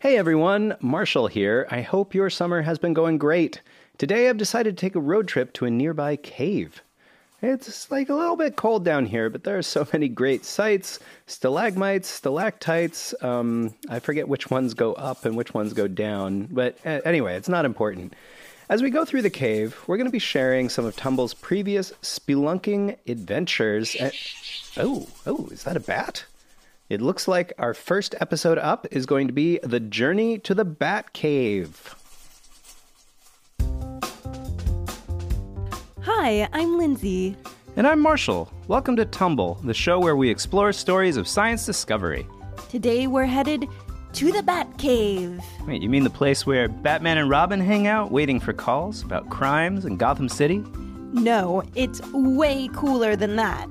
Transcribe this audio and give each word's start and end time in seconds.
Hey 0.00 0.16
everyone, 0.16 0.76
Marshall 0.80 1.26
here. 1.26 1.66
I 1.72 1.80
hope 1.80 2.14
your 2.14 2.30
summer 2.30 2.62
has 2.62 2.78
been 2.78 2.94
going 2.94 3.18
great. 3.18 3.60
Today 3.98 4.28
I've 4.28 4.36
decided 4.36 4.76
to 4.76 4.80
take 4.80 4.94
a 4.94 5.00
road 5.00 5.26
trip 5.26 5.52
to 5.54 5.64
a 5.64 5.72
nearby 5.72 6.14
cave. 6.14 6.84
It's 7.42 7.90
like 7.90 8.08
a 8.08 8.14
little 8.14 8.36
bit 8.36 8.54
cold 8.54 8.84
down 8.84 9.06
here, 9.06 9.28
but 9.28 9.42
there 9.42 9.58
are 9.58 9.62
so 9.62 9.88
many 9.92 10.06
great 10.06 10.44
sights 10.44 11.00
stalagmites, 11.26 12.06
stalactites. 12.06 13.12
Um, 13.24 13.74
I 13.88 13.98
forget 13.98 14.28
which 14.28 14.52
ones 14.52 14.72
go 14.72 14.92
up 14.92 15.24
and 15.24 15.36
which 15.36 15.52
ones 15.52 15.72
go 15.72 15.88
down, 15.88 16.44
but 16.44 16.78
anyway, 16.84 17.34
it's 17.34 17.48
not 17.48 17.64
important. 17.64 18.14
As 18.68 18.82
we 18.82 18.90
go 18.90 19.04
through 19.04 19.22
the 19.22 19.30
cave, 19.30 19.82
we're 19.88 19.96
going 19.96 20.06
to 20.06 20.12
be 20.12 20.20
sharing 20.20 20.68
some 20.68 20.84
of 20.84 20.94
Tumble's 20.94 21.34
previous 21.34 21.90
spelunking 22.02 22.98
adventures. 23.08 23.96
And... 23.96 24.12
Oh, 24.76 25.08
oh, 25.26 25.48
is 25.50 25.64
that 25.64 25.76
a 25.76 25.80
bat? 25.80 26.24
It 26.88 27.02
looks 27.02 27.28
like 27.28 27.52
our 27.58 27.74
first 27.74 28.14
episode 28.18 28.56
up 28.56 28.86
is 28.90 29.04
going 29.04 29.26
to 29.26 29.32
be 29.34 29.60
The 29.62 29.78
Journey 29.78 30.38
to 30.38 30.54
the 30.54 30.64
Bat 30.64 31.12
Cave. 31.12 31.94
Hi, 36.00 36.48
I'm 36.50 36.78
Lindsay. 36.78 37.36
And 37.76 37.86
I'm 37.86 38.00
Marshall. 38.00 38.50
Welcome 38.68 38.96
to 38.96 39.04
Tumble, 39.04 39.56
the 39.64 39.74
show 39.74 40.00
where 40.00 40.16
we 40.16 40.30
explore 40.30 40.72
stories 40.72 41.18
of 41.18 41.28
science 41.28 41.66
discovery. 41.66 42.26
Today 42.70 43.06
we're 43.06 43.26
headed 43.26 43.66
to 44.14 44.32
the 44.32 44.42
Bat 44.42 44.78
Cave. 44.78 45.42
Wait, 45.66 45.82
you 45.82 45.90
mean 45.90 46.04
the 46.04 46.10
place 46.10 46.46
where 46.46 46.68
Batman 46.68 47.18
and 47.18 47.28
Robin 47.28 47.60
hang 47.60 47.86
out 47.86 48.10
waiting 48.10 48.40
for 48.40 48.54
calls 48.54 49.02
about 49.02 49.28
crimes 49.28 49.84
in 49.84 49.98
Gotham 49.98 50.30
City? 50.30 50.64
No, 51.12 51.62
it's 51.74 52.00
way 52.12 52.70
cooler 52.72 53.14
than 53.14 53.36
that. 53.36 53.68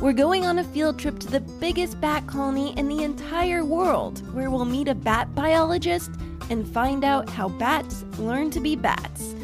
We're 0.00 0.14
going 0.14 0.46
on 0.46 0.58
a 0.58 0.64
field 0.64 0.98
trip 0.98 1.18
to 1.18 1.26
the 1.26 1.40
biggest 1.40 2.00
bat 2.00 2.26
colony 2.26 2.72
in 2.78 2.88
the 2.88 3.04
entire 3.04 3.66
world, 3.66 4.20
where 4.34 4.50
we'll 4.50 4.64
meet 4.64 4.88
a 4.88 4.94
bat 4.94 5.34
biologist 5.34 6.12
and 6.48 6.66
find 6.66 7.04
out 7.04 7.28
how 7.28 7.50
bats 7.50 8.06
learn 8.16 8.50
to 8.52 8.60
be 8.60 8.76
bats. 8.76 9.34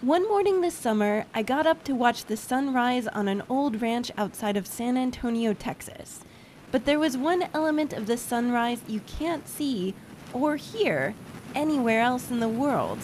One 0.00 0.26
morning 0.26 0.62
this 0.62 0.74
summer, 0.74 1.26
I 1.32 1.44
got 1.44 1.68
up 1.68 1.84
to 1.84 1.94
watch 1.94 2.24
the 2.24 2.36
sun 2.36 2.74
rise 2.74 3.06
on 3.06 3.28
an 3.28 3.44
old 3.48 3.80
ranch 3.80 4.10
outside 4.18 4.56
of 4.56 4.66
San 4.66 4.96
Antonio, 4.96 5.54
Texas. 5.54 6.22
But 6.72 6.86
there 6.86 6.98
was 6.98 7.16
one 7.16 7.44
element 7.54 7.92
of 7.92 8.06
the 8.06 8.16
sunrise 8.16 8.80
you 8.88 8.98
can't 9.06 9.46
see 9.46 9.94
or 10.32 10.56
hear 10.56 11.14
anywhere 11.54 12.00
else 12.00 12.30
in 12.30 12.40
the 12.40 12.48
world. 12.48 12.98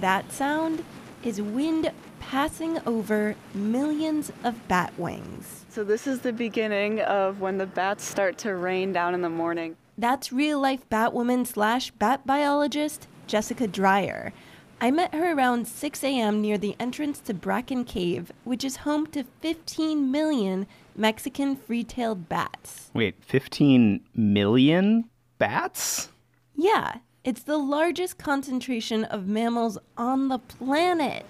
That 0.00 0.32
sound 0.32 0.84
is 1.22 1.40
wind 1.40 1.90
passing 2.20 2.78
over 2.86 3.36
millions 3.54 4.32
of 4.42 4.68
bat 4.68 4.92
wings. 4.98 5.64
So, 5.68 5.84
this 5.84 6.06
is 6.06 6.20
the 6.20 6.32
beginning 6.32 7.00
of 7.00 7.40
when 7.40 7.58
the 7.58 7.66
bats 7.66 8.04
start 8.04 8.38
to 8.38 8.54
rain 8.54 8.92
down 8.92 9.14
in 9.14 9.22
the 9.22 9.28
morning. 9.28 9.76
That's 9.96 10.32
real 10.32 10.60
life 10.60 10.88
Batwoman 10.90 11.46
slash 11.46 11.90
bat 11.92 12.26
biologist 12.26 13.06
Jessica 13.26 13.66
Dreyer. 13.66 14.32
I 14.80 14.90
met 14.90 15.14
her 15.14 15.32
around 15.32 15.66
6 15.68 16.04
a.m. 16.04 16.42
near 16.42 16.58
the 16.58 16.76
entrance 16.78 17.20
to 17.20 17.34
Bracken 17.34 17.84
Cave, 17.84 18.32
which 18.42 18.64
is 18.64 18.76
home 18.78 19.06
to 19.08 19.24
15 19.40 20.10
million 20.10 20.66
Mexican 20.96 21.56
free 21.56 21.84
tailed 21.84 22.28
bats. 22.28 22.90
Wait, 22.92 23.22
15 23.24 24.00
million 24.14 25.08
bats? 25.38 26.10
Yeah, 26.56 26.98
it's 27.24 27.42
the 27.42 27.58
largest 27.58 28.16
concentration 28.16 29.04
of 29.04 29.26
mammals 29.26 29.76
on 29.96 30.28
the 30.28 30.38
planet. 30.38 31.26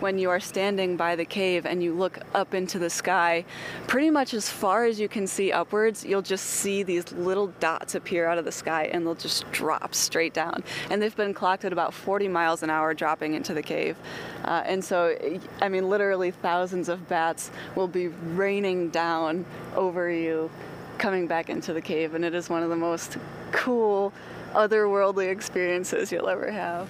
When 0.00 0.18
you 0.18 0.28
are 0.28 0.40
standing 0.40 0.96
by 0.96 1.14
the 1.14 1.24
cave 1.24 1.64
and 1.64 1.80
you 1.80 1.94
look 1.94 2.18
up 2.34 2.52
into 2.52 2.80
the 2.80 2.90
sky, 2.90 3.44
pretty 3.86 4.10
much 4.10 4.34
as 4.34 4.50
far 4.50 4.86
as 4.86 4.98
you 4.98 5.08
can 5.08 5.28
see 5.28 5.52
upwards, 5.52 6.04
you'll 6.04 6.20
just 6.20 6.46
see 6.46 6.82
these 6.82 7.12
little 7.12 7.46
dots 7.60 7.94
appear 7.94 8.26
out 8.26 8.36
of 8.36 8.44
the 8.44 8.52
sky 8.52 8.90
and 8.92 9.06
they'll 9.06 9.14
just 9.14 9.50
drop 9.52 9.94
straight 9.94 10.34
down. 10.34 10.64
And 10.90 11.00
they've 11.00 11.14
been 11.14 11.32
clocked 11.32 11.64
at 11.64 11.72
about 11.72 11.94
40 11.94 12.26
miles 12.26 12.64
an 12.64 12.70
hour 12.70 12.92
dropping 12.92 13.34
into 13.34 13.54
the 13.54 13.62
cave. 13.62 13.96
Uh, 14.44 14.64
and 14.66 14.84
so, 14.84 15.16
I 15.62 15.68
mean, 15.68 15.88
literally 15.88 16.32
thousands 16.32 16.88
of 16.88 17.08
bats 17.08 17.52
will 17.76 17.88
be 17.88 18.08
raining 18.08 18.90
down 18.90 19.46
over 19.76 20.10
you 20.10 20.50
coming 20.98 21.26
back 21.26 21.50
into 21.50 21.72
the 21.72 21.80
cave, 21.80 22.14
and 22.14 22.24
it 22.24 22.34
is 22.34 22.48
one 22.48 22.62
of 22.62 22.70
the 22.70 22.76
most 22.76 23.16
cool, 23.52 24.12
otherworldly 24.52 25.30
experiences 25.30 26.10
you'll 26.12 26.28
ever 26.28 26.50
have. 26.50 26.88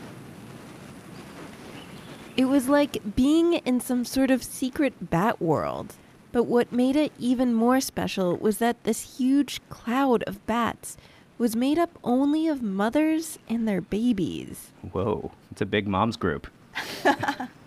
It 2.36 2.46
was 2.46 2.68
like 2.68 3.14
being 3.14 3.54
in 3.54 3.80
some 3.80 4.04
sort 4.04 4.30
of 4.30 4.42
secret 4.42 5.10
bat 5.10 5.40
world. 5.40 5.94
But 6.32 6.44
what 6.44 6.72
made 6.72 6.96
it 6.96 7.12
even 7.16 7.54
more 7.54 7.80
special 7.80 8.36
was 8.36 8.58
that 8.58 8.82
this 8.82 9.18
huge 9.18 9.60
cloud 9.68 10.24
of 10.24 10.44
bats 10.46 10.96
was 11.38 11.54
made 11.54 11.78
up 11.78 11.96
only 12.02 12.48
of 12.48 12.60
mothers 12.60 13.38
and 13.48 13.68
their 13.68 13.80
babies. 13.80 14.72
Whoa, 14.90 15.30
it's 15.52 15.60
a 15.60 15.66
big 15.66 15.86
mom's 15.86 16.16
group. 16.16 16.48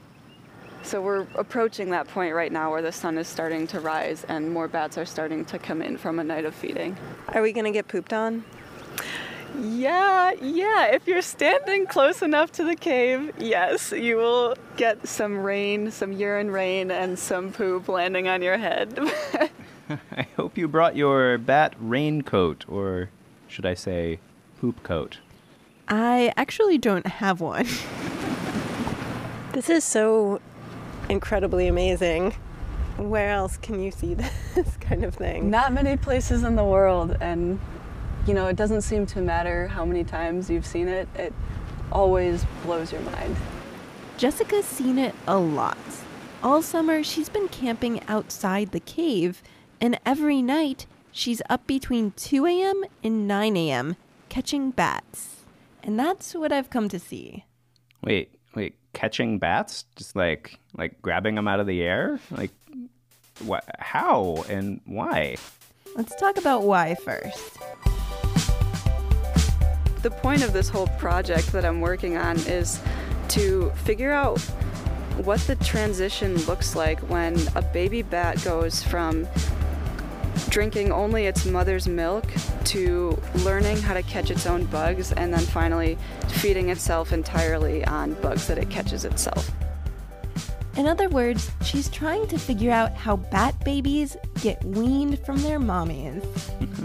So 0.87 1.01
we're 1.01 1.27
approaching 1.35 1.89
that 1.89 2.07
point 2.07 2.33
right 2.33 2.49
now 2.49 2.71
where 2.71 2.81
the 2.81 2.93
sun 2.93 3.17
is 3.17 3.27
starting 3.27 3.67
to 3.67 3.81
rise 3.81 4.23
and 4.29 4.49
more 4.49 4.69
bats 4.69 4.97
are 4.97 5.05
starting 5.05 5.43
to 5.43 5.59
come 5.59 5.81
in 5.81 5.97
from 5.97 6.17
a 6.17 6.23
night 6.23 6.45
of 6.45 6.55
feeding. 6.55 6.95
Are 7.33 7.41
we 7.41 7.51
going 7.51 7.65
to 7.65 7.71
get 7.71 7.89
pooped 7.89 8.13
on? 8.13 8.45
Yeah, 9.59 10.31
yeah. 10.41 10.85
If 10.85 11.05
you're 11.05 11.21
standing 11.21 11.87
close 11.87 12.21
enough 12.21 12.53
to 12.53 12.63
the 12.63 12.77
cave, 12.77 13.33
yes, 13.37 13.91
you 13.91 14.15
will 14.15 14.55
get 14.77 15.05
some 15.05 15.39
rain, 15.39 15.91
some 15.91 16.13
urine 16.13 16.51
rain, 16.51 16.89
and 16.89 17.19
some 17.19 17.51
poop 17.51 17.89
landing 17.89 18.29
on 18.29 18.41
your 18.41 18.57
head. 18.57 18.97
I 19.89 20.25
hope 20.37 20.57
you 20.57 20.69
brought 20.69 20.95
your 20.95 21.37
bat 21.37 21.75
raincoat, 21.81 22.63
or 22.69 23.09
should 23.49 23.65
I 23.65 23.73
say, 23.73 24.19
poop 24.61 24.83
coat. 24.83 25.17
I 25.89 26.31
actually 26.37 26.77
don't 26.77 27.07
have 27.07 27.41
one. 27.41 27.67
This 29.53 29.71
is 29.71 29.83
so 29.83 30.39
incredibly 31.09 31.67
amazing. 31.67 32.33
Where 32.97 33.29
else 33.29 33.57
can 33.57 33.81
you 33.81 33.91
see 33.91 34.13
this 34.55 34.77
kind 34.77 35.03
of 35.03 35.15
thing? 35.15 35.49
Not 35.49 35.73
many 35.73 35.97
places 35.97 36.43
in 36.43 36.55
the 36.55 36.63
world, 36.63 37.17
and 37.21 37.59
you 38.27 38.33
know, 38.33 38.47
it 38.47 38.55
doesn't 38.55 38.81
seem 38.81 39.05
to 39.07 39.21
matter 39.21 39.67
how 39.67 39.85
many 39.85 40.03
times 40.03 40.49
you've 40.49 40.65
seen 40.65 40.87
it, 40.87 41.07
it 41.15 41.33
always 41.91 42.45
blows 42.63 42.91
your 42.91 43.01
mind. 43.01 43.35
Jessica's 44.17 44.65
seen 44.65 44.97
it 44.99 45.15
a 45.27 45.37
lot. 45.37 45.77
All 46.43 46.61
summer, 46.61 47.03
she's 47.03 47.29
been 47.29 47.47
camping 47.47 48.01
outside 48.07 48.71
the 48.71 48.79
cave, 48.79 49.41
and 49.79 49.99
every 50.05 50.41
night, 50.41 50.87
she's 51.11 51.41
up 51.49 51.65
between 51.67 52.11
2 52.11 52.45
a.m. 52.45 52.83
and 53.03 53.27
9 53.27 53.57
a.m. 53.57 53.95
catching 54.29 54.71
bats. 54.71 55.45
And 55.81 55.97
that's 55.97 56.35
what 56.35 56.51
I've 56.51 56.69
come 56.69 56.89
to 56.89 56.99
see. 56.99 57.45
Wait, 58.03 58.35
wait, 58.55 58.75
catching 58.93 59.39
bats? 59.39 59.85
Just 59.95 60.15
like 60.15 60.59
like 60.77 61.01
grabbing 61.01 61.35
them 61.35 61.47
out 61.47 61.59
of 61.59 61.67
the 61.67 61.81
air? 61.81 62.19
Like 62.31 62.51
what 63.41 63.63
how 63.79 64.45
and 64.49 64.81
why? 64.85 65.37
Let's 65.95 66.15
talk 66.15 66.37
about 66.37 66.63
why 66.63 66.95
first. 66.95 67.57
The 70.03 70.11
point 70.11 70.43
of 70.43 70.53
this 70.53 70.69
whole 70.69 70.87
project 70.99 71.51
that 71.51 71.65
I'm 71.65 71.81
working 71.81 72.17
on 72.17 72.37
is 72.41 72.79
to 73.29 73.71
figure 73.71 74.11
out 74.11 74.39
what 75.23 75.39
the 75.41 75.55
transition 75.55 76.35
looks 76.45 76.75
like 76.75 76.99
when 77.09 77.35
a 77.55 77.61
baby 77.61 78.03
bat 78.03 78.41
goes 78.43 78.83
from 78.83 79.27
drinking 80.49 80.91
only 80.91 81.25
its 81.25 81.45
mother's 81.45 81.87
milk 81.87 82.25
to 82.63 83.19
learning 83.37 83.77
how 83.77 83.93
to 83.93 84.03
catch 84.03 84.29
its 84.29 84.45
own 84.45 84.65
bugs 84.65 85.11
and 85.13 85.33
then 85.33 85.39
finally 85.39 85.97
feeding 86.27 86.69
itself 86.69 87.11
entirely 87.11 87.83
on 87.85 88.13
bugs 88.15 88.47
that 88.47 88.57
it 88.57 88.69
catches 88.69 89.03
itself. 89.03 89.51
In 90.77 90.85
other 90.85 91.09
words, 91.09 91.49
she's 91.63 91.89
trying 91.89 92.27
to 92.27 92.37
figure 92.37 92.71
out 92.71 92.93
how 92.93 93.17
bat 93.17 93.55
babies 93.65 94.15
get 94.41 94.63
weaned 94.63 95.17
from 95.25 95.41
their 95.41 95.59
mommies. 95.59 96.23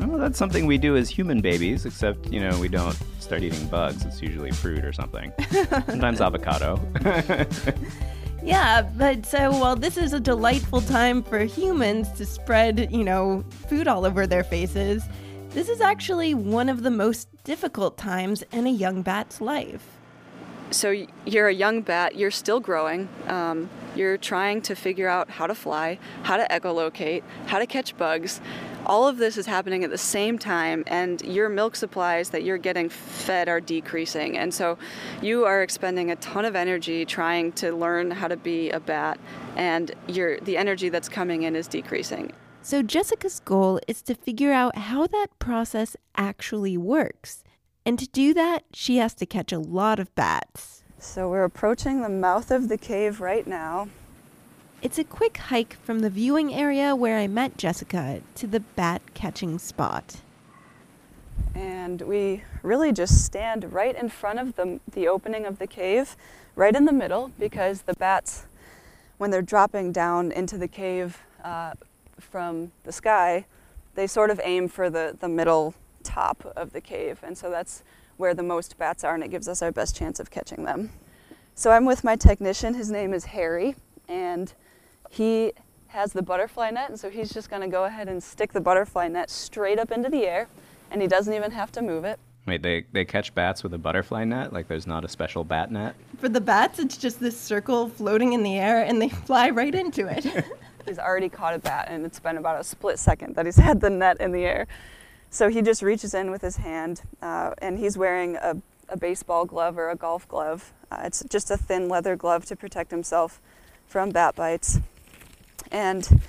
Well, 0.08 0.18
that's 0.18 0.38
something 0.38 0.64
we 0.64 0.78
do 0.78 0.96
as 0.96 1.10
human 1.10 1.42
babies, 1.42 1.84
except, 1.84 2.32
you 2.32 2.40
know, 2.40 2.58
we 2.58 2.68
don't 2.68 2.96
start 3.20 3.42
eating 3.42 3.66
bugs. 3.68 4.04
It's 4.06 4.22
usually 4.22 4.50
fruit 4.50 4.82
or 4.82 4.94
something. 4.94 5.30
Sometimes 5.86 6.20
avocado. 6.20 6.80
Yeah, 8.44 8.82
but 8.82 9.24
so 9.24 9.52
while 9.52 9.76
this 9.76 9.96
is 9.96 10.12
a 10.12 10.18
delightful 10.18 10.80
time 10.80 11.22
for 11.22 11.44
humans 11.44 12.10
to 12.12 12.26
spread, 12.26 12.90
you 12.90 13.04
know, 13.04 13.44
food 13.68 13.86
all 13.86 14.04
over 14.04 14.26
their 14.26 14.42
faces, 14.42 15.04
this 15.50 15.68
is 15.68 15.80
actually 15.80 16.34
one 16.34 16.68
of 16.68 16.82
the 16.82 16.90
most 16.90 17.28
difficult 17.44 17.96
times 17.96 18.42
in 18.50 18.66
a 18.66 18.70
young 18.70 19.02
bat's 19.02 19.40
life. 19.40 19.86
So 20.72 21.06
you're 21.24 21.48
a 21.48 21.54
young 21.54 21.82
bat, 21.82 22.16
you're 22.16 22.30
still 22.30 22.60
growing. 22.60 23.08
Um, 23.28 23.70
you're 23.94 24.16
trying 24.16 24.62
to 24.62 24.74
figure 24.74 25.08
out 25.08 25.28
how 25.30 25.46
to 25.46 25.54
fly, 25.54 25.98
how 26.22 26.36
to 26.38 26.46
echolocate, 26.48 27.22
how 27.46 27.58
to 27.58 27.66
catch 27.66 27.96
bugs. 27.96 28.40
All 28.86 29.06
of 29.06 29.18
this 29.18 29.36
is 29.36 29.46
happening 29.46 29.84
at 29.84 29.90
the 29.90 29.98
same 29.98 30.38
time, 30.38 30.82
and 30.86 31.22
your 31.22 31.48
milk 31.48 31.76
supplies 31.76 32.30
that 32.30 32.42
you're 32.42 32.58
getting 32.58 32.88
fed 32.88 33.48
are 33.48 33.60
decreasing. 33.60 34.36
And 34.36 34.52
so 34.52 34.78
you 35.20 35.44
are 35.44 35.62
expending 35.62 36.10
a 36.10 36.16
ton 36.16 36.44
of 36.44 36.56
energy 36.56 37.04
trying 37.04 37.52
to 37.52 37.72
learn 37.72 38.10
how 38.10 38.28
to 38.28 38.36
be 38.36 38.70
a 38.70 38.80
bat, 38.80 39.20
and 39.56 39.92
your, 40.08 40.40
the 40.40 40.56
energy 40.56 40.88
that's 40.88 41.08
coming 41.08 41.42
in 41.42 41.54
is 41.54 41.68
decreasing. 41.68 42.32
So 42.62 42.82
Jessica's 42.82 43.40
goal 43.40 43.80
is 43.86 44.02
to 44.02 44.14
figure 44.14 44.52
out 44.52 44.76
how 44.76 45.06
that 45.06 45.28
process 45.38 45.96
actually 46.16 46.76
works. 46.76 47.44
And 47.84 47.98
to 47.98 48.06
do 48.06 48.32
that, 48.34 48.64
she 48.72 48.98
has 48.98 49.12
to 49.14 49.26
catch 49.26 49.52
a 49.52 49.58
lot 49.58 49.98
of 49.98 50.14
bats. 50.14 50.82
So 50.98 51.28
we're 51.28 51.44
approaching 51.44 52.00
the 52.00 52.08
mouth 52.08 52.52
of 52.52 52.68
the 52.68 52.78
cave 52.78 53.20
right 53.20 53.46
now. 53.46 53.88
It's 54.82 54.98
a 54.98 55.04
quick 55.04 55.36
hike 55.36 55.76
from 55.82 56.00
the 56.00 56.10
viewing 56.10 56.54
area 56.54 56.94
where 56.94 57.18
I 57.18 57.26
met 57.26 57.56
Jessica 57.56 58.22
to 58.36 58.46
the 58.46 58.60
bat 58.60 59.02
catching 59.14 59.58
spot. 59.58 60.20
And 61.54 62.02
we 62.02 62.44
really 62.62 62.92
just 62.92 63.24
stand 63.24 63.72
right 63.72 63.96
in 63.96 64.08
front 64.08 64.38
of 64.38 64.54
the, 64.54 64.80
the 64.92 65.08
opening 65.08 65.44
of 65.44 65.58
the 65.58 65.66
cave, 65.66 66.16
right 66.54 66.74
in 66.74 66.84
the 66.84 66.92
middle, 66.92 67.32
because 67.38 67.82
the 67.82 67.94
bats, 67.94 68.46
when 69.18 69.30
they're 69.30 69.42
dropping 69.42 69.92
down 69.92 70.30
into 70.30 70.56
the 70.56 70.68
cave 70.68 71.18
uh, 71.42 71.72
from 72.18 72.70
the 72.84 72.92
sky, 72.92 73.46
they 73.94 74.06
sort 74.06 74.30
of 74.30 74.40
aim 74.44 74.68
for 74.68 74.88
the, 74.88 75.16
the 75.20 75.28
middle 75.28 75.74
top 76.02 76.52
of 76.56 76.72
the 76.72 76.80
cave. 76.80 77.20
And 77.22 77.36
so 77.36 77.50
that's 77.50 77.82
where 78.16 78.34
the 78.34 78.42
most 78.42 78.76
bats 78.78 79.04
are, 79.04 79.14
and 79.14 79.24
it 79.24 79.30
gives 79.30 79.48
us 79.48 79.62
our 79.62 79.72
best 79.72 79.96
chance 79.96 80.20
of 80.20 80.30
catching 80.30 80.64
them. 80.64 80.90
So 81.54 81.70
I'm 81.70 81.84
with 81.84 82.04
my 82.04 82.16
technician. 82.16 82.74
His 82.74 82.90
name 82.90 83.12
is 83.14 83.26
Harry, 83.26 83.74
and 84.08 84.52
he 85.10 85.52
has 85.88 86.12
the 86.12 86.22
butterfly 86.22 86.70
net, 86.70 86.88
and 86.88 86.98
so 86.98 87.10
he's 87.10 87.32
just 87.32 87.50
going 87.50 87.62
to 87.62 87.68
go 87.68 87.84
ahead 87.84 88.08
and 88.08 88.22
stick 88.22 88.52
the 88.52 88.60
butterfly 88.60 89.08
net 89.08 89.30
straight 89.30 89.78
up 89.78 89.90
into 89.90 90.08
the 90.08 90.24
air, 90.24 90.48
and 90.90 91.02
he 91.02 91.08
doesn't 91.08 91.34
even 91.34 91.50
have 91.50 91.72
to 91.72 91.82
move 91.82 92.04
it. 92.04 92.18
Wait, 92.46 92.62
they, 92.62 92.84
they 92.92 93.04
catch 93.04 93.34
bats 93.34 93.62
with 93.62 93.72
a 93.72 93.78
butterfly 93.78 94.24
net? 94.24 94.52
Like 94.52 94.66
there's 94.66 94.86
not 94.86 95.04
a 95.04 95.08
special 95.08 95.44
bat 95.44 95.70
net? 95.70 95.94
For 96.18 96.28
the 96.28 96.40
bats, 96.40 96.78
it's 96.78 96.96
just 96.96 97.20
this 97.20 97.38
circle 97.38 97.88
floating 97.88 98.32
in 98.32 98.42
the 98.42 98.58
air 98.58 98.82
and 98.82 99.00
they 99.00 99.08
fly 99.26 99.50
right 99.50 99.74
into 99.74 100.08
it. 100.08 100.26
he's 100.86 100.98
already 100.98 101.28
caught 101.28 101.54
a 101.54 101.58
bat, 101.58 101.86
and 101.88 102.04
it's 102.04 102.18
been 102.18 102.38
about 102.38 102.60
a 102.60 102.64
split 102.64 102.98
second 102.98 103.36
that 103.36 103.46
he's 103.46 103.56
had 103.56 103.80
the 103.80 103.90
net 103.90 104.20
in 104.20 104.32
the 104.32 104.44
air. 104.44 104.66
So 105.32 105.48
he 105.48 105.62
just 105.62 105.80
reaches 105.80 106.12
in 106.12 106.30
with 106.30 106.42
his 106.42 106.56
hand, 106.56 107.00
uh, 107.22 107.54
and 107.56 107.78
he's 107.78 107.96
wearing 107.96 108.36
a, 108.36 108.58
a, 108.90 108.98
baseball 108.98 109.46
glove 109.46 109.78
or 109.78 109.88
a 109.88 109.96
golf 109.96 110.28
glove. 110.28 110.74
Uh, 110.90 111.00
it's 111.04 111.24
just 111.30 111.50
a 111.50 111.56
thin 111.56 111.88
leather 111.88 112.16
glove 112.16 112.44
to 112.44 112.54
protect 112.54 112.90
himself 112.90 113.40
from 113.86 114.10
bat 114.10 114.34
bites. 114.34 114.80
And 115.70 116.20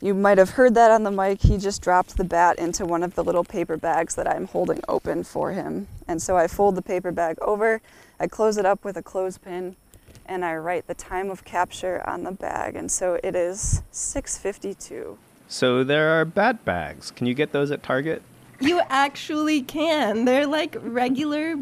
you 0.00 0.14
might 0.14 0.38
have 0.38 0.50
heard 0.50 0.74
that 0.74 0.90
on 0.90 1.02
the 1.02 1.10
mic. 1.10 1.42
He 1.42 1.58
just 1.58 1.82
dropped 1.82 2.16
the 2.16 2.24
bat 2.24 2.58
into 2.58 2.86
one 2.86 3.02
of 3.02 3.14
the 3.14 3.22
little 3.22 3.44
paper 3.44 3.76
bags 3.76 4.14
that 4.14 4.26
I'm 4.26 4.46
holding 4.46 4.80
open 4.88 5.22
for 5.22 5.52
him. 5.52 5.86
And 6.08 6.22
so 6.22 6.38
I 6.38 6.48
fold 6.48 6.76
the 6.76 6.82
paper 6.82 7.12
bag 7.12 7.36
over, 7.42 7.82
I 8.18 8.26
close 8.26 8.56
it 8.56 8.64
up 8.64 8.86
with 8.86 8.96
a 8.96 9.02
clothespin, 9.02 9.76
and 10.24 10.46
I 10.46 10.56
write 10.56 10.86
the 10.86 10.94
time 10.94 11.28
of 11.28 11.44
capture 11.44 12.02
on 12.08 12.22
the 12.22 12.32
bag. 12.32 12.74
And 12.74 12.90
so 12.90 13.20
it 13.22 13.36
is 13.36 13.82
6:52. 13.92 15.18
So 15.46 15.84
there 15.84 16.18
are 16.18 16.24
bat 16.24 16.64
bags. 16.64 17.10
Can 17.10 17.26
you 17.26 17.34
get 17.34 17.52
those 17.52 17.70
at 17.70 17.82
Target? 17.82 18.22
You 18.60 18.80
actually 18.88 19.62
can. 19.62 20.24
They're 20.24 20.46
like 20.46 20.76
regular 20.80 21.56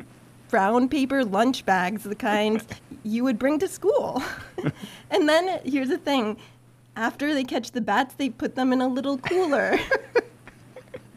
brown 0.48 0.88
paper 0.88 1.24
lunch 1.24 1.64
bags, 1.66 2.04
the 2.04 2.14
kind 2.14 2.64
you 3.02 3.24
would 3.24 3.38
bring 3.38 3.58
to 3.58 3.68
school. 3.68 4.22
and 5.10 5.28
then 5.28 5.60
here's 5.64 5.88
the 5.88 5.98
thing 5.98 6.36
after 6.96 7.34
they 7.34 7.44
catch 7.44 7.72
the 7.72 7.80
bats, 7.80 8.14
they 8.14 8.30
put 8.30 8.54
them 8.54 8.72
in 8.72 8.80
a 8.80 8.88
little 8.88 9.18
cooler. 9.18 9.78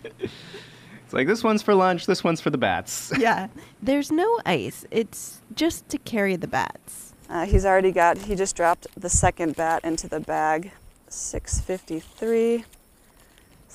it's 0.19 1.13
like 1.13 1.27
this 1.27 1.43
one's 1.43 1.61
for 1.61 1.75
lunch, 1.75 2.05
this 2.05 2.23
one's 2.23 2.41
for 2.41 2.49
the 2.49 2.57
bats. 2.57 3.11
yeah. 3.19 3.47
There's 3.81 4.11
no 4.11 4.39
ice, 4.45 4.85
it's 4.91 5.41
just 5.55 5.87
to 5.89 5.97
carry 5.99 6.35
the 6.35 6.47
bats. 6.47 7.13
Uh, 7.29 7.45
he's 7.45 7.65
already 7.65 7.91
got, 7.91 8.17
he 8.17 8.35
just 8.35 8.55
dropped 8.55 8.87
the 8.95 9.09
second 9.09 9.55
bat 9.55 9.83
into 9.83 10.07
the 10.07 10.19
bag. 10.19 10.71
653. 11.09 12.65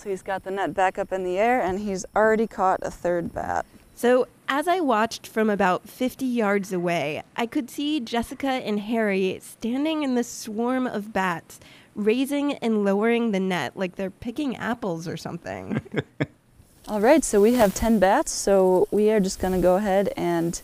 So 0.03 0.11
he's 0.11 0.23
got 0.23 0.43
the 0.43 0.51
net 0.51 0.75
back 0.75 0.99
up 0.99 1.13
in 1.13 1.23
the 1.23 1.39
air 1.39 1.63
and 1.63 1.79
he's 1.79 2.05
already 2.17 2.49
caught 2.49 2.81
a 2.83 2.91
third 2.91 3.33
bat. 3.33 3.65
So, 3.95 4.27
as 4.49 4.67
I 4.67 4.81
watched 4.81 5.29
from 5.29 5.49
about 5.49 5.89
50 5.89 6.27
yards 6.27 6.73
away, 6.73 7.23
I 7.37 7.47
could 7.47 7.71
see 7.71 8.01
Jessica 8.01 8.49
and 8.49 8.81
Harry 8.81 9.39
standing 9.41 10.03
in 10.03 10.17
the 10.17 10.25
swarm 10.25 10.89
of 10.89 11.13
bats, 11.13 11.61
raising 11.95 12.55
and 12.55 12.85
lowering 12.85 13.31
the 13.31 13.39
net 13.39 13.77
like 13.77 13.95
they're 13.95 14.11
picking 14.11 14.57
apples 14.57 15.07
or 15.07 15.17
something. 15.17 15.81
All 16.89 17.01
right, 17.01 17.23
so 17.23 17.41
we 17.41 17.55
have 17.55 17.73
10 17.73 18.01
bats, 18.01 18.33
so 18.33 18.89
we 18.91 19.09
are 19.13 19.21
just 19.21 19.39
going 19.39 19.55
to 19.55 19.61
go 19.61 19.77
ahead 19.77 20.13
and 20.17 20.61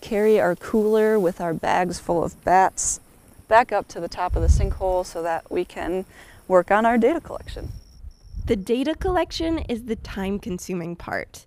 carry 0.00 0.40
our 0.40 0.56
cooler 0.56 1.16
with 1.16 1.40
our 1.40 1.54
bags 1.54 2.00
full 2.00 2.24
of 2.24 2.42
bats 2.44 2.98
back 3.46 3.70
up 3.70 3.86
to 3.88 4.00
the 4.00 4.08
top 4.08 4.34
of 4.34 4.42
the 4.42 4.48
sinkhole 4.48 5.06
so 5.06 5.22
that 5.22 5.48
we 5.48 5.64
can 5.64 6.06
work 6.48 6.72
on 6.72 6.84
our 6.84 6.98
data 6.98 7.20
collection. 7.20 7.70
The 8.50 8.56
data 8.56 8.96
collection 8.96 9.60
is 9.68 9.84
the 9.84 9.94
time 9.94 10.40
consuming 10.40 10.96
part. 10.96 11.46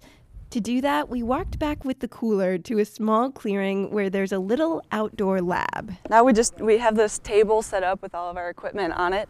To 0.51 0.61
do 0.61 0.79
that, 0.79 1.09
we 1.09 1.21
walked 1.21 1.59
back 1.59 1.83
with 1.83 1.99
the 1.99 2.07
cooler 2.07 2.57
to 2.59 2.79
a 2.79 2.85
small 2.85 3.29
clearing 3.29 3.91
where 3.91 4.09
there's 4.09 4.31
a 4.31 4.39
little 4.39 4.81
outdoor 4.89 5.41
lab. 5.41 5.95
Now 6.09 6.23
we 6.23 6.31
just 6.31 6.61
we 6.61 6.77
have 6.77 6.95
this 6.95 7.19
table 7.19 7.61
set 7.61 7.83
up 7.83 8.01
with 8.01 8.15
all 8.15 8.31
of 8.31 8.37
our 8.37 8.49
equipment 8.49 8.93
on 8.93 9.11
it 9.11 9.27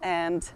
and 0.00 0.50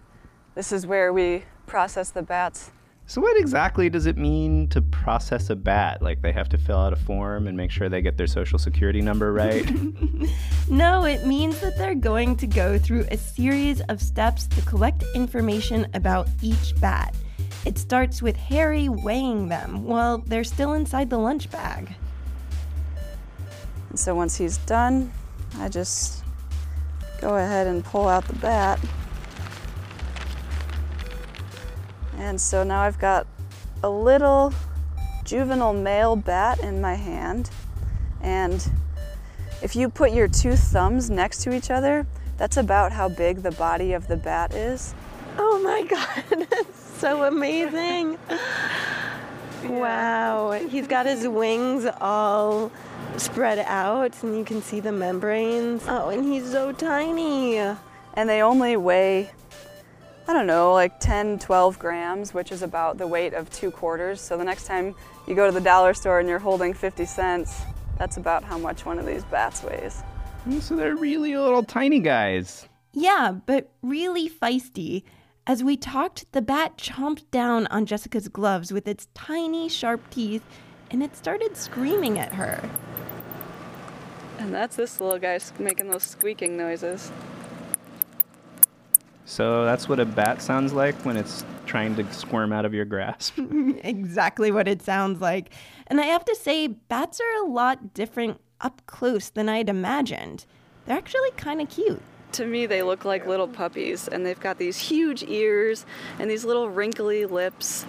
this 0.55 0.71
is 0.71 0.87
where 0.87 1.13
we 1.13 1.43
process 1.67 2.09
the 2.09 2.23
bats 2.23 2.71
so, 3.07 3.21
what 3.21 3.39
exactly 3.39 3.87
does 3.87 4.07
it 4.07 4.17
mean 4.17 4.67
to 4.69 4.81
process 4.81 5.51
a 5.51 5.55
bat? 5.55 6.01
Like, 6.01 6.23
they 6.23 6.31
have 6.31 6.49
to 6.49 6.57
fill 6.57 6.79
out 6.79 6.91
a 6.91 6.95
form 6.95 7.45
and 7.47 7.55
make 7.55 7.69
sure 7.69 7.87
they 7.87 8.01
get 8.01 8.17
their 8.17 8.25
social 8.25 8.57
security 8.57 8.99
number 8.99 9.31
right? 9.31 9.69
no, 10.69 11.05
it 11.05 11.25
means 11.27 11.59
that 11.59 11.77
they're 11.77 11.93
going 11.93 12.35
to 12.37 12.47
go 12.47 12.79
through 12.79 13.05
a 13.11 13.17
series 13.17 13.81
of 13.81 14.01
steps 14.01 14.47
to 14.47 14.61
collect 14.63 15.03
information 15.13 15.87
about 15.93 16.27
each 16.41 16.73
bat. 16.81 17.13
It 17.63 17.77
starts 17.77 18.23
with 18.23 18.35
Harry 18.35 18.89
weighing 18.89 19.49
them 19.49 19.83
while 19.83 20.17
they're 20.19 20.43
still 20.43 20.73
inside 20.73 21.11
the 21.11 21.19
lunch 21.19 21.51
bag. 21.51 21.93
And 23.89 23.99
so, 23.99 24.15
once 24.15 24.35
he's 24.35 24.57
done, 24.59 25.11
I 25.59 25.69
just 25.69 26.23
go 27.21 27.35
ahead 27.35 27.67
and 27.67 27.85
pull 27.85 28.07
out 28.07 28.27
the 28.27 28.35
bat. 28.35 28.79
And 32.25 32.41
so 32.41 32.63
now 32.63 32.81
I've 32.81 32.97
got 32.97 33.27
a 33.83 33.89
little 33.89 34.51
juvenile 35.23 35.73
male 35.73 36.15
bat 36.15 36.59
in 36.59 36.81
my 36.81 36.95
hand. 36.95 37.51
And 38.19 38.67
if 39.61 39.75
you 39.75 39.89
put 39.89 40.11
your 40.11 40.27
two 40.27 40.55
thumbs 40.55 41.11
next 41.11 41.43
to 41.43 41.53
each 41.53 41.69
other, 41.69 42.07
that's 42.37 42.57
about 42.57 42.91
how 42.91 43.09
big 43.09 43.43
the 43.43 43.51
body 43.51 43.93
of 43.93 44.07
the 44.07 44.17
bat 44.17 44.55
is. 44.55 44.95
Oh 45.37 45.61
my 45.63 45.83
God, 45.87 46.47
that's 46.49 46.99
so 46.99 47.25
amazing. 47.25 48.17
Wow, 49.63 50.53
he's 50.67 50.87
got 50.87 51.05
his 51.05 51.27
wings 51.27 51.85
all 52.01 52.71
spread 53.17 53.59
out 53.59 54.23
and 54.23 54.35
you 54.35 54.43
can 54.43 54.63
see 54.63 54.79
the 54.79 54.91
membranes. 54.91 55.83
Oh, 55.87 56.09
and 56.09 56.25
he's 56.25 56.49
so 56.49 56.71
tiny. 56.71 57.57
And 57.57 58.27
they 58.27 58.41
only 58.41 58.77
weigh 58.77 59.29
I 60.27 60.33
don't 60.33 60.47
know, 60.47 60.73
like 60.73 60.99
10, 60.99 61.37
12 61.37 61.77
grams, 61.77 62.33
which 62.33 62.51
is 62.51 62.63
about 62.63 62.97
the 62.97 63.05
weight 63.05 63.33
of 63.33 63.49
two 63.51 63.69
quarters. 63.69 64.19
So 64.19 64.37
the 64.37 64.43
next 64.43 64.65
time 64.65 64.95
you 65.27 65.35
go 65.35 65.45
to 65.45 65.51
the 65.51 65.61
dollar 65.61 65.93
store 65.93 66.19
and 66.19 66.27
you're 66.27 66.39
holding 66.39 66.73
50 66.73 67.05
cents, 67.05 67.61
that's 67.99 68.17
about 68.17 68.43
how 68.43 68.57
much 68.57 68.85
one 68.85 68.97
of 68.97 69.05
these 69.05 69.23
bats 69.25 69.61
weighs. 69.63 70.01
Mm, 70.47 70.61
so 70.61 70.75
they're 70.75 70.95
really 70.95 71.37
little 71.37 71.63
tiny 71.63 71.99
guys. 71.99 72.67
Yeah, 72.91 73.35
but 73.45 73.71
really 73.83 74.27
feisty. 74.29 75.03
As 75.45 75.63
we 75.63 75.77
talked, 75.77 76.31
the 76.31 76.41
bat 76.41 76.75
chomped 76.77 77.29
down 77.29 77.67
on 77.67 77.85
Jessica's 77.85 78.27
gloves 78.27 78.73
with 78.73 78.87
its 78.87 79.07
tiny, 79.13 79.69
sharp 79.69 80.09
teeth, 80.09 80.43
and 80.89 81.03
it 81.03 81.15
started 81.15 81.55
screaming 81.55 82.17
at 82.17 82.33
her. 82.33 82.67
And 84.39 84.53
that's 84.53 84.75
this 84.75 84.99
little 84.99 85.19
guy 85.19 85.39
making 85.59 85.89
those 85.89 86.03
squeaking 86.03 86.57
noises. 86.57 87.11
So 89.25 89.65
that's 89.65 89.89
what 89.89 89.99
a 89.99 90.05
bat 90.05 90.41
sounds 90.41 90.71
like 90.71 90.95
when 91.03 91.17
it's 91.17 91.43
trying 91.65 91.95
to 91.95 92.13
squirm 92.13 92.53
out 92.53 92.63
of 92.63 92.73
your 92.73 92.85
grasp. 92.85 93.39
exactly 93.83 94.51
what 94.51 94.67
it 94.67 94.83
sounds 94.83 95.19
like. 95.19 95.51
And 95.87 95.99
I 95.99 96.05
have 96.05 96.23
to 96.25 96.35
say, 96.35 96.67
bats 96.67 97.19
are 97.19 97.43
a 97.43 97.47
lot 97.47 97.93
different 97.93 98.39
up 98.61 98.83
close 98.85 99.29
than 99.29 99.49
I'd 99.49 99.67
imagined. 99.67 100.45
They're 100.85 100.97
actually 100.97 101.31
kind 101.31 101.59
of 101.59 101.69
cute. 101.69 102.01
To 102.33 102.45
me, 102.45 102.65
they 102.65 102.83
look 102.83 103.05
like 103.05 103.25
little 103.25 103.47
puppies, 103.47 104.07
and 104.07 104.25
they've 104.25 104.39
got 104.39 104.57
these 104.57 104.77
huge 104.77 105.23
ears 105.23 105.85
and 106.19 106.29
these 106.29 106.45
little 106.45 106.69
wrinkly 106.69 107.25
lips. 107.25 107.85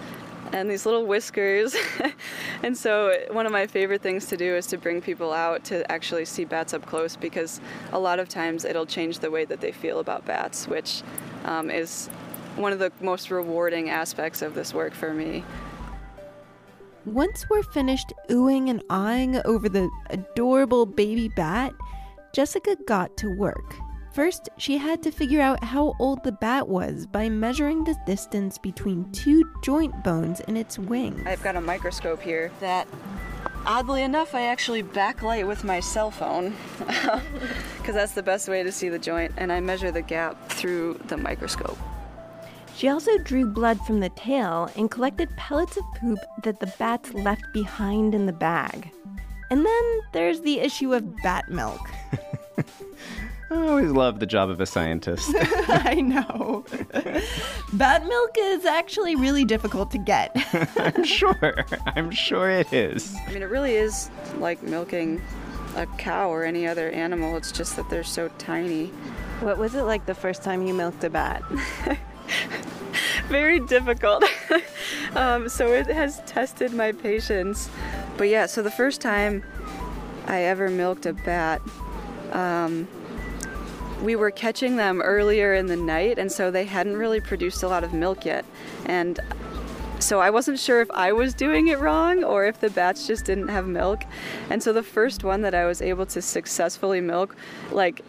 And 0.53 0.69
these 0.69 0.85
little 0.85 1.05
whiskers. 1.05 1.75
and 2.63 2.77
so, 2.77 3.13
one 3.31 3.45
of 3.45 3.51
my 3.51 3.67
favorite 3.67 4.01
things 4.01 4.25
to 4.27 4.37
do 4.37 4.55
is 4.55 4.67
to 4.67 4.77
bring 4.77 5.01
people 5.01 5.33
out 5.33 5.63
to 5.65 5.89
actually 5.91 6.25
see 6.25 6.45
bats 6.45 6.73
up 6.73 6.85
close 6.85 7.15
because 7.15 7.61
a 7.91 7.99
lot 7.99 8.19
of 8.19 8.29
times 8.29 8.65
it'll 8.65 8.85
change 8.85 9.19
the 9.19 9.31
way 9.31 9.45
that 9.45 9.61
they 9.61 9.71
feel 9.71 9.99
about 9.99 10.25
bats, 10.25 10.67
which 10.67 11.01
um, 11.45 11.69
is 11.69 12.07
one 12.55 12.73
of 12.73 12.79
the 12.79 12.91
most 13.01 13.29
rewarding 13.29 13.89
aspects 13.89 14.41
of 14.41 14.53
this 14.53 14.73
work 14.73 14.93
for 14.93 15.13
me. 15.13 15.43
Once 17.05 17.45
we're 17.49 17.63
finished 17.63 18.11
oohing 18.29 18.69
and 18.69 18.83
awing 18.89 19.39
over 19.45 19.69
the 19.69 19.89
adorable 20.09 20.85
baby 20.85 21.29
bat, 21.29 21.73
Jessica 22.33 22.75
got 22.85 23.15
to 23.17 23.29
work. 23.29 23.75
First, 24.17 24.49
she 24.57 24.79
had 24.79 25.03
to 25.03 25.11
figure 25.11 25.41
out 25.41 25.63
how 25.63 25.93
old 25.99 26.23
the 26.23 26.31
bat 26.31 26.67
was 26.67 27.05
by 27.05 27.29
measuring 27.29 27.83
the 27.83 27.95
distance 28.07 28.57
between 28.57 29.11
two 29.11 29.47
joint 29.63 30.03
bones 30.03 30.39
in 30.47 30.57
its 30.57 30.79
wing. 30.79 31.21
I've 31.27 31.43
got 31.43 31.55
a 31.55 31.61
microscope 31.61 32.19
here 32.19 32.51
that, 32.59 32.87
oddly 33.67 34.01
enough, 34.01 34.33
I 34.33 34.45
actually 34.45 34.81
backlight 34.81 35.45
with 35.45 35.63
my 35.63 35.79
cell 35.79 36.09
phone 36.09 36.55
because 36.79 37.93
that's 37.93 38.13
the 38.13 38.23
best 38.23 38.49
way 38.49 38.63
to 38.63 38.71
see 38.71 38.89
the 38.89 38.97
joint, 38.97 39.33
and 39.37 39.51
I 39.51 39.59
measure 39.59 39.91
the 39.91 40.01
gap 40.01 40.49
through 40.49 40.99
the 41.09 41.17
microscope. 41.17 41.77
She 42.75 42.87
also 42.87 43.19
drew 43.19 43.45
blood 43.45 43.79
from 43.81 43.99
the 43.99 44.09
tail 44.09 44.71
and 44.75 44.89
collected 44.89 45.29
pellets 45.37 45.77
of 45.77 45.83
poop 46.01 46.17
that 46.41 46.59
the 46.59 46.73
bats 46.79 47.13
left 47.13 47.43
behind 47.53 48.15
in 48.15 48.25
the 48.25 48.33
bag. 48.33 48.89
And 49.51 49.63
then 49.63 49.99
there's 50.11 50.41
the 50.41 50.59
issue 50.59 50.95
of 50.95 51.17
bat 51.17 51.51
milk. 51.51 51.87
I 53.49 53.55
always 53.67 53.91
love 53.91 54.19
the 54.19 54.25
job 54.25 54.49
of 54.49 54.59
a 54.59 54.65
scientist. 54.65 55.31
I 55.37 56.01
know. 56.01 56.65
Bat 57.73 58.05
milk 58.05 58.35
is 58.37 58.65
actually 58.65 59.15
really 59.15 59.45
difficult 59.45 59.91
to 59.91 59.97
get. 59.97 60.35
I'm 60.77 61.03
sure. 61.03 61.65
I'm 61.85 62.11
sure 62.11 62.49
it 62.49 62.71
is. 62.73 63.15
I 63.27 63.33
mean, 63.33 63.41
it 63.41 63.49
really 63.49 63.75
is 63.75 64.09
like 64.37 64.61
milking 64.63 65.21
a 65.75 65.85
cow 65.97 66.29
or 66.29 66.43
any 66.43 66.67
other 66.67 66.89
animal. 66.89 67.37
It's 67.37 67.51
just 67.51 67.75
that 67.77 67.89
they're 67.89 68.03
so 68.03 68.29
tiny. 68.37 68.87
What 69.39 69.57
was 69.57 69.75
it 69.75 69.83
like 69.83 70.05
the 70.05 70.15
first 70.15 70.43
time 70.43 70.65
you 70.67 70.73
milked 70.73 71.03
a 71.03 71.09
bat? 71.09 71.43
Very 73.29 73.59
difficult. 73.61 74.23
um, 75.15 75.47
so 75.47 75.71
it 75.71 75.87
has 75.87 76.21
tested 76.25 76.73
my 76.73 76.91
patience. 76.91 77.69
But 78.17 78.29
yeah, 78.29 78.45
so 78.45 78.61
the 78.61 78.71
first 78.71 78.99
time 78.99 79.43
I 80.25 80.41
ever 80.43 80.69
milked 80.69 81.05
a 81.05 81.13
bat, 81.13 81.61
um, 82.31 82.87
we 84.01 84.15
were 84.15 84.31
catching 84.31 84.75
them 84.75 85.01
earlier 85.01 85.53
in 85.53 85.67
the 85.67 85.75
night, 85.75 86.19
and 86.19 86.31
so 86.31 86.51
they 86.51 86.65
hadn't 86.65 86.97
really 86.97 87.19
produced 87.19 87.63
a 87.63 87.67
lot 87.67 87.83
of 87.83 87.93
milk 87.93 88.25
yet. 88.25 88.45
And 88.85 89.19
so 89.99 90.19
I 90.19 90.29
wasn't 90.29 90.59
sure 90.59 90.81
if 90.81 90.91
I 90.91 91.11
was 91.11 91.33
doing 91.33 91.67
it 91.67 91.79
wrong 91.79 92.23
or 92.23 92.45
if 92.45 92.59
the 92.59 92.69
bats 92.69 93.07
just 93.07 93.25
didn't 93.25 93.47
have 93.47 93.67
milk. 93.67 94.03
And 94.49 94.61
so 94.61 94.71
the 94.71 94.83
first 94.83 95.23
one 95.23 95.41
that 95.41 95.55
I 95.55 95.65
was 95.65 95.81
able 95.81 96.05
to 96.07 96.21
successfully 96.21 97.01
milk, 97.01 97.35
like, 97.71 98.01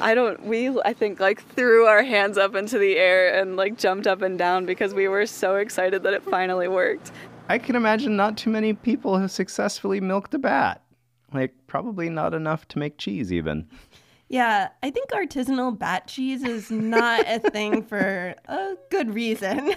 I 0.00 0.14
don't, 0.14 0.44
we, 0.44 0.68
I 0.80 0.92
think, 0.92 1.20
like, 1.20 1.42
threw 1.54 1.86
our 1.86 2.02
hands 2.02 2.38
up 2.38 2.54
into 2.54 2.78
the 2.78 2.96
air 2.96 3.40
and, 3.40 3.56
like, 3.56 3.76
jumped 3.76 4.06
up 4.06 4.22
and 4.22 4.38
down 4.38 4.66
because 4.66 4.94
we 4.94 5.08
were 5.08 5.26
so 5.26 5.56
excited 5.56 6.02
that 6.04 6.14
it 6.14 6.22
finally 6.22 6.68
worked. 6.68 7.10
I 7.48 7.58
can 7.58 7.76
imagine 7.76 8.16
not 8.16 8.36
too 8.36 8.50
many 8.50 8.72
people 8.72 9.18
have 9.18 9.30
successfully 9.30 10.00
milked 10.00 10.34
a 10.34 10.38
bat. 10.38 10.82
Like, 11.32 11.54
probably 11.66 12.08
not 12.08 12.32
enough 12.34 12.66
to 12.68 12.78
make 12.78 12.98
cheese, 12.98 13.32
even. 13.32 13.68
Yeah, 14.28 14.68
I 14.82 14.90
think 14.90 15.10
artisanal 15.10 15.78
bat 15.78 16.08
cheese 16.08 16.42
is 16.42 16.70
not 16.70 17.24
a 17.26 17.38
thing 17.38 17.82
for 17.88 18.34
a 18.46 18.74
good 18.90 19.14
reason. 19.14 19.74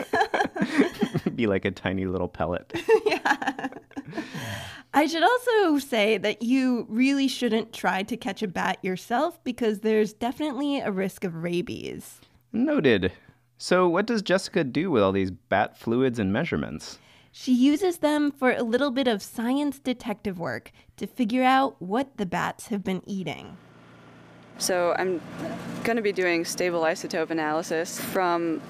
Be 1.36 1.48
like 1.48 1.66
a 1.66 1.72
tiny 1.72 2.06
little 2.06 2.28
pellet. 2.28 2.72
yeah. 3.06 3.68
I 4.94 5.06
should 5.06 5.24
also 5.24 5.80
say 5.80 6.18
that 6.18 6.42
you 6.42 6.86
really 6.90 7.28
shouldn't 7.28 7.74
try 7.74 8.04
to 8.04 8.18
catch 8.18 8.42
a 8.42 8.48
bat 8.48 8.80
yourself 8.82 9.44
because 9.44 9.82
there's 9.82 10.14
definitely 10.14 10.80
a 10.80 10.92
risk 10.92 11.24
of 11.24 11.44
rabies. 11.44 12.22
Noted. 12.54 13.12
So, 13.60 13.88
what 13.88 14.06
does 14.08 14.22
Jessica 14.22 14.64
do 14.64 14.90
with 14.90 15.04
all 15.04 15.12
these 15.12 15.32
bat 15.32 15.78
fluids 15.78 16.20
and 16.20 16.32
measurements? 16.32 17.00
She 17.32 17.54
uses 17.54 17.98
them 17.98 18.32
for 18.32 18.52
a 18.52 18.64
little 18.64 18.90
bit 18.90 19.08
of 19.08 19.22
science 19.22 19.78
detective 19.78 20.40
work 20.40 20.72
to 20.96 21.06
figure 21.06 21.44
out 21.44 21.80
what 21.80 22.18
the 22.18 22.26
bats 22.26 22.68
have 22.68 22.84
been 22.84 23.04
eating. 23.06 23.58
So 24.58 24.96
I'm 24.98 25.22
going 25.84 25.98
to 25.98 26.02
be 26.02 26.12
doing 26.12 26.46
stable 26.46 26.82
isotope 26.82 27.30
analysis 27.30 28.00
from 28.00 28.62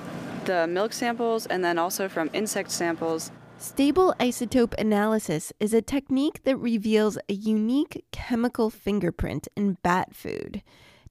the 0.45 0.67
milk 0.67 0.93
samples 0.93 1.45
and 1.45 1.63
then 1.63 1.77
also 1.77 2.07
from 2.07 2.29
insect 2.33 2.71
samples. 2.71 3.31
Stable 3.57 4.13
isotope 4.19 4.73
analysis 4.77 5.51
is 5.59 5.73
a 5.73 5.81
technique 5.81 6.43
that 6.43 6.57
reveals 6.57 7.17
a 7.27 7.33
unique 7.33 8.05
chemical 8.11 8.69
fingerprint 8.69 9.47
in 9.55 9.77
bat 9.81 10.15
food. 10.15 10.61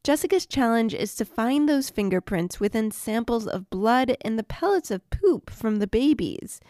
Jessica's 0.05 0.47
challenge 0.47 0.95
is 0.95 1.17
to 1.17 1.25
find 1.25 1.69
those 1.69 1.91
fingerprints 1.91 2.61
within 2.61 2.93
samples 2.93 3.49
of 3.49 3.69
blood 3.71 4.17
and 4.21 4.39
the 4.39 4.45
pellets 4.45 4.93
of 4.93 5.09
poop 5.11 5.51
from 5.51 5.77
the 5.77 5.89
babies. 5.89 6.61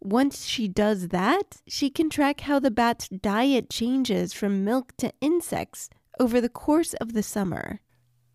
Once 0.00 0.46
she 0.46 0.66
does 0.66 1.08
that, 1.08 1.62
she 1.68 1.90
can 1.90 2.10
track 2.10 2.40
how 2.40 2.58
the 2.58 2.70
bat's 2.70 3.08
diet 3.08 3.70
changes 3.70 4.32
from 4.32 4.64
milk 4.64 4.96
to 4.96 5.12
insects 5.20 5.90
over 6.20 6.40
the 6.40 6.48
course 6.48 6.92
of 6.94 7.14
the 7.14 7.22
summer. 7.22 7.80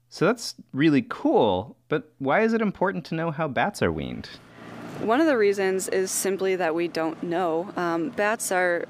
So 0.09 0.25
that's 0.25 0.55
really 0.73 1.05
cool, 1.07 1.77
but 1.87 2.11
why 2.17 2.41
is 2.41 2.53
it 2.53 2.61
important 2.61 3.05
to 3.05 3.15
know 3.15 3.31
how 3.31 3.47
bats 3.47 3.81
are 3.81 3.91
weaned? 3.91 4.27
One 5.01 5.21
of 5.21 5.27
the 5.27 5.37
reasons 5.37 5.87
is 5.89 6.09
simply 6.09 6.55
that 6.55 6.73
we 6.73 6.87
don't 6.87 7.21
know. 7.21 7.71
Um, 7.77 8.09
bats 8.09 8.51
are 8.51 8.85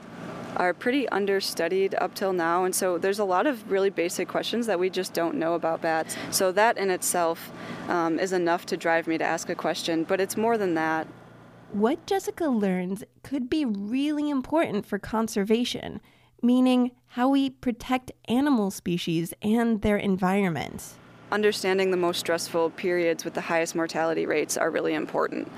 are 0.55 0.73
pretty 0.73 1.09
understudied 1.09 1.93
up 1.95 2.15
till 2.15 2.31
now, 2.31 2.63
and 2.63 2.73
so 2.73 2.97
there's 2.97 3.19
a 3.19 3.25
lot 3.25 3.45
of 3.45 3.69
really 3.69 3.89
basic 3.89 4.29
questions 4.29 4.67
that 4.67 4.79
we 4.79 4.89
just 4.89 5.13
don't 5.13 5.35
know 5.35 5.53
about 5.53 5.81
bats. 5.81 6.15
So 6.31 6.53
that 6.53 6.77
in 6.77 6.89
itself 6.89 7.51
um, 7.89 8.19
is 8.19 8.31
enough 8.31 8.65
to 8.67 8.77
drive 8.77 9.05
me 9.05 9.17
to 9.17 9.23
ask 9.25 9.49
a 9.49 9.55
question, 9.55 10.05
but 10.05 10.21
it's 10.21 10.37
more 10.37 10.57
than 10.57 10.75
that. 10.75 11.07
What 11.73 12.05
Jessica 12.05 12.45
learns 12.45 13.03
could 13.21 13.49
be 13.49 13.65
really 13.65 14.29
important 14.29 14.85
for 14.85 14.97
conservation, 14.97 15.99
meaning 16.41 16.91
how 17.07 17.29
we 17.29 17.49
protect 17.49 18.11
animal 18.27 18.71
species 18.71 19.33
and 19.41 19.81
their 19.81 19.97
environment. 19.97 20.93
Understanding 21.31 21.91
the 21.91 21.97
most 21.97 22.19
stressful 22.19 22.69
periods 22.71 23.25
with 23.25 23.33
the 23.33 23.41
highest 23.41 23.75
mortality 23.75 24.25
rates 24.25 24.57
are 24.57 24.69
really 24.69 24.93
important. 24.93 25.49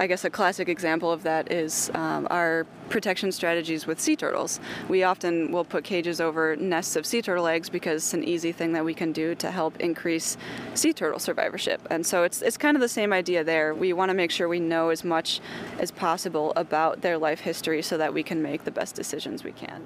I 0.00 0.06
guess 0.06 0.24
a 0.24 0.30
classic 0.30 0.68
example 0.68 1.10
of 1.10 1.24
that 1.24 1.50
is 1.50 1.90
um, 1.92 2.28
our 2.30 2.66
protection 2.88 3.32
strategies 3.32 3.84
with 3.84 3.98
sea 3.98 4.14
turtles. 4.14 4.60
We 4.88 5.02
often 5.02 5.50
will 5.50 5.64
put 5.64 5.82
cages 5.82 6.20
over 6.20 6.54
nests 6.54 6.94
of 6.94 7.04
sea 7.04 7.20
turtle 7.20 7.48
eggs 7.48 7.68
because 7.68 8.04
it's 8.04 8.14
an 8.14 8.22
easy 8.22 8.52
thing 8.52 8.72
that 8.74 8.84
we 8.84 8.94
can 8.94 9.10
do 9.10 9.34
to 9.34 9.50
help 9.50 9.80
increase 9.80 10.36
sea 10.74 10.92
turtle 10.92 11.18
survivorship. 11.18 11.84
And 11.90 12.06
so 12.06 12.22
it's, 12.22 12.42
it's 12.42 12.56
kind 12.56 12.76
of 12.76 12.80
the 12.80 12.88
same 12.88 13.12
idea 13.12 13.42
there. 13.42 13.74
We 13.74 13.92
want 13.92 14.10
to 14.10 14.14
make 14.14 14.30
sure 14.30 14.46
we 14.46 14.60
know 14.60 14.90
as 14.90 15.02
much 15.02 15.40
as 15.80 15.90
possible 15.90 16.52
about 16.54 17.00
their 17.00 17.18
life 17.18 17.40
history 17.40 17.82
so 17.82 17.98
that 17.98 18.14
we 18.14 18.22
can 18.22 18.40
make 18.40 18.62
the 18.62 18.70
best 18.70 18.94
decisions 18.94 19.42
we 19.42 19.52
can. 19.52 19.82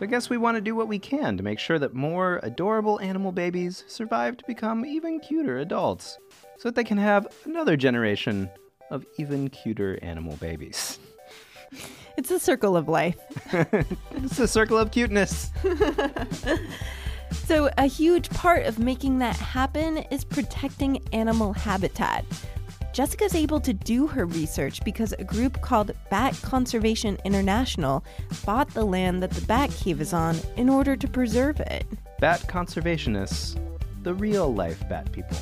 So 0.00 0.06
I 0.06 0.08
guess 0.08 0.30
we 0.30 0.38
want 0.38 0.56
to 0.56 0.62
do 0.62 0.74
what 0.74 0.88
we 0.88 0.98
can 0.98 1.36
to 1.36 1.42
make 1.42 1.58
sure 1.58 1.78
that 1.78 1.92
more 1.92 2.40
adorable 2.42 2.98
animal 3.00 3.32
babies 3.32 3.84
survive 3.86 4.38
to 4.38 4.44
become 4.46 4.86
even 4.86 5.20
cuter 5.20 5.58
adults, 5.58 6.16
so 6.56 6.70
that 6.70 6.74
they 6.74 6.84
can 6.84 6.96
have 6.96 7.26
another 7.44 7.76
generation 7.76 8.48
of 8.90 9.04
even 9.18 9.50
cuter 9.50 9.98
animal 10.00 10.36
babies. 10.36 10.98
It's 12.16 12.30
a 12.30 12.40
circle 12.40 12.76
of 12.76 12.88
life. 12.88 13.16
it's 13.52 14.38
a 14.38 14.48
circle 14.48 14.76
of 14.76 14.90
cuteness. 14.90 15.50
so, 17.32 17.70
a 17.78 17.86
huge 17.86 18.28
part 18.30 18.66
of 18.66 18.78
making 18.78 19.20
that 19.20 19.36
happen 19.36 19.98
is 20.10 20.24
protecting 20.24 21.00
animal 21.12 21.54
habitat. 21.54 22.26
Jessica's 22.92 23.36
able 23.36 23.60
to 23.60 23.72
do 23.72 24.06
her 24.08 24.26
research 24.26 24.82
because 24.84 25.12
a 25.12 25.24
group 25.24 25.60
called 25.60 25.92
Bat 26.10 26.38
Conservation 26.42 27.16
International 27.24 28.04
bought 28.44 28.68
the 28.74 28.84
land 28.84 29.22
that 29.22 29.30
the 29.30 29.46
Bat 29.46 29.70
Cave 29.70 30.00
is 30.00 30.12
on 30.12 30.36
in 30.56 30.68
order 30.68 30.96
to 30.96 31.06
preserve 31.06 31.60
it. 31.60 31.86
Bat 32.18 32.40
conservationists, 32.48 33.58
the 34.02 34.12
real 34.14 34.52
life 34.52 34.86
bat 34.88 35.10
people. 35.12 35.36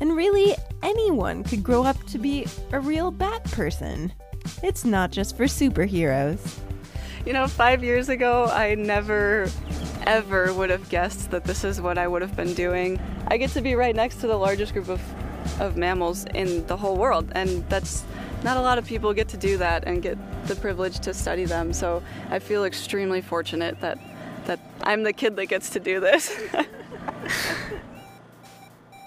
And 0.00 0.16
really, 0.16 0.54
anyone 0.82 1.44
could 1.44 1.62
grow 1.62 1.84
up 1.84 2.02
to 2.06 2.18
be 2.18 2.46
a 2.72 2.80
real 2.80 3.10
bat 3.10 3.44
person. 3.44 4.12
It's 4.62 4.84
not 4.84 5.12
just 5.12 5.36
for 5.36 5.44
superheroes. 5.44 6.58
You 7.26 7.32
know, 7.32 7.46
five 7.46 7.84
years 7.84 8.08
ago, 8.08 8.46
I 8.46 8.74
never, 8.74 9.48
ever 10.06 10.52
would 10.52 10.70
have 10.70 10.88
guessed 10.88 11.30
that 11.30 11.44
this 11.44 11.64
is 11.64 11.80
what 11.80 11.96
I 11.96 12.08
would 12.08 12.22
have 12.22 12.36
been 12.36 12.54
doing. 12.54 13.00
I 13.28 13.36
get 13.36 13.50
to 13.50 13.60
be 13.60 13.74
right 13.74 13.94
next 13.94 14.16
to 14.16 14.26
the 14.26 14.36
largest 14.36 14.72
group 14.72 14.88
of, 14.88 15.00
of 15.60 15.76
mammals 15.76 16.24
in 16.34 16.66
the 16.66 16.76
whole 16.76 16.96
world, 16.96 17.30
and 17.34 17.68
that's 17.68 18.04
not 18.42 18.56
a 18.56 18.60
lot 18.60 18.78
of 18.78 18.86
people 18.86 19.12
get 19.12 19.28
to 19.28 19.36
do 19.36 19.56
that 19.58 19.84
and 19.86 20.02
get 20.02 20.18
the 20.46 20.56
privilege 20.56 20.98
to 21.00 21.14
study 21.14 21.44
them. 21.44 21.72
So 21.72 22.02
I 22.30 22.38
feel 22.38 22.64
extremely 22.64 23.20
fortunate 23.20 23.80
that, 23.80 23.98
that 24.46 24.60
I'm 24.82 25.02
the 25.02 25.12
kid 25.12 25.36
that 25.36 25.46
gets 25.46 25.70
to 25.70 25.80
do 25.80 26.00
this. 26.00 26.38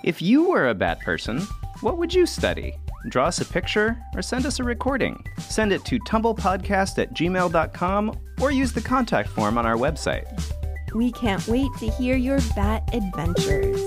If 0.07 0.21
you 0.21 0.47
were 0.47 0.69
a 0.69 0.73
bat 0.73 1.01
person, 1.01 1.41
what 1.81 1.97
would 1.97 2.13
you 2.13 2.25
study? 2.25 2.77
Draw 3.09 3.25
us 3.25 3.41
a 3.41 3.45
picture 3.45 3.97
or 4.15 4.21
send 4.21 4.45
us 4.45 4.57
a 4.59 4.63
recording. 4.63 5.21
Send 5.37 5.73
it 5.73 5.83
to 5.83 5.99
tumblepodcast 5.99 6.97
at 6.97 7.13
gmail.com 7.13 8.19
or 8.39 8.51
use 8.51 8.71
the 8.71 8.79
contact 8.79 9.27
form 9.27 9.57
on 9.57 9.65
our 9.65 9.75
website. 9.75 10.25
We 10.95 11.11
can't 11.11 11.45
wait 11.47 11.69
to 11.79 11.89
hear 11.89 12.15
your 12.15 12.39
bat 12.55 12.89
adventures. 12.93 13.81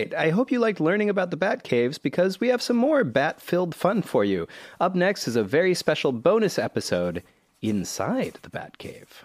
Right, 0.00 0.14
I 0.14 0.30
hope 0.30 0.50
you 0.50 0.58
liked 0.58 0.80
learning 0.80 1.10
about 1.10 1.30
the 1.30 1.36
bat 1.36 1.62
caves 1.62 1.98
because 1.98 2.40
we 2.40 2.48
have 2.48 2.62
some 2.62 2.76
more 2.76 3.04
bat 3.04 3.40
filled 3.40 3.74
fun 3.74 4.02
for 4.02 4.24
you. 4.24 4.48
Up 4.80 4.94
next 4.94 5.28
is 5.28 5.36
a 5.36 5.44
very 5.44 5.74
special 5.74 6.12
bonus 6.12 6.58
episode 6.58 7.22
inside 7.60 8.38
the 8.42 8.50
bat 8.50 8.78
cave. 8.78 9.24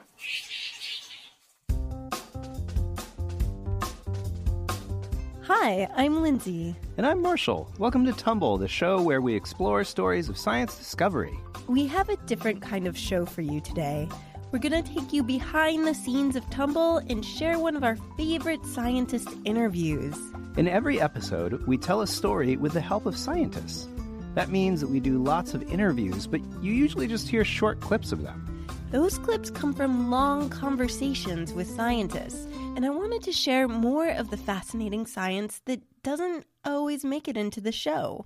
Hi, 5.44 5.88
I'm 5.96 6.22
Lindsay. 6.22 6.76
And 6.98 7.06
I'm 7.06 7.22
Marshall. 7.22 7.72
Welcome 7.78 8.06
to 8.06 8.14
Tumble, 8.14 8.58
the 8.58 8.68
show 8.68 9.02
where 9.02 9.22
we 9.22 9.36
explore 9.36 9.84
stories 9.84 10.28
of 10.28 10.38
science 10.38 10.78
discovery. 10.78 11.38
We 11.68 11.88
have 11.88 12.10
a 12.10 12.18
different 12.26 12.62
kind 12.62 12.88
of 12.88 12.98
show 12.98 13.26
for 13.26 13.42
you 13.42 13.62
today. 13.62 14.10
We're 14.56 14.70
going 14.70 14.82
to 14.82 14.94
take 14.94 15.12
you 15.12 15.22
behind 15.22 15.86
the 15.86 15.94
scenes 15.94 16.38
of 16.38 16.50
Tumble 16.50 17.00
and 17.10 17.26
share 17.26 17.60
one 17.60 17.76
of 17.76 17.84
our 17.84 17.98
favorite 18.16 18.66
scientist 18.66 19.28
interviews. 19.44 20.18
In 20.56 20.70
every 20.70 21.02
episode, 21.02 21.68
we 21.68 21.78
tell 21.78 22.00
a 22.00 22.08
story 22.08 22.56
with 22.56 22.72
the 22.72 22.80
help 22.80 23.06
of 23.06 23.18
scientists. 23.18 23.90
That 24.34 24.48
means 24.48 24.80
that 24.80 24.88
we 24.88 25.02
do 25.02 25.22
lots 25.22 25.54
of 25.54 25.70
interviews, 25.70 26.26
but 26.26 26.40
you 26.64 26.72
usually 26.72 27.06
just 27.06 27.28
hear 27.28 27.44
short 27.44 27.82
clips 27.82 28.14
of 28.14 28.24
them. 28.24 28.66
Those 28.92 29.18
clips 29.18 29.50
come 29.50 29.74
from 29.74 30.10
long 30.10 30.48
conversations 30.48 31.52
with 31.52 31.70
scientists, 31.70 32.48
and 32.78 32.86
I 32.86 32.92
wanted 32.92 33.24
to 33.24 33.34
share 33.34 33.68
more 33.68 34.08
of 34.08 34.30
the 34.30 34.38
fascinating 34.38 35.06
science 35.06 35.60
that 35.66 35.82
doesn't 36.02 36.46
always 36.64 37.04
make 37.04 37.28
it 37.28 37.36
into 37.36 37.60
the 37.60 37.74
show. 37.74 38.26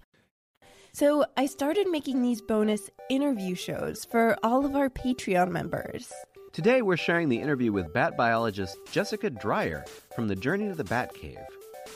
So 0.92 1.24
I 1.38 1.46
started 1.46 1.88
making 1.88 2.22
these 2.22 2.42
bonus 2.42 2.90
interview 3.10 3.54
shows 3.56 4.06
for 4.06 4.36
all 4.42 4.66
of 4.66 4.76
our 4.76 4.90
Patreon 4.90 5.52
members. 5.52 6.12
Today, 6.52 6.82
we're 6.82 6.98
sharing 6.98 7.30
the 7.30 7.40
interview 7.40 7.72
with 7.72 7.94
bat 7.94 8.18
biologist 8.18 8.76
Jessica 8.92 9.30
Dreyer 9.30 9.86
from 10.16 10.28
the 10.28 10.36
Journey 10.36 10.68
to 10.68 10.74
the 10.74 10.84
Bat 10.84 11.14
Cave. 11.14 11.38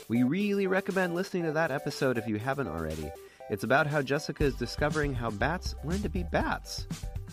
We 0.10 0.22
really 0.22 0.68
recommend 0.68 1.16
listening 1.16 1.44
to 1.46 1.52
that 1.54 1.72
episode 1.72 2.20
if 2.20 2.28
you 2.28 2.38
haven't 2.38 2.68
already. 2.68 3.12
It's 3.50 3.64
about 3.64 3.88
how 3.88 4.04
Jessica 4.04 4.44
is 4.44 4.56
discovering 4.56 5.14
how 5.14 5.32
bats 5.32 5.74
learn 5.84 6.02
to 6.04 6.10
be 6.10 6.24
bats 6.24 6.88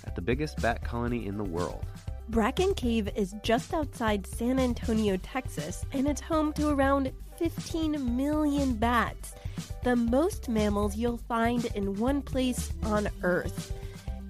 at 0.04 0.16
the 0.16 0.22
biggest 0.22 0.60
bat 0.62 0.82
colony 0.82 1.26
in 1.26 1.36
the 1.36 1.44
world. 1.44 1.84
Bracken 2.30 2.74
Cave 2.74 3.10
is 3.16 3.34
just 3.42 3.74
outside 3.74 4.24
San 4.24 4.60
Antonio, 4.60 5.16
Texas, 5.16 5.84
and 5.90 6.06
it's 6.06 6.20
home 6.20 6.52
to 6.52 6.68
around 6.68 7.10
15 7.38 8.16
million 8.16 8.74
bats, 8.74 9.34
the 9.82 9.96
most 9.96 10.48
mammals 10.48 10.94
you'll 10.94 11.16
find 11.16 11.64
in 11.74 11.96
one 11.98 12.22
place 12.22 12.72
on 12.84 13.08
Earth. 13.24 13.72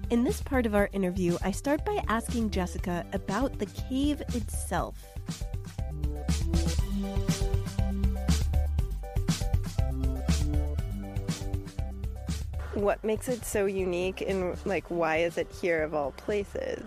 In 0.09 0.23
this 0.23 0.41
part 0.41 0.65
of 0.65 0.73
our 0.73 0.89
interview, 0.93 1.37
I 1.43 1.51
start 1.51 1.85
by 1.85 2.03
asking 2.07 2.49
Jessica 2.49 3.05
about 3.13 3.59
the 3.59 3.67
cave 3.67 4.23
itself. 4.33 4.97
What 12.73 13.03
makes 13.03 13.29
it 13.29 13.45
so 13.45 13.67
unique 13.67 14.21
and 14.21 14.57
like 14.65 14.85
why 14.87 15.17
is 15.17 15.37
it 15.37 15.51
here 15.61 15.83
of 15.83 15.93
all 15.93 16.13
places? 16.13 16.81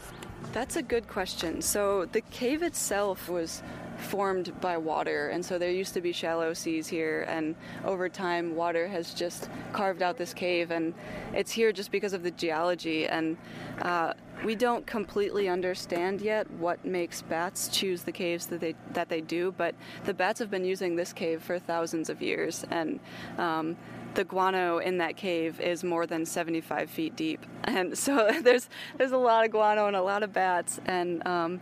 That's 0.55 0.77
a 0.77 0.83
good 0.83 1.09
question. 1.09 1.61
So 1.63 2.05
the 2.13 2.21
cave 2.21 2.63
itself 2.63 3.29
was 3.29 3.61
formed 3.99 4.53
by 4.61 4.77
water, 4.77 5.31
and 5.31 5.45
so 5.45 5.59
there 5.59 5.73
used 5.73 5.95
to 5.95 6.01
be 6.01 6.13
shallow 6.13 6.55
seas 6.55 6.87
here, 6.87 7.27
and 7.29 7.57
over 7.85 8.09
time, 8.09 8.55
water 8.55 8.87
has 8.87 9.13
just 9.13 9.51
carved 9.73 10.01
out 10.01 10.17
this 10.17 10.33
cave, 10.33 10.71
and 10.71 10.95
it's 11.33 11.51
here 11.51 11.73
just 11.73 11.91
because 11.91 12.13
of 12.13 12.23
the 12.23 12.31
geology. 12.31 13.09
And 13.09 13.37
uh, 13.83 14.13
we 14.45 14.55
don't 14.55 14.87
completely 14.87 15.49
understand 15.49 16.21
yet 16.21 16.49
what 16.53 16.85
makes 16.85 17.21
bats 17.21 17.67
choose 17.67 18.03
the 18.03 18.13
caves 18.13 18.47
that 18.47 18.61
they 18.61 18.77
that 18.93 19.09
they 19.09 19.23
do, 19.23 19.53
but 19.59 19.75
the 20.05 20.15
bats 20.15 20.39
have 20.39 20.53
been 20.53 20.65
using 20.65 20.95
this 20.95 21.13
cave 21.13 21.43
for 21.43 21.59
thousands 21.59 22.09
of 22.09 22.23
years, 22.23 22.65
and 22.71 23.01
um, 23.39 23.77
the 24.15 24.25
guano 24.25 24.79
in 24.79 24.99
that 24.99 25.17
cave 25.17 25.61
is 25.61 25.85
more 25.85 26.07
than 26.07 26.25
75 26.25 26.91
feet 26.91 27.17
deep, 27.17 27.45
and 27.65 27.97
so 27.97 28.31
there's 28.43 28.69
there's 28.97 29.13
a 29.13 29.19
lot 29.19 29.45
of 29.45 29.51
guano 29.51 29.87
and 29.87 29.97
a 29.97 30.03
lot 30.03 30.23
of 30.23 30.33
bats, 30.33 30.81
and 30.87 31.27
um, 31.27 31.61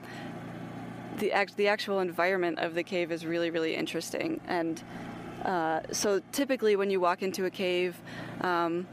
the 1.18 1.32
act, 1.32 1.56
the 1.56 1.68
actual 1.68 2.00
environment 2.00 2.58
of 2.58 2.74
the 2.74 2.82
cave 2.82 3.12
is 3.12 3.24
really 3.26 3.50
really 3.50 3.74
interesting. 3.74 4.40
And 4.46 4.82
uh, 5.44 5.80
so 5.90 6.20
typically 6.30 6.76
when 6.76 6.90
you 6.90 7.00
walk 7.00 7.22
into 7.22 7.44
a 7.46 7.50
cave. 7.50 8.00
Um, 8.40 8.86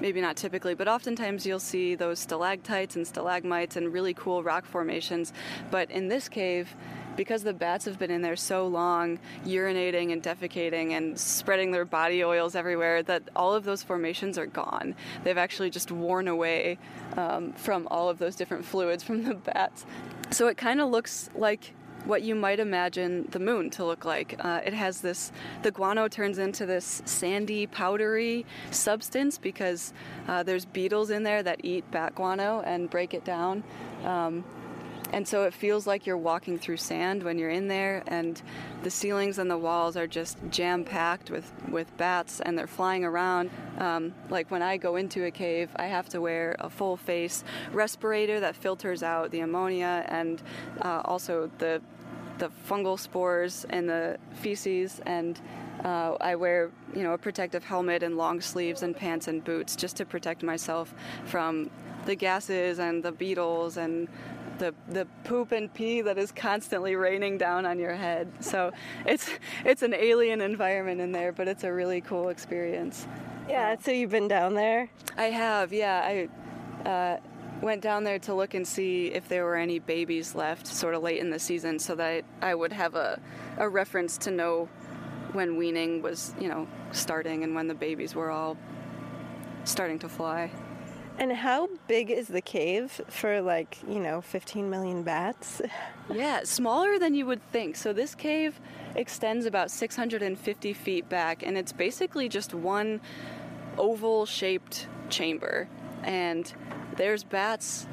maybe 0.00 0.20
not 0.20 0.36
typically, 0.36 0.74
but 0.74 0.88
oftentimes 0.88 1.46
you'll 1.46 1.60
see 1.60 1.94
those 1.94 2.18
stalactites 2.18 2.96
and 2.96 3.06
stalagmites 3.06 3.76
and 3.76 3.92
really 3.92 4.14
cool 4.14 4.42
rock 4.42 4.64
formations. 4.64 5.32
But 5.70 5.90
in 5.90 6.08
this 6.08 6.28
cave, 6.28 6.74
because 7.16 7.42
the 7.42 7.52
bats 7.52 7.84
have 7.84 7.98
been 7.98 8.10
in 8.10 8.22
there 8.22 8.36
so 8.36 8.66
long, 8.66 9.18
urinating 9.44 10.12
and 10.12 10.22
defecating 10.22 10.92
and 10.92 11.18
spreading 11.18 11.70
their 11.70 11.84
body 11.84 12.24
oils 12.24 12.54
everywhere, 12.54 13.02
that 13.02 13.22
all 13.34 13.54
of 13.54 13.64
those 13.64 13.82
formations 13.82 14.38
are 14.38 14.46
gone. 14.46 14.94
They've 15.22 15.38
actually 15.38 15.70
just 15.70 15.90
worn 15.90 16.28
away 16.28 16.78
um, 17.16 17.52
from 17.52 17.88
all 17.90 18.08
of 18.08 18.18
those 18.18 18.36
different 18.36 18.64
fluids 18.64 19.02
from 19.02 19.24
the 19.24 19.34
bats. 19.34 19.86
So 20.30 20.48
it 20.48 20.56
kind 20.56 20.80
of 20.80 20.90
looks 20.90 21.30
like 21.34 21.72
what 22.04 22.22
you 22.22 22.34
might 22.34 22.60
imagine 22.60 23.26
the 23.30 23.38
moon 23.38 23.70
to 23.70 23.84
look 23.84 24.04
like. 24.04 24.36
Uh, 24.38 24.60
it 24.64 24.74
has 24.74 25.00
this, 25.00 25.32
the 25.62 25.70
guano 25.70 26.08
turns 26.08 26.38
into 26.38 26.66
this 26.66 27.02
sandy, 27.04 27.66
powdery 27.66 28.44
substance 28.70 29.38
because 29.38 29.92
uh, 30.28 30.42
there's 30.42 30.64
beetles 30.66 31.10
in 31.10 31.22
there 31.22 31.42
that 31.42 31.60
eat 31.64 31.90
bat 31.90 32.14
guano 32.14 32.60
and 32.66 32.90
break 32.90 33.14
it 33.14 33.24
down. 33.24 33.64
Um, 34.04 34.44
and 35.14 35.28
so 35.28 35.44
it 35.44 35.54
feels 35.54 35.86
like 35.86 36.06
you're 36.06 36.16
walking 36.16 36.58
through 36.58 36.78
sand 36.78 37.22
when 37.22 37.38
you're 37.38 37.50
in 37.50 37.68
there, 37.68 38.02
and 38.08 38.42
the 38.82 38.90
ceilings 38.90 39.38
and 39.38 39.48
the 39.48 39.56
walls 39.56 39.96
are 39.96 40.08
just 40.08 40.36
jam 40.50 40.82
packed 40.82 41.30
with, 41.30 41.52
with 41.70 41.96
bats, 41.96 42.40
and 42.40 42.58
they're 42.58 42.66
flying 42.66 43.04
around. 43.04 43.48
Um, 43.78 44.12
like 44.28 44.50
when 44.50 44.60
I 44.60 44.76
go 44.76 44.96
into 44.96 45.24
a 45.26 45.30
cave, 45.30 45.70
I 45.76 45.86
have 45.86 46.08
to 46.08 46.20
wear 46.20 46.56
a 46.58 46.68
full 46.68 46.96
face 46.96 47.44
respirator 47.72 48.40
that 48.40 48.56
filters 48.56 49.04
out 49.04 49.30
the 49.30 49.38
ammonia 49.38 50.04
and 50.08 50.42
uh, 50.82 51.02
also 51.04 51.48
the 51.58 51.80
the 52.38 52.50
fungal 52.68 52.98
spores 52.98 53.64
and 53.70 53.88
the 53.88 54.18
feces 54.32 55.00
and 55.06 55.40
uh, 55.84 56.16
I 56.20 56.34
wear, 56.34 56.72
you 56.92 57.04
know, 57.04 57.12
a 57.12 57.18
protective 57.18 57.62
helmet 57.62 58.02
and 58.02 58.16
long 58.16 58.40
sleeves 58.40 58.82
and 58.82 58.96
pants 58.96 59.28
and 59.28 59.44
boots 59.44 59.76
just 59.76 59.96
to 59.98 60.04
protect 60.04 60.42
myself 60.42 60.92
from 61.26 61.70
the 62.06 62.14
gases 62.14 62.78
and 62.78 63.02
the 63.02 63.12
beetles 63.12 63.76
and 63.76 64.08
the 64.58 64.74
the 64.88 65.06
poop 65.24 65.52
and 65.52 65.72
pee 65.72 66.00
that 66.02 66.18
is 66.18 66.32
constantly 66.32 66.96
raining 66.96 67.38
down 67.38 67.66
on 67.66 67.78
your 67.78 67.94
head. 67.94 68.30
So 68.40 68.72
it's 69.06 69.28
it's 69.64 69.82
an 69.82 69.94
alien 69.94 70.40
environment 70.40 71.00
in 71.00 71.12
there, 71.12 71.32
but 71.32 71.48
it's 71.48 71.64
a 71.64 71.72
really 71.72 72.00
cool 72.00 72.28
experience. 72.28 73.06
Yeah, 73.48 73.76
so 73.78 73.90
you've 73.90 74.10
been 74.10 74.28
down 74.28 74.54
there? 74.54 74.88
I 75.18 75.24
have, 75.24 75.72
yeah. 75.72 76.28
I 76.84 76.88
uh, 76.88 77.20
went 77.60 77.82
down 77.82 78.04
there 78.04 78.18
to 78.20 78.34
look 78.34 78.54
and 78.54 78.66
see 78.66 79.08
if 79.08 79.28
there 79.28 79.44
were 79.44 79.56
any 79.56 79.78
babies 79.78 80.34
left, 80.34 80.66
sort 80.66 80.94
of 80.94 81.02
late 81.02 81.18
in 81.18 81.30
the 81.30 81.38
season, 81.38 81.78
so 81.78 81.94
that 81.96 82.24
I 82.40 82.54
would 82.54 82.72
have 82.72 82.94
a 82.94 83.20
a 83.58 83.68
reference 83.68 84.16
to 84.18 84.30
know 84.30 84.68
when 85.32 85.56
weaning 85.56 86.00
was, 86.00 86.34
you 86.40 86.48
know, 86.48 86.66
starting 86.92 87.42
and 87.42 87.54
when 87.54 87.66
the 87.66 87.74
babies 87.74 88.14
were 88.14 88.30
all 88.30 88.56
starting 89.64 89.98
to 89.98 90.08
fly. 90.08 90.50
And 91.18 91.32
how 91.32 91.68
big 91.86 92.10
is 92.10 92.26
the 92.26 92.40
cave 92.40 93.00
for 93.08 93.40
like, 93.40 93.78
you 93.88 94.00
know, 94.00 94.20
15 94.20 94.68
million 94.68 95.02
bats? 95.02 95.60
Yeah, 96.12 96.42
smaller 96.44 96.98
than 96.98 97.14
you 97.14 97.24
would 97.24 97.40
think. 97.50 97.76
So 97.76 97.94
this 97.94 98.14
cave 98.14 98.60
extends 98.94 99.46
about 99.46 99.70
650 99.70 100.72
feet 100.74 101.08
back, 101.08 101.42
and 101.42 101.56
it's 101.56 101.72
basically 101.72 102.28
just 102.28 102.52
one 102.52 103.00
oval 103.78 104.26
shaped 104.26 104.86
chamber. 105.08 105.66
And 106.02 106.52
there's 106.96 107.24
bats 107.24 107.86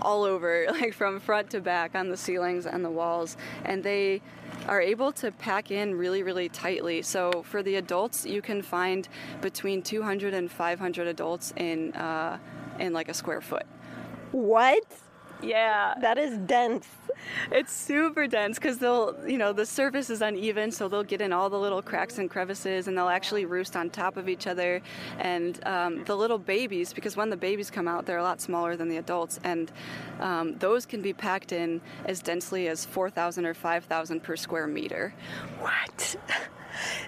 all 0.00 0.24
over, 0.24 0.66
like 0.70 0.94
from 0.94 1.20
front 1.20 1.50
to 1.50 1.60
back 1.60 1.94
on 1.94 2.08
the 2.08 2.16
ceilings 2.16 2.64
and 2.64 2.82
the 2.82 2.90
walls. 2.90 3.36
And 3.62 3.84
they 3.84 4.22
are 4.66 4.80
able 4.80 5.12
to 5.12 5.30
pack 5.32 5.70
in 5.70 5.94
really, 5.94 6.22
really 6.22 6.48
tightly. 6.48 7.02
So 7.02 7.42
for 7.42 7.62
the 7.62 7.76
adults, 7.76 8.24
you 8.24 8.42
can 8.42 8.62
find 8.62 9.08
between 9.40 9.82
200 9.82 10.34
and 10.34 10.50
500 10.50 11.06
adults 11.06 11.52
in, 11.56 11.92
uh, 11.94 12.38
in 12.78 12.92
like 12.92 13.08
a 13.08 13.14
square 13.14 13.40
foot. 13.40 13.66
What? 14.32 14.84
Yeah. 15.44 15.94
That 16.00 16.18
is 16.18 16.38
dense. 16.38 16.86
It's 17.50 17.72
super 17.72 18.26
dense 18.26 18.58
because 18.58 18.78
they'll, 18.78 19.16
you 19.26 19.38
know, 19.38 19.52
the 19.52 19.66
surface 19.66 20.10
is 20.10 20.20
uneven, 20.20 20.70
so 20.70 20.88
they'll 20.88 21.04
get 21.04 21.20
in 21.20 21.32
all 21.32 21.48
the 21.48 21.58
little 21.58 21.82
cracks 21.82 22.18
and 22.18 22.28
crevices 22.28 22.88
and 22.88 22.96
they'll 22.96 23.08
actually 23.08 23.44
roost 23.44 23.76
on 23.76 23.90
top 23.90 24.16
of 24.16 24.28
each 24.28 24.46
other. 24.46 24.82
And 25.18 25.64
um, 25.66 26.04
the 26.04 26.16
little 26.16 26.38
babies, 26.38 26.92
because 26.92 27.16
when 27.16 27.30
the 27.30 27.36
babies 27.36 27.70
come 27.70 27.88
out, 27.88 28.06
they're 28.06 28.18
a 28.18 28.22
lot 28.22 28.40
smaller 28.40 28.76
than 28.76 28.88
the 28.88 28.98
adults, 28.98 29.38
and 29.44 29.70
um, 30.20 30.56
those 30.58 30.86
can 30.86 31.02
be 31.02 31.12
packed 31.12 31.52
in 31.52 31.80
as 32.04 32.20
densely 32.20 32.68
as 32.68 32.84
4,000 32.84 33.46
or 33.46 33.54
5,000 33.54 34.22
per 34.22 34.36
square 34.36 34.66
meter. 34.66 35.14
What? 35.60 36.16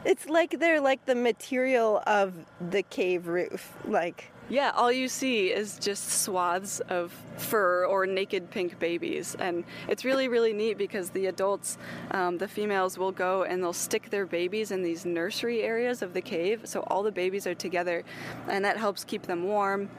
It's 0.04 0.28
like 0.28 0.60
they're 0.60 0.80
like 0.80 1.04
the 1.06 1.16
material 1.16 2.02
of 2.06 2.32
the 2.70 2.82
cave 2.82 3.26
roof. 3.26 3.76
Like, 3.84 4.30
Yeah, 4.48 4.70
all 4.76 4.92
you 4.92 5.08
see 5.08 5.48
is 5.48 5.76
just 5.76 6.22
swaths 6.22 6.78
of 6.88 7.12
fur 7.36 7.84
or 7.84 8.06
naked 8.06 8.48
pink 8.48 8.78
babies. 8.78 9.36
And 9.40 9.64
it's 9.88 10.04
really, 10.04 10.28
really 10.28 10.52
neat 10.52 10.78
because 10.78 11.10
the 11.10 11.26
adults, 11.26 11.78
um, 12.12 12.38
the 12.38 12.46
females, 12.46 12.96
will 12.96 13.10
go 13.10 13.42
and 13.42 13.60
they'll 13.60 13.72
stick 13.72 14.08
their 14.10 14.24
babies 14.24 14.70
in 14.70 14.84
these 14.84 15.04
nursery 15.04 15.62
areas 15.62 16.00
of 16.00 16.14
the 16.14 16.20
cave. 16.20 16.60
So 16.64 16.82
all 16.86 17.02
the 17.02 17.10
babies 17.10 17.46
are 17.48 17.54
together, 17.54 18.04
and 18.48 18.64
that 18.64 18.76
helps 18.76 19.02
keep 19.02 19.22
them 19.22 19.44
warm. 19.44 19.90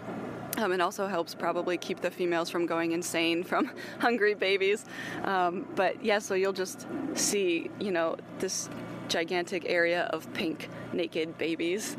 Um, 0.58 0.72
it 0.72 0.80
also 0.80 1.08
helps 1.08 1.36
probably 1.36 1.78
keep 1.78 2.00
the 2.00 2.10
females 2.10 2.50
from 2.50 2.66
going 2.66 2.94
insane 2.94 3.44
from 3.44 3.70
hungry 4.00 4.34
babies. 4.34 4.86
Um, 5.26 5.68
but 5.76 6.04
yeah, 6.04 6.20
so 6.20 6.36
you'll 6.36 6.54
just 6.54 6.88
see, 7.16 7.70
you 7.80 7.92
know, 7.92 8.16
this 8.40 8.70
gigantic 9.10 9.66
area 9.68 10.04
of 10.14 10.32
pink 10.34 10.70
naked 10.94 11.38
babies. 11.38 11.98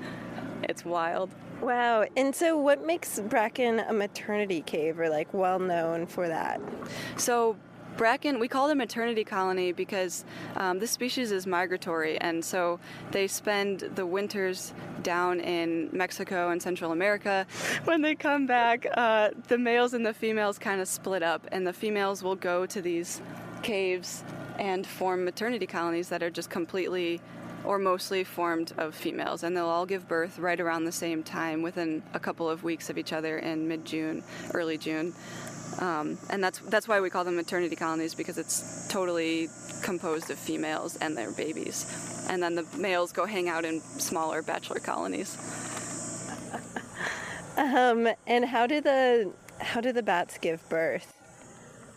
It's 0.62 0.84
wild. 0.84 1.30
Wow. 1.60 2.04
And 2.16 2.34
so, 2.34 2.56
what 2.56 2.84
makes 2.84 3.20
Bracken 3.20 3.80
a 3.80 3.92
maternity 3.92 4.62
cave 4.62 4.98
or 4.98 5.08
like 5.08 5.32
well 5.32 5.58
known 5.58 6.06
for 6.06 6.28
that? 6.28 6.60
So, 7.16 7.56
bracken, 7.98 8.38
we 8.38 8.48
call 8.48 8.68
it 8.68 8.72
a 8.72 8.74
maternity 8.76 9.24
colony 9.24 9.72
because 9.72 10.24
um, 10.56 10.78
this 10.78 10.90
species 10.90 11.32
is 11.32 11.46
migratory, 11.46 12.18
and 12.18 12.42
so 12.42 12.80
they 13.10 13.26
spend 13.26 13.80
the 13.80 14.06
winters 14.06 14.72
down 15.02 15.40
in 15.40 15.90
Mexico 15.92 16.50
and 16.50 16.62
Central 16.62 16.92
America. 16.92 17.46
When 17.84 18.00
they 18.00 18.14
come 18.14 18.46
back, 18.46 18.86
uh, 18.94 19.30
the 19.48 19.58
males 19.58 19.92
and 19.92 20.06
the 20.06 20.14
females 20.14 20.58
kind 20.58 20.80
of 20.80 20.88
split 20.88 21.22
up, 21.22 21.46
and 21.52 21.66
the 21.66 21.72
females 21.72 22.22
will 22.22 22.36
go 22.36 22.64
to 22.66 22.80
these 22.80 23.20
caves 23.62 24.24
and 24.58 24.86
form 24.86 25.24
maternity 25.24 25.66
colonies 25.66 26.08
that 26.08 26.22
are 26.22 26.30
just 26.30 26.50
completely 26.50 27.20
or 27.64 27.78
mostly 27.78 28.24
formed 28.24 28.72
of 28.78 28.94
females, 28.94 29.42
and 29.42 29.56
they'll 29.56 29.66
all 29.66 29.86
give 29.86 30.08
birth 30.08 30.38
right 30.38 30.60
around 30.60 30.84
the 30.84 30.92
same 30.92 31.22
time 31.22 31.62
within 31.62 32.02
a 32.14 32.18
couple 32.18 32.48
of 32.48 32.62
weeks 32.62 32.90
of 32.90 32.98
each 32.98 33.12
other 33.12 33.38
in 33.38 33.68
mid 33.68 33.84
June, 33.84 34.22
early 34.54 34.78
June. 34.78 35.12
Um, 35.78 36.18
and 36.30 36.42
that's 36.42 36.58
that's 36.60 36.88
why 36.88 37.00
we 37.00 37.10
call 37.10 37.24
them 37.24 37.36
maternity 37.36 37.76
colonies 37.76 38.14
because 38.14 38.38
it's 38.38 38.88
totally 38.88 39.48
composed 39.82 40.30
of 40.30 40.38
females 40.38 40.96
and 40.96 41.16
their 41.16 41.30
babies, 41.30 42.26
and 42.28 42.42
then 42.42 42.54
the 42.54 42.66
males 42.76 43.12
go 43.12 43.26
hang 43.26 43.48
out 43.48 43.64
in 43.64 43.80
smaller 43.80 44.42
bachelor 44.42 44.80
colonies. 44.80 45.36
Um, 47.58 48.08
and 48.28 48.44
how 48.44 48.68
do 48.68 48.80
the 48.80 49.32
how 49.58 49.80
do 49.80 49.92
the 49.92 50.02
bats 50.02 50.38
give 50.38 50.66
birth? 50.68 51.17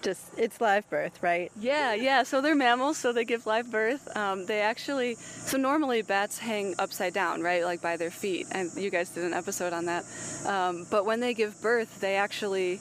Just 0.02 0.32
it's 0.38 0.60
live 0.60 0.90
birth, 0.90 1.22
right? 1.22 1.52
Yeah, 1.60 1.94
yeah. 1.94 2.24
So 2.24 2.42
they're 2.42 2.56
mammals, 2.56 2.98
so 2.98 3.14
they 3.14 3.24
give 3.24 3.46
live 3.46 3.70
birth. 3.70 4.16
Um, 4.18 4.48
they 4.48 4.62
actually, 4.62 5.16
so 5.16 5.58
normally 5.58 6.02
bats 6.02 6.40
hang 6.40 6.74
upside 6.80 7.14
down, 7.14 7.42
right, 7.42 7.64
like 7.64 7.82
by 7.82 7.98
their 7.98 8.10
feet, 8.10 8.48
and 8.52 8.72
you 8.76 8.90
guys 8.90 9.10
did 9.10 9.24
an 9.24 9.34
episode 9.34 9.74
on 9.74 9.86
that. 9.86 10.06
Um, 10.46 10.88
but 10.90 11.06
when 11.06 11.20
they 11.20 11.36
give 11.36 11.62
birth, 11.62 12.02
they 12.02 12.16
actually 12.16 12.80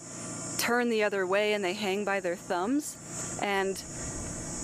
turn 0.59 0.89
the 0.89 1.03
other 1.03 1.27
way 1.27 1.53
and 1.53 1.65
they 1.65 1.75
hang 1.75 2.05
by 2.05 2.21
their 2.21 2.37
thumbs, 2.37 3.39
and 3.43 3.83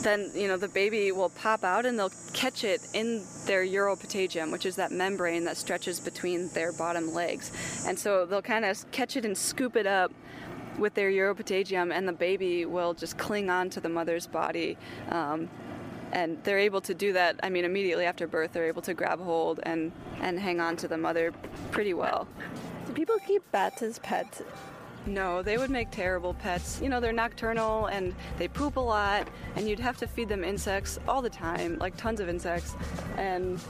then 0.02 0.30
you 0.34 0.48
know 0.48 0.56
the 0.56 0.68
baby 0.68 1.12
will 1.12 1.30
pop 1.30 1.64
out 1.64 1.84
and 1.84 1.98
they'll 1.98 2.12
catch 2.32 2.64
it 2.64 2.80
in 2.94 3.22
their 3.44 3.64
uropatagium, 3.66 4.50
which 4.50 4.64
is 4.64 4.76
that 4.76 4.92
membrane 4.92 5.44
that 5.44 5.58
stretches 5.58 6.00
between 6.00 6.48
their 6.50 6.72
bottom 6.72 7.12
legs, 7.12 7.52
and 7.86 7.98
so 7.98 8.24
they'll 8.24 8.40
kind 8.40 8.64
of 8.64 8.90
catch 8.92 9.14
it 9.16 9.26
and 9.26 9.36
scoop 9.36 9.76
it 9.76 9.86
up 9.86 10.10
with 10.78 10.94
their 10.94 11.10
uropatagium, 11.10 11.92
and 11.92 12.06
the 12.06 12.12
baby 12.12 12.64
will 12.64 12.94
just 12.94 13.18
cling 13.18 13.50
on 13.50 13.70
to 13.70 13.80
the 13.80 13.88
mother's 13.88 14.26
body. 14.26 14.76
Um, 15.10 15.48
and 16.12 16.38
they're 16.44 16.58
able 16.58 16.80
to 16.82 16.94
do 16.94 17.12
that. 17.12 17.40
I 17.42 17.50
mean, 17.50 17.64
immediately 17.64 18.04
after 18.04 18.26
birth, 18.26 18.52
they're 18.52 18.68
able 18.68 18.82
to 18.82 18.94
grab 18.94 19.20
hold 19.20 19.60
and 19.64 19.92
and 20.20 20.38
hang 20.38 20.60
on 20.60 20.76
to 20.78 20.88
the 20.88 20.96
mother 20.96 21.32
pretty 21.70 21.94
well. 21.94 22.28
Do 22.86 22.92
people 22.92 23.18
keep 23.26 23.42
bats 23.50 23.82
as 23.82 23.98
pets? 23.98 24.42
No, 25.06 25.42
they 25.42 25.56
would 25.56 25.70
make 25.70 25.90
terrible 25.90 26.34
pets. 26.34 26.80
You 26.82 26.88
know, 26.88 27.00
they're 27.00 27.12
nocturnal 27.12 27.86
and 27.86 28.14
they 28.38 28.48
poop 28.48 28.76
a 28.76 28.80
lot, 28.80 29.28
and 29.54 29.68
you'd 29.68 29.80
have 29.80 29.96
to 29.98 30.06
feed 30.06 30.28
them 30.28 30.42
insects 30.42 30.98
all 31.06 31.22
the 31.22 31.30
time, 31.30 31.78
like 31.78 31.96
tons 31.96 32.18
of 32.18 32.28
insects, 32.28 32.74
and 33.16 33.60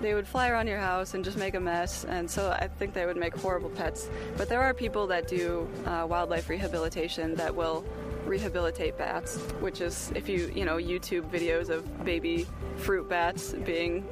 they 0.00 0.14
would 0.14 0.26
fly 0.26 0.48
around 0.48 0.66
your 0.66 0.78
house 0.78 1.14
and 1.14 1.24
just 1.24 1.36
make 1.36 1.54
a 1.54 1.60
mess. 1.60 2.04
And 2.04 2.30
so 2.30 2.50
I 2.50 2.68
think 2.68 2.94
they 2.94 3.06
would 3.06 3.16
make 3.16 3.36
horrible 3.36 3.70
pets. 3.70 4.08
But 4.36 4.48
there 4.48 4.62
are 4.62 4.74
people 4.74 5.06
that 5.08 5.28
do 5.28 5.68
uh, 5.86 6.06
wildlife 6.08 6.48
rehabilitation 6.48 7.34
that 7.36 7.54
will 7.54 7.84
rehabilitate 8.24 8.98
bats, 8.98 9.36
which 9.60 9.80
is 9.80 10.12
if 10.14 10.28
you 10.28 10.50
you 10.54 10.64
know 10.64 10.76
YouTube 10.76 11.30
videos 11.30 11.68
of 11.68 12.04
baby 12.04 12.46
fruit 12.76 13.08
bats 13.08 13.52
being 13.52 14.04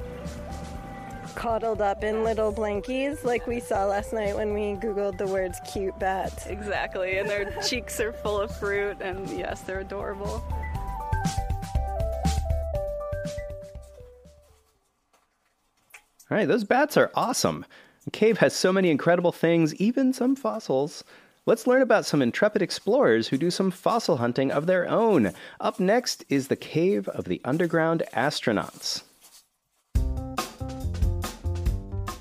Coddled 1.35 1.81
up 1.81 2.03
in 2.05 2.23
little 2.23 2.53
blankies, 2.53 3.25
like 3.25 3.45
we 3.45 3.59
saw 3.59 3.85
last 3.85 4.13
night 4.13 4.37
when 4.37 4.53
we 4.53 4.79
googled 4.79 5.17
the 5.17 5.27
words 5.27 5.59
"cute 5.73 5.97
bats." 5.99 6.45
exactly, 6.47 7.17
and 7.17 7.29
their 7.29 7.51
cheeks 7.67 7.99
are 7.99 8.13
full 8.13 8.39
of 8.39 8.55
fruit, 8.57 8.97
and 9.01 9.29
yes, 9.29 9.59
they're 9.61 9.81
adorable. 9.81 10.41
All 16.31 16.35
right, 16.35 16.47
those 16.47 16.63
bats 16.63 16.97
are 16.97 17.11
awesome. 17.13 17.67
The 18.05 18.09
cave 18.09 18.39
has 18.39 18.55
so 18.55 18.73
many 18.73 18.89
incredible 18.89 19.31
things, 19.31 19.75
even 19.75 20.11
some 20.11 20.35
fossils. 20.35 21.03
Let's 21.45 21.67
learn 21.67 21.83
about 21.83 22.07
some 22.07 22.19
intrepid 22.19 22.63
explorers 22.63 23.27
who 23.27 23.37
do 23.37 23.51
some 23.51 23.69
fossil 23.69 24.17
hunting 24.17 24.51
of 24.51 24.65
their 24.65 24.89
own. 24.89 25.33
Up 25.61 25.79
next 25.79 26.25
is 26.27 26.47
the 26.47 26.55
Cave 26.55 27.07
of 27.09 27.25
the 27.25 27.39
Underground 27.45 28.01
Astronauts. 28.11 29.03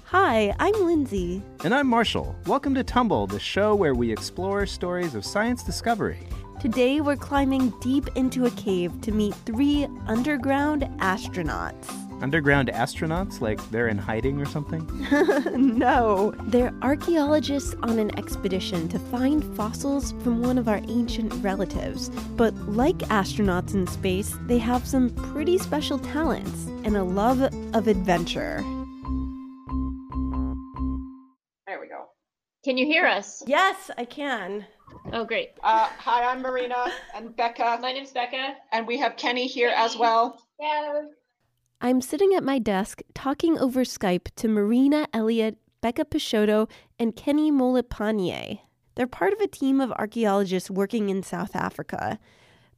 Hi, 0.05 0.55
I'm 0.59 0.85
Lindsay. 0.85 1.43
And 1.65 1.75
I'm 1.75 1.87
Marshall. 1.87 2.37
Welcome 2.45 2.75
to 2.75 2.85
Tumble, 2.85 3.27
the 3.27 3.41
show 3.41 3.75
where 3.75 3.95
we 3.95 4.13
explore 4.13 4.67
stories 4.67 5.15
of 5.15 5.25
science 5.25 5.63
discovery. 5.63 6.29
Today 6.61 7.01
we're 7.01 7.17
climbing 7.17 7.73
deep 7.81 8.09
into 8.17 8.45
a 8.45 8.51
cave 8.51 9.01
to 9.01 9.13
meet 9.13 9.35
three 9.47 9.89
underground 10.07 10.83
astronauts. 10.99 12.04
Underground 12.23 12.69
astronauts, 12.69 13.41
like 13.41 13.61
they're 13.71 13.89
in 13.89 13.99
hiding 13.99 14.41
or 14.41 14.47
something? 14.47 14.85
No, 15.75 16.33
they're 16.45 16.73
archaeologists 16.83 17.75
on 17.83 17.99
an 17.99 18.17
expedition 18.19 18.89
to 18.89 18.99
find 18.99 19.45
fossils 19.57 20.13
from 20.23 20.41
one 20.43 20.57
of 20.57 20.69
our 20.69 20.81
ancient 20.89 21.33
relatives. 21.45 22.09
But 22.37 22.55
like 22.55 22.97
astronauts 23.11 23.75
in 23.75 23.87
space, 23.87 24.37
they 24.47 24.59
have 24.59 24.87
some 24.87 25.11
pretty 25.11 25.59
special 25.59 25.99
talents 25.99 26.67
and 26.85 26.97
a 26.97 27.03
love 27.05 27.43
of 27.75 27.89
adventure. 27.89 28.63
There 31.67 31.81
we 31.81 31.89
go. 31.89 32.07
Can 32.65 32.79
you 32.79 32.87
hear 32.87 33.05
us? 33.07 33.43
Yes, 33.47 33.91
I 33.99 34.05
can. 34.07 34.65
Oh, 35.13 35.25
great. 35.25 35.51
Uh, 35.63 35.89
hi, 35.99 36.25
I'm 36.25 36.41
Marina 36.41 36.87
and 37.15 37.37
Becca, 37.37 37.79
My 37.83 37.93
name's 37.93 38.13
Becca. 38.13 38.55
and 38.73 38.87
we 38.87 38.97
have 38.99 39.17
Kenny 39.17 39.47
here 39.47 39.73
as 39.75 39.97
well. 39.97 40.41
Yeah. 40.61 41.03
I'm 41.81 42.01
sitting 42.01 42.35
at 42.35 42.45
my 42.45 42.59
desk 42.59 43.03
talking 43.15 43.59
over 43.59 43.85
Skype 43.85 44.29
to 44.37 44.49
Marina 44.49 45.07
Elliott, 45.13 45.59
Becca 45.81 46.07
Peixoto, 46.07 46.71
and 46.99 47.15
Kenny 47.15 47.53
Molopyane. 47.53 48.61
They're 48.95 49.07
part 49.07 49.33
of 49.33 49.41
a 49.41 49.47
team 49.47 49.81
of 49.81 49.93
archaeologists 49.93 50.71
working 50.71 51.11
in 51.11 51.23
South 51.23 51.55
Africa. 51.55 52.19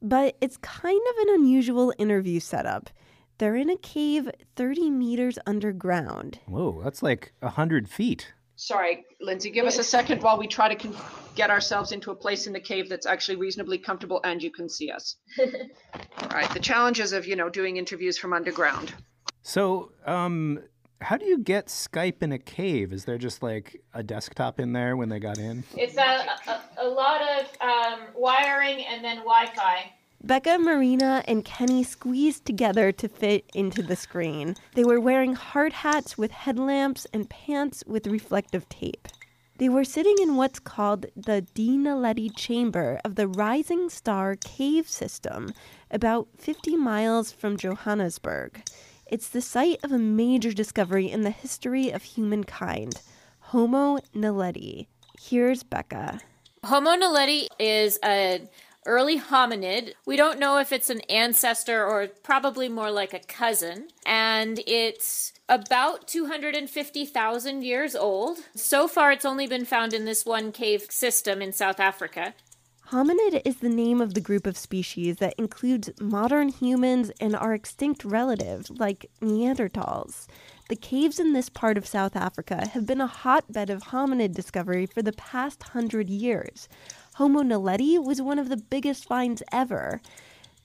But 0.01 0.35
it's 0.41 0.57
kind 0.57 0.99
of 1.11 1.27
an 1.27 1.35
unusual 1.35 1.93
interview 1.97 2.39
setup. 2.39 2.89
They're 3.37 3.55
in 3.55 3.69
a 3.69 3.77
cave 3.77 4.29
30 4.55 4.89
meters 4.89 5.37
underground. 5.45 6.39
Whoa, 6.47 6.81
that's 6.83 7.03
like 7.03 7.33
a 7.41 7.49
hundred 7.49 7.87
feet. 7.87 8.33
Sorry, 8.57 9.05
Lindsay, 9.21 9.51
give 9.51 9.67
us 9.67 9.77
a 9.77 9.83
second 9.83 10.23
while 10.23 10.39
we 10.39 10.47
try 10.47 10.67
to 10.67 10.75
con- 10.75 10.95
get 11.35 11.51
ourselves 11.51 11.91
into 11.91 12.09
a 12.09 12.15
place 12.15 12.47
in 12.47 12.53
the 12.53 12.59
cave 12.59 12.89
that's 12.89 13.05
actually 13.05 13.35
reasonably 13.35 13.77
comfortable 13.77 14.19
and 14.23 14.41
you 14.41 14.49
can 14.49 14.67
see 14.67 14.89
us. 14.89 15.15
All 15.39 16.29
right, 16.29 16.51
the 16.55 16.59
challenges 16.59 17.13
of, 17.13 17.27
you 17.27 17.35
know, 17.35 17.49
doing 17.49 17.77
interviews 17.77 18.17
from 18.17 18.33
underground. 18.33 18.95
So, 19.43 19.91
um, 20.07 20.59
how 21.01 21.17
do 21.17 21.25
you 21.25 21.37
get 21.37 21.67
Skype 21.67 22.23
in 22.23 22.31
a 22.31 22.39
cave? 22.39 22.91
Is 22.91 23.05
there 23.05 23.19
just 23.19 23.43
like 23.43 23.79
a 23.93 24.01
desktop 24.01 24.59
in 24.59 24.73
there 24.73 24.97
when 24.97 25.09
they 25.09 25.19
got 25.19 25.37
in? 25.37 25.63
It's 25.75 25.95
a, 25.95 26.25
a, 26.47 26.61
a 26.79 26.87
lot 26.87 27.21
of 27.21 27.45
um, 27.61 27.99
wiring 28.15 28.83
and 28.85 29.05
then 29.05 29.17
Wi 29.17 29.45
Fi. 29.55 29.93
Becca, 30.23 30.57
Marina, 30.57 31.23
and 31.27 31.45
Kenny 31.45 31.83
squeezed 31.83 32.45
together 32.45 32.91
to 32.91 33.07
fit 33.07 33.45
into 33.53 33.83
the 33.83 33.95
screen. 33.95 34.55
They 34.73 34.83
were 34.83 34.99
wearing 34.99 35.35
hard 35.35 35.71
hats 35.71 36.17
with 36.17 36.31
headlamps 36.31 37.05
and 37.13 37.29
pants 37.29 37.83
with 37.85 38.07
reflective 38.07 38.67
tape. 38.67 39.07
They 39.57 39.69
were 39.69 39.83
sitting 39.83 40.15
in 40.21 40.35
what's 40.35 40.59
called 40.59 41.05
the 41.15 41.45
Dinaledi 41.55 42.35
Chamber 42.35 42.99
of 43.05 43.15
the 43.15 43.27
Rising 43.27 43.89
Star 43.89 44.35
Cave 44.35 44.89
System, 44.89 45.53
about 45.89 46.27
50 46.37 46.75
miles 46.75 47.31
from 47.31 47.57
Johannesburg. 47.57 48.61
It's 49.07 49.29
the 49.29 49.41
site 49.41 49.79
of 49.83 49.91
a 49.91 49.97
major 49.97 50.51
discovery 50.51 51.09
in 51.09 51.21
the 51.21 51.31
history 51.31 51.91
of 51.91 52.03
humankind 52.03 53.01
Homo 53.39 53.99
naledi. 54.13 54.87
Here's 55.19 55.63
Becca. 55.63 56.19
Homo 56.65 56.91
naledi 56.97 57.47
is 57.57 57.97
an 58.03 58.49
early 58.87 59.19
hominid. 59.19 59.93
We 60.05 60.15
don't 60.15 60.39
know 60.39 60.57
if 60.57 60.71
it's 60.71 60.89
an 60.89 61.01
ancestor 61.01 61.85
or 61.85 62.07
probably 62.07 62.69
more 62.69 62.89
like 62.89 63.13
a 63.13 63.19
cousin. 63.19 63.89
And 64.05 64.59
it's 64.65 65.33
about 65.47 66.07
250,000 66.07 67.63
years 67.63 67.95
old. 67.95 68.39
So 68.55 68.87
far, 68.87 69.11
it's 69.11 69.25
only 69.25 69.45
been 69.45 69.65
found 69.65 69.93
in 69.93 70.05
this 70.05 70.25
one 70.25 70.51
cave 70.51 70.87
system 70.89 71.41
in 71.41 71.53
South 71.53 71.79
Africa. 71.79 72.33
Hominid 72.91 73.41
is 73.43 73.57
the 73.57 73.67
name 73.67 73.99
of 73.99 74.13
the 74.13 74.21
group 74.21 74.47
of 74.47 74.55
species 74.55 75.17
that 75.17 75.35
includes 75.37 75.89
modern 75.99 76.47
humans 76.47 77.11
and 77.19 77.35
our 77.35 77.53
extinct 77.53 78.05
relatives, 78.05 78.69
like 78.69 79.09
Neanderthals. 79.21 80.25
The 80.69 80.77
caves 80.77 81.19
in 81.19 81.33
this 81.33 81.49
part 81.49 81.77
of 81.77 81.85
South 81.85 82.15
Africa 82.15 82.65
have 82.67 82.85
been 82.85 83.01
a 83.01 83.07
hotbed 83.07 83.69
of 83.69 83.83
hominid 83.83 84.33
discovery 84.33 84.85
for 84.85 85.01
the 85.01 85.11
past 85.11 85.63
hundred 85.63 86.09
years. 86.09 86.69
Homo 87.17 87.41
naledi 87.41 87.97
was 87.97 88.21
one 88.21 88.37
of 88.37 88.49
the 88.49 88.57
biggest 88.57 89.05
finds 89.05 89.41
ever. 89.51 90.01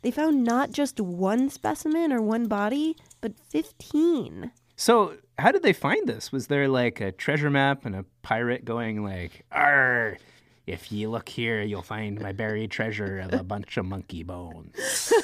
They 0.02 0.10
found 0.10 0.44
not 0.44 0.70
just 0.70 1.00
one 1.00 1.48
specimen 1.48 2.12
or 2.12 2.20
one 2.20 2.46
body, 2.46 2.94
but 3.22 3.38
15. 3.48 4.52
So, 4.76 5.16
how 5.38 5.50
did 5.50 5.62
they 5.62 5.72
find 5.72 6.06
this? 6.06 6.30
Was 6.30 6.48
there 6.48 6.68
like 6.68 7.00
a 7.00 7.10
treasure 7.10 7.48
map 7.48 7.86
and 7.86 7.96
a 7.96 8.04
pirate 8.20 8.66
going 8.66 9.02
like, 9.02 9.46
"Arr, 9.50 10.18
if 10.66 10.92
you 10.92 11.08
look 11.08 11.30
here, 11.30 11.62
you'll 11.62 11.80
find 11.80 12.20
my 12.20 12.32
buried 12.32 12.70
treasure 12.70 13.20
of 13.20 13.32
a 13.32 13.42
bunch 13.54 13.78
of 13.78 13.86
monkey 13.86 14.22
bones." 14.22 15.10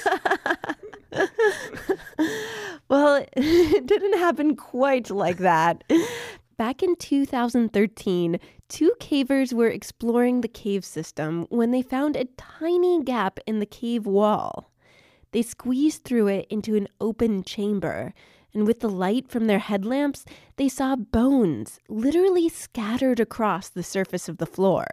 Well, 2.89 3.23
it 3.37 3.87
didn't 3.87 4.19
happen 4.19 4.57
quite 4.57 5.11
like 5.11 5.39
that. 5.39 5.85
Back 6.57 6.83
in 6.83 6.97
2013, 6.97 8.41
two 8.69 8.93
cavers 9.01 9.53
were 9.53 9.69
exploring 9.69 10.41
the 10.41 10.49
cave 10.49 10.85
system 10.85 11.47
when 11.51 11.71
they 11.71 11.83
found 11.83 12.17
a 12.17 12.27
tiny 12.37 13.03
gap 13.03 13.39
in 13.47 13.59
the 13.59 13.67
cave 13.67 14.07
wall. 14.07 14.71
They 15.33 15.43
squeezed 15.43 16.05
through 16.05 16.29
it 16.29 16.47
into 16.49 16.75
an 16.75 16.89
open 17.01 17.43
chamber, 17.43 18.15
and 18.55 18.67
with 18.67 18.81
the 18.81 18.89
light 18.89 19.29
from 19.29 19.47
their 19.47 19.59
headlamps, 19.59 20.25
they 20.57 20.69
saw 20.69 20.97
bones 20.97 21.81
literally 21.89 22.49
scattered 22.49 23.21
across 23.21 23.69
the 23.69 23.83
surface 23.83 24.29
of 24.29 24.39
the 24.39 24.47
floor. 24.47 24.87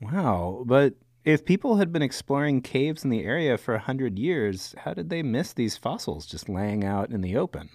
Wow, 0.00 0.64
but 0.66 0.94
if 1.24 1.44
people 1.44 1.76
had 1.76 1.92
been 1.92 2.02
exploring 2.02 2.62
caves 2.62 3.04
in 3.04 3.10
the 3.10 3.24
area 3.24 3.56
for 3.56 3.74
a 3.74 3.80
hundred 3.80 4.18
years, 4.18 4.74
how 4.78 4.92
did 4.92 5.08
they 5.08 5.22
miss 5.22 5.52
these 5.52 5.76
fossils 5.76 6.26
just 6.26 6.48
laying 6.48 6.84
out 6.84 7.10
in 7.10 7.20
the 7.20 7.36
open? 7.36 7.70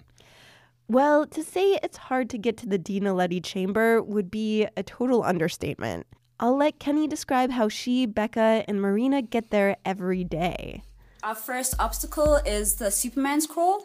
Well, 0.90 1.26
to 1.26 1.44
say 1.44 1.78
it's 1.82 1.98
hard 1.98 2.30
to 2.30 2.38
get 2.38 2.56
to 2.58 2.66
the 2.66 2.78
Dinaledi 2.78 3.44
chamber 3.44 4.02
would 4.02 4.30
be 4.30 4.66
a 4.74 4.82
total 4.82 5.22
understatement. 5.22 6.06
I'll 6.40 6.56
let 6.56 6.78
Kenny 6.78 7.06
describe 7.06 7.50
how 7.50 7.68
she, 7.68 8.06
Becca, 8.06 8.64
and 8.66 8.80
Marina 8.80 9.20
get 9.20 9.50
there 9.50 9.76
every 9.84 10.24
day. 10.24 10.82
Our 11.22 11.34
first 11.34 11.74
obstacle 11.78 12.36
is 12.36 12.76
the 12.76 12.90
Superman's 12.90 13.46
crawl. 13.46 13.84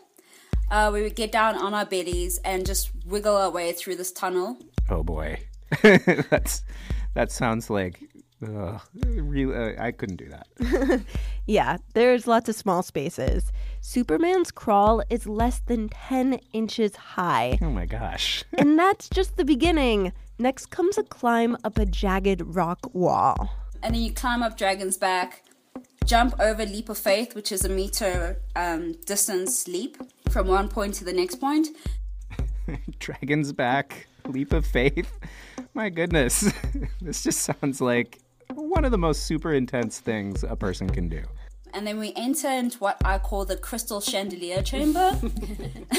Uh, 0.72 0.92
we 0.94 1.02
would 1.02 1.16
get 1.16 1.34
down 1.34 1.56
on 1.56 1.74
our 1.74 1.86
bellies 1.86 2.38
and 2.46 2.66
just 2.66 2.92
wiggle 3.06 3.36
our 3.36 3.50
way 3.50 3.74
through 3.74 3.98
this 3.98 4.14
tunnel. 4.14 4.58
Oh 4.90 5.04
boy, 5.04 5.40
that's 5.82 6.64
that 7.16 7.32
sounds 7.34 7.70
like 7.70 8.00
ugh, 8.44 8.82
real. 9.04 9.54
Uh, 9.54 9.74
I 9.82 9.92
couldn't 9.92 10.18
do 10.18 10.30
that. 10.30 11.02
Yeah, 11.46 11.78
there's 11.94 12.26
lots 12.26 12.48
of 12.48 12.56
small 12.56 12.84
spaces. 12.84 13.52
Superman's 13.82 14.50
crawl 14.50 15.04
is 15.10 15.28
less 15.28 15.60
than 15.60 15.90
10 15.90 16.40
inches 16.54 16.96
high. 16.96 17.60
Oh 17.62 17.70
my 17.70 17.86
gosh. 17.86 18.46
and 18.58 18.80
that's 18.80 19.10
just 19.10 19.36
the 19.36 19.44
beginning. 19.44 20.14
Next 20.40 20.68
comes 20.68 20.98
a 20.98 21.04
climb 21.04 21.58
up 21.66 21.78
a 21.78 21.86
jagged 21.86 22.42
rock 22.46 22.94
wall. 22.94 23.50
And 23.82 23.94
then 23.94 24.02
you 24.02 24.14
climb 24.14 24.42
up 24.42 24.58
Dragon's 24.58 24.98
Back, 24.98 25.44
jump 26.06 26.40
over 26.40 26.66
Leap 26.66 26.88
of 26.88 26.98
Faith, 26.98 27.36
which 27.36 27.52
is 27.52 27.66
a 27.66 27.70
meter 27.70 28.40
um, 28.56 28.94
distance 29.06 29.68
leap 29.68 29.98
from 30.30 30.48
one 30.48 30.70
point 30.70 30.94
to 30.96 31.04
the 31.04 31.12
next 31.12 31.36
point. 31.36 31.68
Dragon's 33.00 33.52
back, 33.52 34.08
leap 34.26 34.54
of 34.54 34.66
faith. 34.66 35.12
My 35.74 35.90
goodness, 35.90 36.54
this 37.02 37.24
just 37.24 37.40
sounds 37.42 37.82
like 37.82 38.20
one 38.56 38.86
of 38.86 38.92
the 38.92 38.98
most 38.98 39.24
super 39.24 39.54
intense 39.54 40.00
things 40.00 40.44
a 40.44 40.56
person 40.56 40.90
can 40.90 41.10
do. 41.10 41.24
And 41.74 41.88
then 41.88 42.00
we 42.00 42.14
enter 42.16 42.50
into 42.50 42.78
what 42.78 42.98
I 43.04 43.18
call 43.18 43.46
the 43.46 43.58
crystal 43.58 44.00
chandelier 44.00 44.62
chamber, 44.62 45.12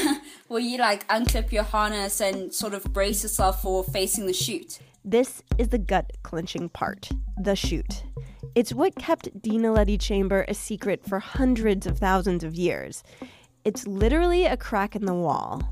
where 0.48 0.60
you 0.60 0.78
like 0.78 1.06
unclip 1.08 1.50
your 1.50 1.64
harness 1.64 2.20
and 2.20 2.54
sort 2.54 2.74
of 2.74 2.84
brace 2.92 3.24
yourself 3.24 3.62
for 3.62 3.82
facing 3.82 4.26
the 4.26 4.32
chute. 4.32 4.78
This 5.04 5.42
is 5.58 5.68
the 5.68 5.78
gut 5.78 6.12
clenching 6.22 6.68
part 6.68 7.10
the 7.36 7.56
chute. 7.56 8.04
It's 8.54 8.72
what 8.72 8.94
kept 8.94 9.42
Dinaledi 9.42 10.00
Chamber 10.00 10.44
a 10.46 10.54
secret 10.54 11.04
for 11.04 11.18
hundreds 11.18 11.86
of 11.86 11.98
thousands 11.98 12.44
of 12.44 12.54
years. 12.54 13.02
It's 13.64 13.86
literally 13.86 14.44
a 14.44 14.56
crack 14.56 14.94
in 14.94 15.06
the 15.06 15.14
wall. 15.14 15.62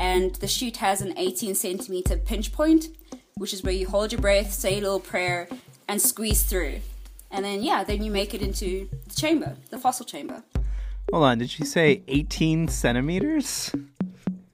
And 0.00 0.34
the 0.36 0.48
chute 0.48 0.78
has 0.78 1.00
an 1.00 1.16
18 1.16 1.54
centimeter 1.54 2.16
pinch 2.16 2.52
point, 2.52 2.88
which 3.36 3.52
is 3.52 3.62
where 3.62 3.72
you 3.72 3.86
hold 3.86 4.10
your 4.10 4.20
breath, 4.20 4.52
say 4.52 4.78
a 4.78 4.80
little 4.80 4.98
prayer, 4.98 5.48
and 5.88 6.00
squeeze 6.00 6.42
through. 6.42 6.80
And 7.30 7.44
then, 7.44 7.62
yeah, 7.62 7.84
then 7.84 8.02
you 8.02 8.10
make 8.10 8.34
it 8.34 8.42
into 8.42 8.88
the 9.08 9.14
chamber, 9.14 9.56
the 9.70 9.78
fossil 9.78 10.06
chamber. 10.06 10.42
Hold 11.12 11.24
on, 11.24 11.38
did 11.38 11.50
she 11.50 11.64
say 11.64 12.02
18 12.08 12.68
centimeters? 12.68 13.72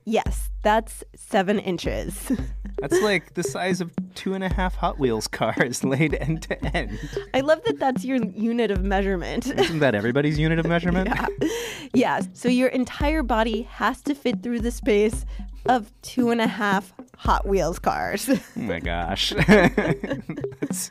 Yes, 0.04 0.50
that's 0.62 1.04
seven 1.14 1.58
inches. 1.58 2.32
That's 2.80 3.00
like 3.02 3.34
the 3.34 3.42
size 3.42 3.82
of 3.82 3.92
two 4.14 4.32
and 4.32 4.42
a 4.42 4.48
half 4.48 4.74
Hot 4.76 4.98
Wheels 4.98 5.28
cars 5.28 5.84
laid 5.84 6.14
end 6.14 6.42
to 6.44 6.76
end. 6.76 6.98
I 7.34 7.40
love 7.40 7.62
that 7.64 7.78
that's 7.78 8.06
your 8.06 8.24
unit 8.24 8.70
of 8.70 8.82
measurement. 8.82 9.46
Isn't 9.46 9.80
that 9.80 9.94
everybody's 9.94 10.38
unit 10.38 10.58
of 10.58 10.64
measurement? 10.64 11.10
yeah, 11.92 12.22
so 12.32 12.48
your 12.48 12.68
entire 12.68 13.22
body 13.22 13.62
has 13.62 14.00
to 14.02 14.14
fit 14.14 14.42
through 14.42 14.60
the 14.60 14.70
space 14.70 15.26
of 15.66 15.92
two 16.00 16.30
and 16.30 16.40
a 16.40 16.46
half 16.46 16.94
Hot 17.18 17.46
Wheels 17.46 17.78
cars. 17.78 18.30
Oh 18.30 18.40
my 18.60 18.80
gosh. 18.80 19.34
That's, 19.46 20.90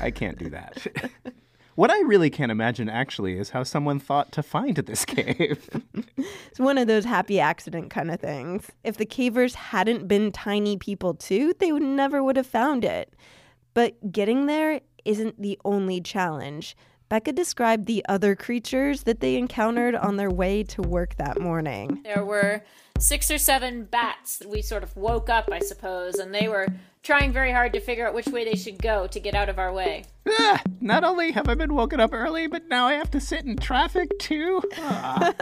I 0.00 0.10
can't 0.10 0.38
do 0.38 0.50
that. 0.50 0.86
What 1.76 1.90
I 1.90 1.98
really 2.00 2.28
can't 2.28 2.52
imagine 2.52 2.90
actually 2.90 3.38
is 3.38 3.50
how 3.50 3.62
someone 3.62 4.00
thought 4.00 4.32
to 4.32 4.42
find 4.42 4.76
this 4.76 5.06
cave. 5.06 5.66
It's 6.50 6.60
one 6.60 6.76
of 6.76 6.86
those 6.86 7.06
happy 7.06 7.40
accident 7.40 7.88
kind 7.88 8.10
of 8.10 8.20
things. 8.20 8.70
If 8.84 8.98
the 8.98 9.06
cavers 9.06 9.54
hadn't 9.54 10.06
been 10.06 10.30
tiny 10.30 10.76
people 10.76 11.14
too, 11.14 11.54
they 11.58 11.72
would 11.72 11.82
never 11.82 12.22
would 12.22 12.36
have 12.36 12.46
found 12.46 12.84
it. 12.84 13.14
But 13.72 14.12
getting 14.12 14.44
there 14.44 14.82
isn't 15.06 15.40
the 15.40 15.58
only 15.64 16.02
challenge. 16.02 16.76
Becca 17.08 17.32
described 17.32 17.86
the 17.86 18.04
other 18.08 18.36
creatures 18.36 19.04
that 19.04 19.20
they 19.20 19.36
encountered 19.36 19.94
on 19.94 20.16
their 20.16 20.30
way 20.30 20.62
to 20.64 20.82
work 20.82 21.14
that 21.16 21.40
morning. 21.40 22.02
There 22.04 22.24
were 22.24 22.62
six 22.98 23.30
or 23.30 23.38
seven 23.38 23.84
bats 23.84 24.38
that 24.38 24.50
we 24.50 24.60
sort 24.60 24.82
of 24.82 24.94
woke 24.96 25.30
up, 25.30 25.48
I 25.50 25.60
suppose, 25.60 26.16
and 26.16 26.34
they 26.34 26.48
were 26.48 26.66
trying 27.10 27.32
very 27.32 27.50
hard 27.50 27.72
to 27.72 27.80
figure 27.80 28.06
out 28.06 28.14
which 28.14 28.28
way 28.28 28.44
they 28.44 28.54
should 28.54 28.80
go 28.80 29.06
to 29.06 29.18
get 29.18 29.34
out 29.34 29.48
of 29.48 29.58
our 29.58 29.72
way. 29.72 30.04
Ah, 30.28 30.62
not 30.80 31.02
only 31.02 31.32
have 31.32 31.48
I 31.48 31.54
been 31.54 31.74
woken 31.74 31.98
up 31.98 32.10
early, 32.12 32.46
but 32.46 32.68
now 32.68 32.86
I 32.86 32.94
have 32.94 33.10
to 33.10 33.20
sit 33.20 33.44
in 33.44 33.56
traffic 33.56 34.16
too. 34.20 34.62
Ah, 34.78 35.32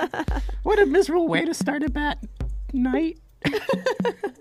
what 0.62 0.78
a 0.78 0.86
miserable 0.86 1.28
way 1.28 1.44
to 1.44 1.52
start 1.52 1.82
a 1.82 1.90
bat 1.90 2.24
night. 2.72 3.18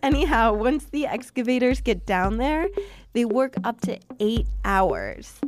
Anyhow, 0.03 0.53
once 0.53 0.86
the 0.86 1.06
excavators 1.06 1.82
get 1.82 2.06
down 2.06 2.38
there, 2.38 2.67
they 3.13 3.25
work 3.25 3.56
up 3.65 3.82
to 3.82 3.99
eight 4.21 4.47
hours. 4.63 5.39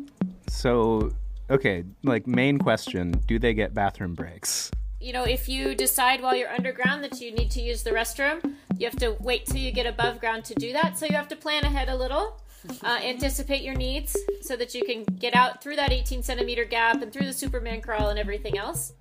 So, 0.47 1.11
okay, 1.49 1.83
like 2.03 2.27
main 2.27 2.59
question, 2.59 3.11
do 3.25 3.39
they 3.39 3.53
get 3.53 3.73
bathroom 3.73 4.15
breaks? 4.15 4.69
You 5.01 5.13
know, 5.13 5.23
if 5.23 5.47
you 5.47 5.75
decide 5.75 6.21
while 6.21 6.35
you're 6.35 6.49
underground 6.49 7.05
that 7.05 7.21
you 7.21 7.31
need 7.31 7.49
to 7.51 7.61
use 7.61 7.83
the 7.83 7.91
restroom, 7.91 8.55
you 8.77 8.85
have 8.85 8.97
to 8.97 9.15
wait 9.21 9.45
till 9.45 9.57
you 9.57 9.71
get 9.71 9.85
above 9.85 10.19
ground 10.19 10.43
to 10.45 10.55
do 10.55 10.73
that. 10.73 10.97
So 10.97 11.05
you 11.05 11.15
have 11.15 11.29
to 11.29 11.37
plan 11.37 11.63
ahead 11.63 11.87
a 11.87 11.95
little, 11.95 12.41
uh, 12.83 12.99
anticipate 13.01 13.61
your 13.61 13.75
needs 13.75 14.17
so 14.41 14.57
that 14.57 14.75
you 14.75 14.83
can 14.83 15.05
get 15.05 15.33
out 15.35 15.63
through 15.63 15.77
that 15.77 15.93
18 15.93 16.21
centimeter 16.21 16.65
gap 16.65 17.01
and 17.01 17.13
through 17.13 17.25
the 17.25 17.33
Superman 17.33 17.79
crawl 17.79 18.09
and 18.09 18.19
everything 18.19 18.57
else. 18.57 18.91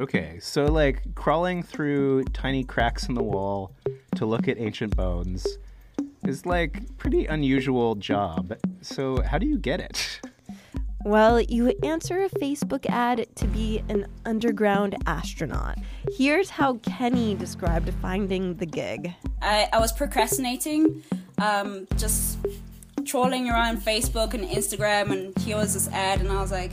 Okay, 0.00 0.40
so 0.40 0.64
like 0.64 1.14
crawling 1.14 1.62
through 1.62 2.24
tiny 2.32 2.64
cracks 2.64 3.08
in 3.08 3.14
the 3.14 3.22
wall 3.22 3.76
to 4.16 4.26
look 4.26 4.48
at 4.48 4.58
ancient 4.58 4.96
bones 4.96 5.46
is 6.24 6.44
like 6.44 6.96
pretty 6.98 7.26
unusual 7.26 7.94
job. 7.94 8.56
So 8.80 9.22
how 9.22 9.38
do 9.38 9.46
you 9.46 9.58
get 9.58 9.78
it? 9.78 10.20
Well, 11.04 11.38
you 11.38 11.68
answer 11.82 12.22
a 12.22 12.30
Facebook 12.30 12.86
ad 12.88 13.26
to 13.36 13.46
be 13.48 13.82
an 13.90 14.06
underground 14.24 14.96
astronaut. 15.06 15.76
Here's 16.16 16.48
how 16.48 16.78
Kenny 16.78 17.34
described 17.34 17.92
finding 18.00 18.54
the 18.54 18.64
gig. 18.64 19.12
I, 19.42 19.68
I 19.70 19.80
was 19.80 19.92
procrastinating, 19.92 21.02
um, 21.36 21.86
just 21.98 22.38
trolling 23.04 23.50
around 23.50 23.82
Facebook 23.82 24.32
and 24.32 24.48
Instagram, 24.48 25.12
and 25.12 25.38
here 25.40 25.58
was 25.58 25.74
this 25.74 25.88
ad, 25.88 26.20
and 26.20 26.32
I 26.32 26.40
was 26.40 26.50
like, 26.50 26.72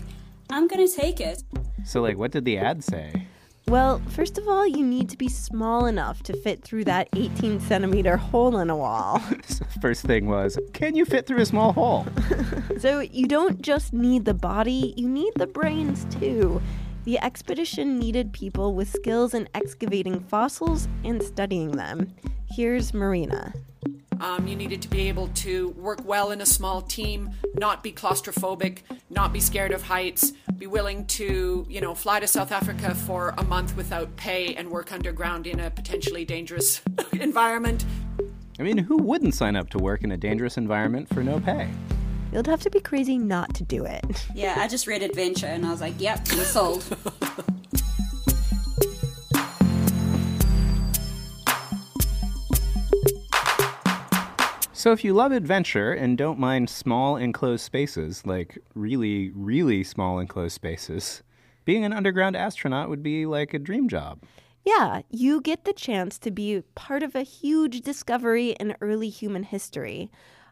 I'm 0.49 0.69
gonna 0.69 0.87
take 0.87 1.19
it. 1.19 1.43
So, 1.83 2.01
like, 2.01 2.17
what 2.17 2.31
did 2.31 2.45
the 2.45 2.57
ad 2.57 2.85
say? 2.85 3.27
Well, 3.71 4.01
first 4.09 4.37
of 4.37 4.49
all, 4.49 4.67
you 4.67 4.85
need 4.85 5.09
to 5.11 5.17
be 5.17 5.29
small 5.29 5.85
enough 5.85 6.23
to 6.23 6.35
fit 6.35 6.61
through 6.61 6.83
that 6.83 7.07
18 7.15 7.61
centimeter 7.61 8.17
hole 8.17 8.57
in 8.57 8.69
a 8.69 8.75
wall. 8.75 9.19
First 9.81 10.03
thing 10.03 10.25
was, 10.25 10.59
can 10.73 10.93
you 10.93 11.05
fit 11.05 11.25
through 11.25 11.39
a 11.39 11.45
small 11.45 11.71
hole? 11.71 12.05
so 12.79 12.99
you 12.99 13.27
don't 13.27 13.61
just 13.61 13.93
need 13.93 14.25
the 14.25 14.33
body, 14.33 14.93
you 14.97 15.07
need 15.07 15.31
the 15.37 15.47
brains 15.47 16.05
too. 16.19 16.61
The 17.05 17.17
expedition 17.19 17.97
needed 17.97 18.33
people 18.33 18.75
with 18.75 18.89
skills 18.89 19.33
in 19.33 19.47
excavating 19.55 20.19
fossils 20.19 20.89
and 21.05 21.23
studying 21.23 21.71
them. 21.71 22.13
Here's 22.49 22.93
Marina. 22.93 23.53
Um, 24.19 24.47
you 24.47 24.55
needed 24.57 24.81
to 24.81 24.89
be 24.89 25.07
able 25.07 25.29
to 25.29 25.69
work 25.69 26.05
well 26.05 26.31
in 26.31 26.41
a 26.41 26.45
small 26.45 26.81
team, 26.81 27.31
not 27.55 27.83
be 27.83 27.93
claustrophobic, 27.93 28.79
not 29.09 29.31
be 29.31 29.39
scared 29.39 29.71
of 29.71 29.81
heights, 29.81 30.33
be 30.61 30.67
willing 30.67 31.07
to, 31.07 31.65
you 31.67 31.81
know, 31.81 31.95
fly 31.95 32.19
to 32.19 32.27
South 32.27 32.51
Africa 32.51 32.93
for 32.93 33.33
a 33.39 33.43
month 33.43 33.75
without 33.75 34.15
pay 34.15 34.53
and 34.53 34.69
work 34.69 34.91
underground 34.91 35.47
in 35.47 35.59
a 35.59 35.71
potentially 35.71 36.23
dangerous 36.23 36.83
environment. 37.13 37.83
I 38.59 38.61
mean, 38.61 38.77
who 38.77 38.97
wouldn't 38.97 39.33
sign 39.33 39.55
up 39.55 39.71
to 39.71 39.79
work 39.79 40.03
in 40.03 40.11
a 40.11 40.17
dangerous 40.17 40.57
environment 40.57 41.09
for 41.11 41.23
no 41.23 41.39
pay? 41.39 41.67
You'd 42.31 42.45
have 42.45 42.61
to 42.61 42.69
be 42.69 42.79
crazy 42.79 43.17
not 43.17 43.55
to 43.55 43.63
do 43.63 43.85
it. 43.85 44.27
Yeah, 44.35 44.53
I 44.55 44.67
just 44.67 44.85
read 44.85 45.01
Adventure 45.01 45.47
and 45.47 45.65
I 45.65 45.71
was 45.71 45.81
like, 45.81 45.99
yep, 45.99 46.19
I'm 46.29 46.37
sold. 46.45 46.85
So, 54.81 54.91
if 54.91 55.03
you 55.03 55.13
love 55.13 55.31
adventure 55.31 55.93
and 55.93 56.17
don't 56.17 56.39
mind 56.39 56.67
small 56.67 57.15
enclosed 57.15 57.63
spaces, 57.63 58.25
like 58.25 58.57
really, 58.73 59.29
really 59.29 59.83
small 59.83 60.17
enclosed 60.17 60.55
spaces, 60.55 61.21
being 61.65 61.85
an 61.85 61.93
underground 61.93 62.35
astronaut 62.35 62.89
would 62.89 63.03
be 63.03 63.27
like 63.27 63.53
a 63.53 63.59
dream 63.59 63.87
job. 63.87 64.23
Yeah, 64.65 65.03
you 65.11 65.39
get 65.39 65.65
the 65.65 65.73
chance 65.73 66.17
to 66.17 66.31
be 66.31 66.63
part 66.73 67.03
of 67.03 67.13
a 67.13 67.21
huge 67.21 67.81
discovery 67.81 68.55
in 68.59 68.75
early 68.81 69.09
human 69.09 69.43
history. 69.43 70.09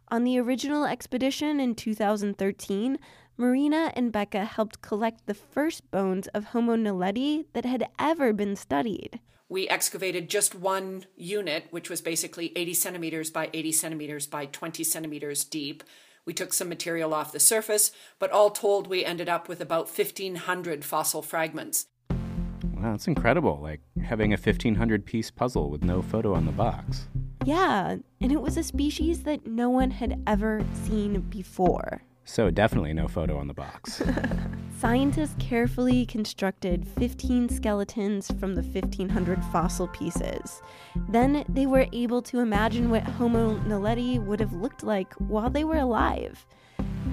On 0.10 0.24
the 0.24 0.38
original 0.38 0.86
expedition 0.86 1.60
in 1.60 1.74
2013, 1.74 3.00
Marina 3.36 3.92
and 3.96 4.12
Becca 4.12 4.46
helped 4.46 4.84
collect 4.84 5.26
the 5.26 5.34
first 5.34 5.90
bones 5.90 6.28
of 6.36 6.44
Homo 6.44 6.76
naledi 6.76 7.46
that 7.54 7.66
had 7.66 7.90
ever 7.98 8.32
been 8.32 8.56
studied. 8.56 9.20
We 9.52 9.68
excavated 9.68 10.30
just 10.30 10.54
one 10.54 11.06
unit, 11.18 11.66
which 11.72 11.90
was 11.90 12.02
basically 12.02 12.52
80 12.56 12.76
centimeters 12.76 13.32
by 13.32 13.50
80 13.52 13.72
centimeters 13.72 14.28
by 14.28 14.46
20 14.46 14.84
centimeters 14.84 15.44
deep. 15.44 15.84
We 16.24 16.36
took 16.36 16.54
some 16.54 16.70
material 16.70 17.16
off 17.16 17.32
the 17.32 17.40
surface, 17.40 17.92
but 18.20 18.32
all 18.32 18.52
told, 18.52 18.86
we 18.86 19.04
ended 19.04 19.28
up 19.28 19.50
with 19.50 19.60
about 19.60 19.88
1,500 19.88 20.86
fossil 20.86 21.24
fragments. 21.24 21.88
Wow, 22.12 22.92
that's 22.92 23.08
incredible. 23.08 23.60
Like 23.60 23.82
having 24.04 24.34
a 24.34 24.38
1,500 24.38 25.04
piece 25.04 25.32
puzzle 25.32 25.72
with 25.72 25.84
no 25.84 26.04
photo 26.04 26.36
on 26.36 26.46
the 26.46 26.52
box. 26.52 27.08
Yeah, 27.44 27.98
and 28.22 28.32
it 28.32 28.42
was 28.42 28.56
a 28.56 28.64
species 28.64 29.24
that 29.24 29.48
no 29.48 29.72
one 29.72 29.90
had 29.90 30.22
ever 30.28 30.64
seen 30.86 31.22
before. 31.22 32.04
So, 32.30 32.52
definitely 32.52 32.94
no 32.94 33.08
photo 33.08 33.40
on 33.40 33.48
the 33.48 33.56
box. 33.56 34.04
Scientists 34.78 35.36
carefully 35.40 36.06
constructed 36.06 36.88
15 36.88 37.50
skeletons 37.50 38.30
from 38.40 38.54
the 38.54 38.62
1,500 38.62 39.44
fossil 39.46 39.88
pieces. 39.88 40.62
Then 41.10 41.44
they 41.50 41.66
were 41.66 41.88
able 41.92 42.22
to 42.22 42.40
imagine 42.40 42.92
what 42.92 43.02
Homo 43.02 43.58
naledi 43.62 44.24
would 44.24 44.40
have 44.40 44.54
looked 44.54 44.84
like 44.84 45.12
while 45.16 45.50
they 45.50 45.64
were 45.64 45.80
alive. 45.80 46.46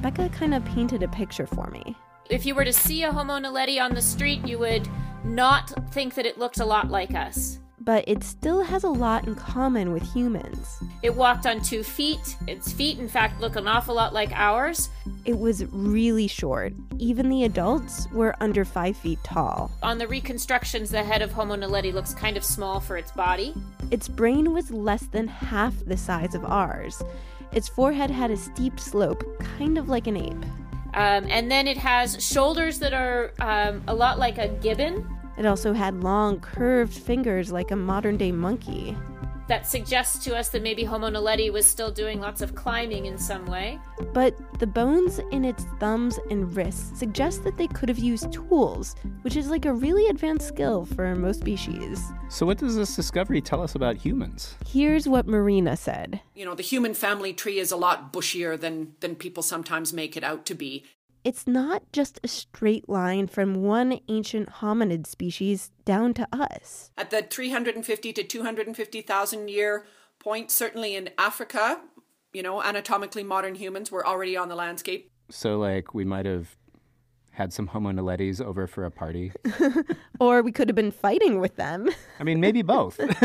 Becca 0.03 0.29
kind 0.29 0.53
of 0.53 0.63
painted 0.67 1.03
a 1.03 1.09
picture 1.09 1.47
for 1.47 1.71
me. 1.71 1.97
If 2.29 2.45
you 2.45 2.55
were 2.55 2.67
to 2.67 2.73
see 2.73 3.03
a 3.03 3.11
Homo 3.11 3.39
naledi 3.39 3.81
on 3.81 3.95
the 3.95 4.03
street, 4.03 4.47
you 4.47 4.59
would 4.59 4.87
not 5.25 5.73
think 5.95 6.15
that 6.17 6.27
it 6.27 6.37
looked 6.37 6.61
a 6.61 6.67
lot 6.67 6.91
like 6.91 7.15
us. 7.15 7.59
But 7.87 8.05
it 8.09 8.25
still 8.25 8.63
has 8.63 8.83
a 8.83 8.89
lot 8.89 9.29
in 9.29 9.37
common 9.37 9.93
with 9.93 10.03
humans. 10.13 10.83
It 11.03 11.15
walked 11.15 11.47
on 11.47 11.63
two 11.63 11.85
feet. 11.85 12.37
Its 12.49 12.73
feet, 12.73 12.99
in 12.99 13.09
fact, 13.09 13.41
look 13.41 13.55
an 13.55 13.69
awful 13.69 13.95
lot 13.95 14.13
like 14.13 14.33
ours. 14.33 14.91
It 15.25 15.39
was 15.39 15.65
really 15.67 16.27
short. 16.27 16.73
Even 16.99 17.29
the 17.29 17.45
adults 17.45 18.09
were 18.13 18.35
under 18.41 18.65
five 18.65 18.97
feet 18.97 19.21
tall. 19.23 19.71
On 19.85 19.99
the 19.99 20.09
reconstructions, 20.09 20.91
the 20.91 21.05
head 21.05 21.23
of 21.23 21.31
Homo 21.31 21.55
naledi 21.55 21.95
looks 21.95 22.13
kind 22.13 22.37
of 22.37 22.45
small 22.45 22.81
for 22.81 22.97
its 22.97 23.13
body. 23.13 23.55
Its 23.93 24.09
brain 24.09 24.53
was 24.53 24.73
less 24.73 25.07
than 25.07 25.29
half 25.29 25.73
the 25.87 25.97
size 25.97 26.35
of 26.35 26.45
ours. 26.45 27.01
Its 27.53 27.69
forehead 27.69 28.11
had 28.11 28.33
a 28.33 28.37
steep 28.37 28.81
slope, 28.81 29.23
kind 29.39 29.79
of 29.79 29.89
like 29.89 30.09
an 30.09 30.17
ape. 30.17 30.45
Um, 30.95 31.27
and 31.29 31.51
then 31.51 31.69
it 31.69 31.77
has 31.77 32.25
shoulders 32.25 32.81
that 32.81 32.95
are 32.95 33.33
um, 33.39 33.83
a 33.87 33.95
lot 33.95 34.19
like 34.19 34.39
a 34.39 34.49
gibbon. 34.49 35.07
It 35.37 35.47
also 35.47 35.73
had 35.73 36.03
long, 36.03 36.41
curved 36.41 36.95
fingers 36.95 37.53
like 37.53 37.71
a 37.71 37.77
modern 37.77 38.17
day 38.17 38.33
monkey. 38.33 38.97
That 39.49 39.65
suggests 39.65 40.25
to 40.25 40.37
us 40.37 40.49
that 40.49 40.63
maybe 40.63 40.83
Homo 40.83 41.09
naledi 41.09 41.53
was 41.53 41.67
still 41.67 41.93
doing 41.93 42.19
lots 42.19 42.43
of 42.43 42.57
climbing 42.57 43.07
in 43.07 43.17
some 43.17 43.47
way. 43.47 43.79
But 44.13 44.37
the 44.59 44.67
bones 44.67 45.21
in 45.31 45.45
its 45.45 45.65
thumbs 45.79 46.19
and 46.31 46.55
wrists 46.57 46.99
suggest 46.99 47.45
that 47.45 47.57
they 47.57 47.69
could 47.69 47.89
have 47.89 47.99
used 47.99 48.33
tools, 48.33 48.97
which 49.23 49.37
is 49.37 49.49
like 49.49 49.65
a 49.65 49.73
really 49.73 50.09
advanced 50.09 50.49
skill 50.49 50.85
for 50.85 51.15
most 51.15 51.41
species. 51.41 52.03
So, 52.29 52.45
what 52.45 52.59
does 52.59 52.75
this 52.75 52.97
discovery 52.97 53.41
tell 53.41 53.63
us 53.63 53.77
about 53.77 53.97
humans? 53.97 54.57
Here's 54.67 55.09
what 55.09 55.29
Marina 55.29 55.77
said. 55.77 56.21
You 56.35 56.45
know, 56.45 56.57
the 56.57 56.65
human 56.65 56.93
family 56.93 57.33
tree 57.33 57.61
is 57.61 57.71
a 57.71 57.77
lot 57.77 58.13
bushier 58.13 58.59
than, 58.59 58.95
than 58.99 59.15
people 59.15 59.45
sometimes 59.45 59.93
make 59.93 60.17
it 60.17 60.25
out 60.25 60.45
to 60.47 60.55
be. 60.57 60.85
It's 61.27 61.45
not 61.45 61.83
just 61.93 62.21
a 62.23 62.29
straight 62.29 62.89
line 62.89 63.27
from 63.27 63.57
one 63.65 63.99
ancient 64.07 64.49
hominid 64.49 65.09
species 65.09 65.73
down 65.85 66.15
to 66.15 66.29
us. 66.33 66.93
At 66.97 67.11
the 67.11 67.21
350 67.21 68.13
to 68.13 68.23
250,000 68.23 69.49
year 69.49 69.87
point, 70.21 70.53
certainly 70.53 70.95
in 70.95 71.11
Africa, 71.19 71.81
you 72.33 72.45
know, 72.45 72.63
anatomically 72.63 73.25
modern 73.25 73.57
humans 73.57 73.91
were 73.91 74.07
already 74.07 74.37
on 74.37 74.49
the 74.49 74.55
landscape. 74.55 75.11
So, 75.29 75.59
like, 75.59 75.95
we 75.95 76.05
might 76.05 76.27
have 76.27 76.55
had 77.33 77.53
some 77.53 77.67
Homo 77.67 77.91
naledis 77.91 78.41
over 78.41 78.69
for 78.69 78.85
a 78.85 78.91
party. 78.93 79.33
or 80.21 80.43
we 80.43 80.53
could 80.53 80.69
have 80.69 80.77
been 80.77 80.93
fighting 80.93 81.41
with 81.41 81.57
them. 81.57 81.91
I 82.21 82.23
mean, 82.23 82.41
maybe 82.41 82.63
both. 82.63 82.99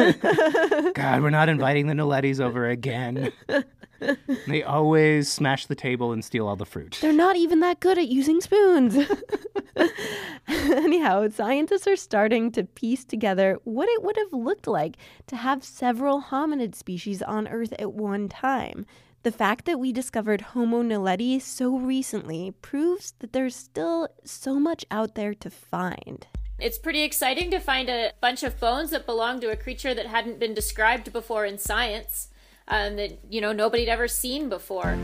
God, 0.94 1.22
we're 1.22 1.30
not 1.30 1.50
inviting 1.50 1.86
the 1.86 1.94
naledis 1.94 2.42
over 2.42 2.68
again. 2.68 3.32
they 4.48 4.64
always 4.64 5.32
smash 5.32 5.66
the 5.66 5.76
table 5.76 6.12
and 6.12 6.24
steal 6.24 6.48
all 6.48 6.56
the 6.56 6.66
fruit. 6.66 6.98
They're 7.02 7.14
not 7.14 7.36
even 7.36 7.60
that 7.60 7.80
good 7.80 7.98
at 7.98 8.08
using 8.08 8.42
spoons. 8.42 8.98
Anyhow, 10.48 11.30
scientists 11.30 11.88
are 11.88 11.96
starting 11.96 12.52
to 12.52 12.64
piece 12.64 13.06
together 13.06 13.60
what 13.64 13.90
it 13.90 14.04
would 14.04 14.18
have 14.18 14.34
looked 14.34 14.68
like 14.68 14.98
to 15.28 15.36
have 15.36 15.64
several 15.64 16.22
hominid 16.22 16.76
species 16.76 17.22
on 17.22 17.48
Earth 17.48 17.74
at 17.80 17.94
one 17.94 18.28
time. 18.28 18.86
The 19.24 19.32
fact 19.32 19.66
that 19.66 19.80
we 19.80 19.92
discovered 19.92 20.42
Homo 20.42 20.82
naledi 20.82 21.40
so 21.40 21.78
recently 21.78 22.54
proves 22.62 23.14
that 23.20 23.34
there's 23.34 23.56
still 23.56 24.08
so 24.26 24.60
much 24.60 24.84
out 24.90 25.14
there 25.14 25.36
to 25.36 25.50
find. 25.50 26.26
It's 26.58 26.80
pretty 26.80 27.04
exciting 27.04 27.52
to 27.52 27.60
find 27.60 27.88
a 27.88 28.14
bunch 28.20 28.42
of 28.42 28.60
bones 28.60 28.90
that 28.92 29.06
belong 29.06 29.40
to 29.42 29.52
a 29.52 29.56
creature 29.56 29.94
that 29.94 30.08
hadn't 30.08 30.40
been 30.40 30.56
described 30.56 31.14
before 31.14 31.46
in 31.46 31.60
science 31.60 32.30
um, 32.68 32.96
that 32.96 33.20
you 33.30 33.42
know 33.42 33.52
nobody'd 33.52 33.90
ever 33.90 34.08
seen 34.08 34.50
before. 34.50 34.98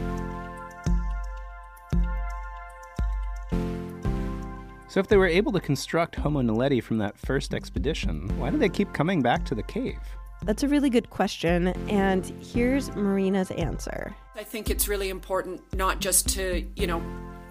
So, 4.90 5.02
if 5.02 5.08
they 5.08 5.18
were 5.18 5.28
able 5.28 5.52
to 5.52 5.60
construct 5.60 6.16
Homo 6.16 6.42
naledi 6.42 6.82
from 6.82 6.98
that 7.00 7.18
first 7.18 7.54
expedition, 7.54 8.28
why 8.40 8.50
do 8.50 8.58
they 8.58 8.70
keep 8.70 8.94
coming 8.94 9.22
back 9.22 9.44
to 9.46 9.56
the 9.56 9.64
cave? 9.64 10.00
That's 10.44 10.64
a 10.64 10.68
really 10.68 10.90
good 10.90 11.10
question, 11.10 11.68
and 11.90 12.26
here's 12.42 12.96
Marina's 12.96 13.52
answer. 13.52 14.16
I 14.36 14.44
think 14.44 14.70
it's 14.70 14.88
really 14.88 15.10
important 15.10 15.62
not 15.76 16.00
just 16.00 16.30
to, 16.30 16.66
you 16.76 16.88
know, 16.88 17.04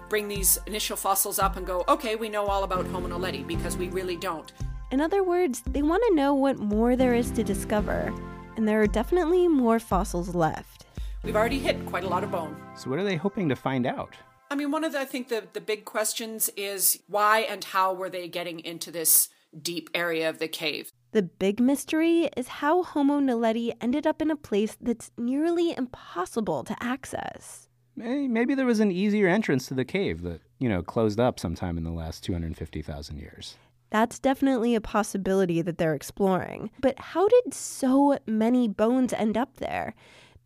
bring 0.09 0.27
these 0.27 0.57
initial 0.65 0.97
fossils 0.97 1.37
up 1.37 1.57
and 1.57 1.67
go, 1.67 1.83
okay, 1.87 2.15
we 2.15 2.29
know 2.29 2.45
all 2.47 2.63
about 2.63 2.87
Homo 2.87 3.07
naledi, 3.07 3.45
because 3.45 3.77
we 3.77 3.89
really 3.89 4.15
don't. 4.15 4.51
In 4.89 5.01
other 5.01 5.23
words, 5.23 5.61
they 5.67 5.83
want 5.83 6.01
to 6.07 6.15
know 6.15 6.33
what 6.33 6.57
more 6.57 6.95
there 6.95 7.13
is 7.13 7.29
to 7.31 7.43
discover 7.43 8.13
and 8.57 8.67
there 8.67 8.81
are 8.81 8.87
definitely 8.87 9.47
more 9.47 9.79
fossils 9.79 10.35
left. 10.35 10.85
We've 11.23 11.35
already 11.35 11.59
hit 11.59 11.85
quite 11.85 12.03
a 12.03 12.09
lot 12.09 12.23
of 12.23 12.31
bone. 12.31 12.57
So, 12.75 12.89
what 12.89 12.99
are 12.99 13.03
they 13.03 13.15
hoping 13.15 13.47
to 13.49 13.55
find 13.55 13.85
out? 13.85 14.15
I 14.49 14.55
mean, 14.55 14.71
one 14.71 14.83
of 14.83 14.93
the, 14.93 14.99
I 14.99 15.05
think 15.05 15.29
the, 15.29 15.43
the 15.53 15.61
big 15.61 15.85
questions 15.85 16.49
is 16.57 16.99
why 17.07 17.39
and 17.39 17.63
how 17.63 17.93
were 17.93 18.09
they 18.09 18.27
getting 18.27 18.59
into 18.59 18.91
this 18.91 19.29
deep 19.61 19.89
area 19.93 20.29
of 20.29 20.39
the 20.39 20.47
cave? 20.47 20.91
The 21.11 21.23
big 21.23 21.59
mystery 21.59 22.29
is 22.37 22.47
how 22.47 22.83
Homo 22.83 23.19
naledi 23.19 23.73
ended 23.81 24.05
up 24.05 24.21
in 24.21 24.31
a 24.31 24.35
place 24.35 24.77
that's 24.79 25.11
nearly 25.17 25.75
impossible 25.77 26.63
to 26.65 26.75
access. 26.81 27.67
Maybe 27.95 28.53
there 28.53 28.65
was 28.65 28.79
an 28.79 28.91
easier 28.91 29.27
entrance 29.27 29.67
to 29.67 29.73
the 29.73 29.85
cave 29.85 30.21
that, 30.21 30.41
you 30.59 30.69
know, 30.69 30.83
closed 30.83 31.19
up 31.19 31.39
sometime 31.39 31.77
in 31.77 31.83
the 31.83 31.91
last 31.91 32.23
250,000 32.23 33.17
years. 33.17 33.57
That's 33.89 34.19
definitely 34.19 34.75
a 34.75 34.81
possibility 34.81 35.61
that 35.61 35.77
they're 35.77 35.95
exploring. 35.95 36.71
But 36.81 36.99
how 36.99 37.27
did 37.27 37.53
so 37.53 38.17
many 38.27 38.67
bones 38.67 39.13
end 39.13 39.37
up 39.37 39.57
there? 39.57 39.93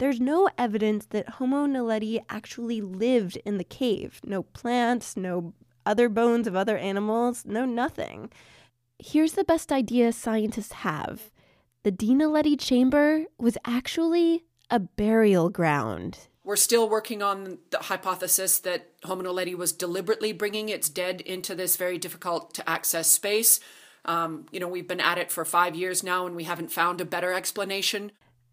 there's 0.02 0.20
no 0.20 0.50
evidence 0.58 1.06
that 1.12 1.30
Homo 1.30 1.68
naledi 1.68 2.20
actually 2.28 2.82
lived 2.82 3.38
in 3.46 3.60
the 3.60 3.64
cave. 3.64 4.20
No 4.26 4.42
plants, 4.42 5.16
no 5.16 5.54
other 5.86 6.10
bones 6.10 6.48
of 6.48 6.56
other 6.56 6.76
animals, 6.76 7.46
no 7.46 7.66
nothing. 7.66 8.32
Here's 8.98 9.34
the 9.34 9.44
best 9.44 9.72
idea 9.72 10.12
scientists 10.12 10.72
have 10.72 11.30
the 11.84 11.92
Dinaledi 11.92 12.60
chamber 12.60 13.26
was 13.38 13.60
actually 13.64 14.44
a 14.72 14.80
burial 14.80 15.52
ground. 15.52 16.18
We're 16.52 16.58
still 16.58 16.90
working 16.90 17.24
on 17.24 17.60
the 17.70 17.78
hypothesis 17.78 18.60
that 18.60 18.90
Homo 19.06 19.24
naledi 19.24 19.56
was 19.56 19.72
deliberately 19.72 20.34
bringing 20.34 20.68
its 20.68 20.90
dead 20.90 21.22
into 21.22 21.56
this 21.56 21.78
very 21.78 21.98
difficult 21.98 22.54
to 22.56 22.70
access 22.70 23.10
space. 23.10 23.62
Um, 24.04 24.48
you 24.52 24.60
know, 24.60 24.68
we've 24.68 24.86
been 24.86 25.00
at 25.00 25.18
it 25.18 25.32
for 25.32 25.46
five 25.46 25.78
years 25.78 26.04
now 26.04 26.28
and 26.28 26.36
we 26.36 26.44
haven't 26.44 26.70
found 26.70 27.00
a 27.00 27.06
better 27.06 27.32
explanation. 27.32 28.12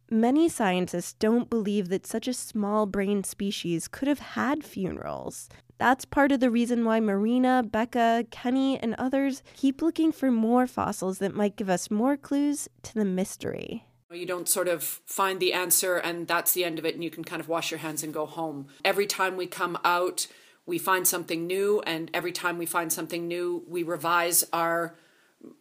Many 0.08 0.48
scientists 0.48 1.14
don't 1.14 1.50
believe 1.50 1.88
that 1.88 2.06
such 2.06 2.28
a 2.28 2.34
small 2.34 2.86
brain 2.86 3.24
species 3.24 3.88
could 3.88 4.06
have 4.06 4.20
had 4.20 4.62
funerals. 4.62 5.48
That's 5.78 6.04
part 6.04 6.30
of 6.30 6.38
the 6.38 6.52
reason 6.52 6.84
why 6.84 7.00
Marina, 7.00 7.64
Becca, 7.64 8.26
Kenny, 8.30 8.78
and 8.78 8.94
others 8.94 9.42
keep 9.56 9.82
looking 9.82 10.12
for 10.12 10.30
more 10.30 10.68
fossils 10.68 11.18
that 11.18 11.34
might 11.34 11.56
give 11.56 11.68
us 11.68 11.90
more 11.90 12.16
clues 12.16 12.68
to 12.84 12.94
the 12.94 13.04
mystery. 13.04 13.87
You 14.10 14.24
don't 14.24 14.48
sort 14.48 14.68
of 14.68 14.82
find 14.82 15.38
the 15.38 15.52
answer 15.52 15.96
and 15.96 16.26
that's 16.26 16.52
the 16.52 16.64
end 16.64 16.78
of 16.78 16.86
it, 16.86 16.94
and 16.94 17.04
you 17.04 17.10
can 17.10 17.24
kind 17.24 17.40
of 17.40 17.48
wash 17.48 17.70
your 17.70 17.78
hands 17.78 18.02
and 18.02 18.12
go 18.12 18.24
home. 18.24 18.68
Every 18.84 19.06
time 19.06 19.36
we 19.36 19.46
come 19.46 19.78
out, 19.84 20.26
we 20.64 20.78
find 20.78 21.06
something 21.06 21.46
new, 21.46 21.82
and 21.86 22.10
every 22.14 22.32
time 22.32 22.56
we 22.56 22.66
find 22.66 22.92
something 22.92 23.28
new, 23.28 23.64
we 23.68 23.82
revise 23.82 24.44
our 24.52 24.94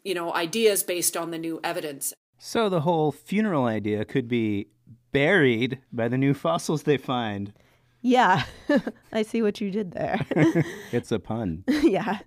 you 0.03 0.13
know 0.13 0.33
ideas 0.33 0.81
based 0.83 1.17
on 1.17 1.31
the 1.31 1.37
new 1.37 1.59
evidence. 1.63 2.13
So 2.39 2.69
the 2.69 2.81
whole 2.81 3.11
funeral 3.11 3.65
idea 3.65 4.05
could 4.05 4.27
be 4.27 4.67
buried 5.11 5.79
by 5.91 6.07
the 6.07 6.17
new 6.17 6.33
fossils 6.45 6.83
they 6.83 6.97
find. 6.97 7.53
Yeah, 8.01 8.43
I 9.11 9.23
see 9.23 9.41
what 9.41 9.59
you 9.59 9.71
did 9.71 9.91
there. 9.91 10.25
it's 10.93 11.11
a 11.11 11.19
pun. 11.19 11.65
yeah. 11.67 12.19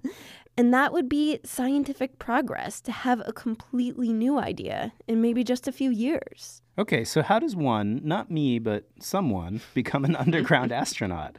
And 0.56 0.74
that 0.74 0.92
would 0.92 1.08
be 1.08 1.38
scientific 1.44 2.18
progress 2.18 2.80
to 2.82 2.92
have 2.92 3.22
a 3.24 3.32
completely 3.32 4.12
new 4.12 4.38
idea 4.38 4.92
in 5.06 5.20
maybe 5.20 5.44
just 5.44 5.66
a 5.66 5.72
few 5.72 5.90
years. 5.90 6.62
Okay, 6.78 7.04
so 7.04 7.22
how 7.22 7.38
does 7.38 7.56
one, 7.56 8.00
not 8.04 8.30
me, 8.30 8.58
but 8.58 8.84
someone, 8.98 9.60
become 9.74 10.04
an 10.04 10.16
underground 10.16 10.72
astronaut? 10.82 11.36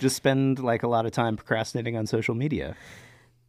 Just 0.00 0.16
spend 0.16 0.58
like 0.58 0.82
a 0.82 0.88
lot 0.88 1.06
of 1.06 1.12
time 1.12 1.36
procrastinating 1.36 1.96
on 1.96 2.06
social 2.06 2.34
media. 2.34 2.76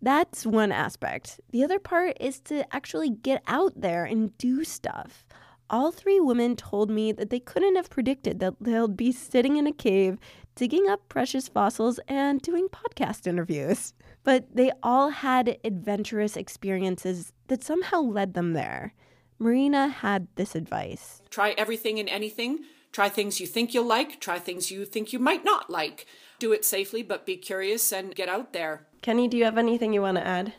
That's 0.01 0.45
one 0.45 0.71
aspect. 0.71 1.41
The 1.51 1.63
other 1.63 1.79
part 1.79 2.15
is 2.21 2.39
to 2.41 2.65
actually 2.73 3.09
get 3.09 3.43
out 3.47 3.73
there 3.75 4.05
and 4.05 4.37
do 4.37 4.63
stuff 4.63 5.25
all 5.69 5.91
three 5.91 6.19
women 6.19 6.55
told 6.55 6.89
me 6.89 7.11
that 7.11 7.29
they 7.29 7.39
couldn't 7.39 7.75
have 7.75 7.89
predicted 7.89 8.39
that 8.39 8.55
they'll 8.59 8.87
be 8.87 9.11
sitting 9.11 9.57
in 9.57 9.67
a 9.67 9.71
cave, 9.71 10.17
digging 10.55 10.89
up 10.89 11.07
precious 11.09 11.47
fossils, 11.47 11.99
and 12.07 12.41
doing 12.41 12.67
podcast 12.69 13.27
interviews. 13.27 13.93
But 14.23 14.55
they 14.55 14.71
all 14.83 15.09
had 15.09 15.57
adventurous 15.63 16.35
experiences 16.35 17.31
that 17.47 17.63
somehow 17.63 18.01
led 18.01 18.33
them 18.33 18.53
there. 18.53 18.93
Marina 19.39 19.87
had 19.87 20.27
this 20.35 20.55
advice 20.55 21.21
Try 21.29 21.51
everything 21.51 21.99
and 21.99 22.09
anything. 22.09 22.59
Try 22.91 23.07
things 23.07 23.39
you 23.39 23.47
think 23.47 23.73
you'll 23.73 23.85
like. 23.85 24.19
Try 24.19 24.39
things 24.39 24.71
you 24.71 24.83
think 24.83 25.13
you 25.13 25.19
might 25.19 25.45
not 25.45 25.69
like. 25.69 26.05
Do 26.39 26.51
it 26.51 26.65
safely, 26.65 27.03
but 27.03 27.25
be 27.25 27.37
curious 27.37 27.91
and 27.91 28.15
get 28.15 28.29
out 28.29 28.51
there. 28.51 28.87
Kenny, 29.01 29.27
do 29.27 29.37
you 29.37 29.45
have 29.45 29.57
anything 29.57 29.93
you 29.93 30.01
want 30.01 30.17
to 30.17 30.25
add? 30.25 30.53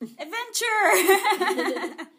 Adventure! 0.00 2.06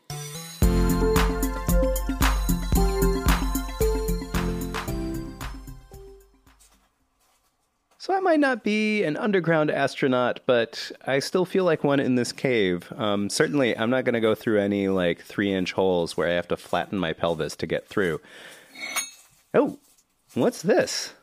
So 8.05 8.13
I 8.13 8.19
might 8.19 8.39
not 8.39 8.63
be 8.63 9.03
an 9.03 9.17
underground 9.17 9.71
astronaut, 9.71 10.39
but 10.45 10.91
I 11.07 11.17
still 11.17 11.43
feel 11.43 11.63
like 11.63 11.83
one 11.83 11.99
in 11.99 12.13
this 12.13 12.31
cave. 12.31 12.93
Um, 12.97 13.31
certainly, 13.31 13.75
I'm 13.75 13.89
not 13.89 14.05
going 14.05 14.13
to 14.13 14.19
go 14.19 14.35
through 14.35 14.59
any 14.59 14.89
like 14.89 15.23
three 15.23 15.51
inch 15.51 15.71
holes 15.71 16.15
where 16.15 16.27
I 16.27 16.33
have 16.33 16.47
to 16.49 16.55
flatten 16.55 16.99
my 16.99 17.13
pelvis 17.13 17.55
to 17.55 17.65
get 17.65 17.87
through. 17.87 18.21
Oh, 19.55 19.79
what's 20.35 20.61
this? 20.61 21.15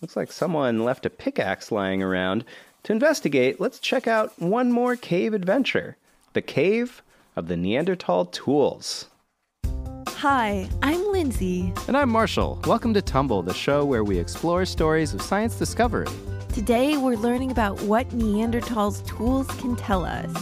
Looks 0.00 0.16
like 0.16 0.32
someone 0.32 0.84
left 0.84 1.04
a 1.04 1.10
pickaxe 1.10 1.70
lying 1.70 2.02
around. 2.02 2.46
To 2.84 2.94
investigate, 2.94 3.60
let's 3.60 3.78
check 3.78 4.06
out 4.06 4.32
one 4.40 4.72
more 4.72 4.96
cave 4.96 5.34
adventure 5.34 5.98
the 6.32 6.40
Cave 6.40 7.02
of 7.36 7.48
the 7.48 7.58
Neanderthal 7.58 8.24
Tools. 8.24 9.04
Hi, 10.22 10.68
I'm 10.84 11.10
Lindsay. 11.10 11.72
And 11.88 11.96
I'm 11.96 12.08
Marshall. 12.08 12.60
Welcome 12.64 12.94
to 12.94 13.02
Tumble, 13.02 13.42
the 13.42 13.52
show 13.52 13.84
where 13.84 14.04
we 14.04 14.18
explore 14.18 14.64
stories 14.64 15.14
of 15.14 15.20
science 15.20 15.56
discovery. 15.56 16.06
Today, 16.52 16.96
we're 16.96 17.16
learning 17.16 17.50
about 17.50 17.82
what 17.82 18.08
Neanderthals' 18.10 19.04
tools 19.04 19.48
can 19.58 19.74
tell 19.74 20.04
us. 20.04 20.32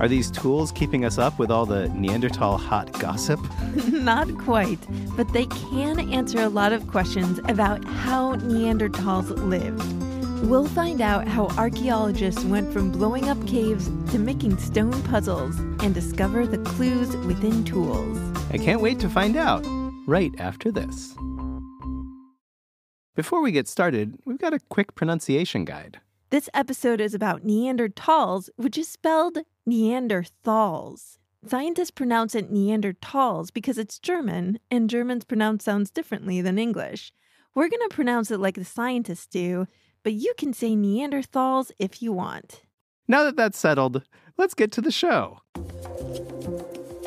Are 0.00 0.08
these 0.08 0.32
tools 0.32 0.72
keeping 0.72 1.04
us 1.04 1.18
up 1.18 1.38
with 1.38 1.52
all 1.52 1.66
the 1.66 1.88
Neanderthal 1.90 2.58
hot 2.58 2.90
gossip? 2.98 3.38
Not 3.92 4.26
quite, 4.38 4.80
but 5.16 5.32
they 5.32 5.46
can 5.46 6.12
answer 6.12 6.40
a 6.40 6.48
lot 6.48 6.72
of 6.72 6.88
questions 6.88 7.38
about 7.44 7.84
how 7.84 8.34
Neanderthals 8.34 9.30
lived. 9.48 10.48
We'll 10.48 10.66
find 10.66 11.00
out 11.00 11.28
how 11.28 11.46
archaeologists 11.56 12.42
went 12.42 12.72
from 12.72 12.90
blowing 12.90 13.28
up 13.28 13.46
caves 13.46 13.86
to 14.10 14.18
making 14.18 14.58
stone 14.58 15.00
puzzles 15.04 15.56
and 15.80 15.94
discover 15.94 16.44
the 16.44 16.58
clues 16.58 17.16
within 17.18 17.62
tools. 17.62 18.18
I 18.50 18.56
can't 18.56 18.80
wait 18.80 18.98
to 19.00 19.10
find 19.10 19.36
out 19.36 19.62
right 20.06 20.32
after 20.38 20.72
this. 20.72 21.14
Before 23.14 23.42
we 23.42 23.52
get 23.52 23.68
started, 23.68 24.14
we've 24.24 24.38
got 24.38 24.54
a 24.54 24.60
quick 24.70 24.94
pronunciation 24.94 25.66
guide. 25.66 26.00
This 26.30 26.48
episode 26.54 26.98
is 27.00 27.12
about 27.12 27.44
Neanderthals, 27.44 28.48
which 28.56 28.78
is 28.78 28.88
spelled 28.88 29.38
Neanderthals. 29.68 31.18
Scientists 31.46 31.90
pronounce 31.90 32.34
it 32.34 32.50
Neanderthals 32.50 33.52
because 33.52 33.76
it's 33.76 33.98
German, 33.98 34.58
and 34.70 34.88
Germans 34.88 35.24
pronounce 35.24 35.64
sounds 35.64 35.90
differently 35.90 36.40
than 36.40 36.58
English. 36.58 37.12
We're 37.54 37.68
going 37.68 37.86
to 37.86 37.94
pronounce 37.94 38.30
it 38.30 38.40
like 38.40 38.54
the 38.54 38.64
scientists 38.64 39.26
do, 39.26 39.66
but 40.02 40.14
you 40.14 40.32
can 40.38 40.54
say 40.54 40.70
Neanderthals 40.70 41.70
if 41.78 42.00
you 42.00 42.12
want. 42.14 42.62
Now 43.06 43.24
that 43.24 43.36
that's 43.36 43.58
settled, 43.58 44.04
let's 44.38 44.54
get 44.54 44.72
to 44.72 44.80
the 44.80 44.90
show. 44.90 45.40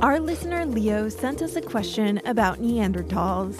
Our 0.01 0.19
listener 0.19 0.65
Leo 0.65 1.09
sent 1.09 1.43
us 1.43 1.55
a 1.55 1.61
question 1.61 2.19
about 2.25 2.59
Neanderthals. 2.59 3.55